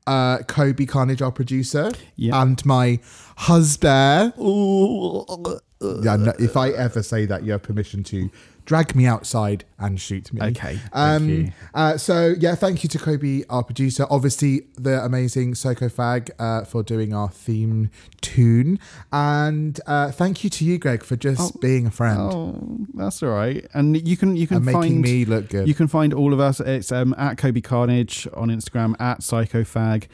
uh, 0.07 0.39
Kobe 0.49 0.87
Carnage, 0.87 1.23
our 1.23 1.33
producer, 1.33 1.93
Yeah. 2.17 2.41
and 2.43 2.65
my 2.67 2.99
husband. 3.37 4.33
Yeah, 4.39 6.17
no, 6.17 6.33
if 6.39 6.57
I 6.57 6.71
ever 6.71 7.03
say 7.03 7.25
that, 7.27 7.43
you 7.45 7.53
have 7.53 7.63
permission 7.63 8.05
to 8.05 8.31
drag 8.71 8.95
me 8.95 9.05
outside 9.05 9.65
and 9.81 10.01
shoot 10.01 10.33
me. 10.33 10.41
Okay, 10.41 10.77
thank 10.77 10.81
Um, 10.93 11.29
you. 11.29 11.53
Uh, 11.75 11.97
so 11.97 12.35
yeah, 12.39 12.55
thank 12.55 12.85
you 12.85 12.89
to 12.91 12.99
Kobe, 13.01 13.43
our 13.51 13.65
producer. 13.65 14.07
Obviously, 14.09 14.63
the 14.79 15.05
amazing 15.05 15.55
Psychophag 15.55 16.31
uh, 16.39 16.63
for 16.65 16.85
doing 16.85 17.13
our 17.13 17.29
theme 17.29 17.91
tune, 18.21 18.79
and 19.11 19.81
uh, 19.89 20.13
thank 20.13 20.45
you 20.45 20.51
to 20.51 20.65
you, 20.65 20.79
Greg, 20.79 21.03
for 21.03 21.17
just 21.17 21.61
being 21.61 21.87
a 21.87 21.91
friend 21.91 22.21
Oh, 22.21 22.87
that's 22.95 23.25
all 23.25 23.31
right. 23.31 23.67
And 23.75 24.07
you 24.07 24.17
can 24.17 24.37
you 24.37 24.47
can 24.47 24.59
and 24.59 24.67
making 24.67 24.81
find 24.83 25.01
me 25.03 25.25
look 25.25 25.49
good. 25.49 25.67
You 25.67 25.75
can 25.75 25.89
find 25.89 26.15
all 26.15 26.33
of 26.33 26.39
us. 26.39 26.61
It's 26.61 26.93
um, 26.93 27.13
at 27.19 27.39
Kobe 27.39 27.61
Carnage 27.61 28.29
on 28.35 28.51
Instagram, 28.51 28.95
at 29.01 29.19
Psychophag, 29.21 30.07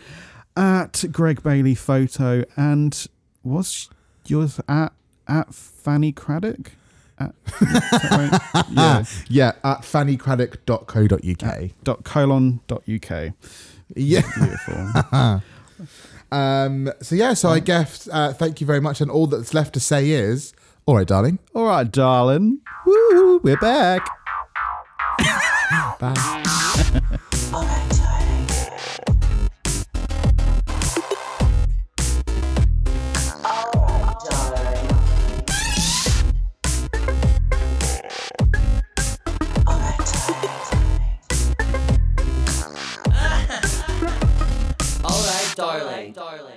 at 0.57 1.05
Greg 1.13 1.43
Bailey 1.43 1.75
Photo, 1.75 2.43
and 2.57 3.07
what's 3.43 3.91
yours 4.27 4.59
at 4.67 4.95
at 5.29 5.55
Fanny 5.55 6.11
Craddock? 6.13 6.73
At, 7.19 7.35
right? 8.11 8.41
yeah. 8.71 9.05
yeah, 9.29 9.53
at 9.65 9.83
fannycraddock.co.uk. 9.83 11.71
Dot 11.85 12.05
colon 12.05 12.61
dot 12.67 12.83
uk. 12.89 13.33
Yeah. 13.95 14.23
Beautiful. 14.35 15.43
Um, 16.33 16.91
so 17.03 17.15
yeah, 17.15 17.35
so 17.35 17.51
I 17.51 17.61
guess 17.61 18.09
uh, 18.13 18.33
thank 18.33 18.61
you 18.61 18.67
very 18.67 18.81
much, 18.81 19.01
and 19.01 19.09
all 19.11 19.29
that's 19.29 19.55
left 19.55 19.75
to 19.75 19.81
say 19.81 20.11
is, 20.11 20.55
all 20.85 20.97
right, 20.97 21.07
darling. 21.07 21.39
all 21.55 21.67
right, 21.67 21.89
darling. 21.91 22.59
Woo, 22.85 23.39
we're 23.39 23.57
back. 23.59 24.09
Bye. 26.01 26.15
Alright, 27.53 27.91
darling. 27.91 28.36
darling. 45.57 46.13
darling. 46.13 46.56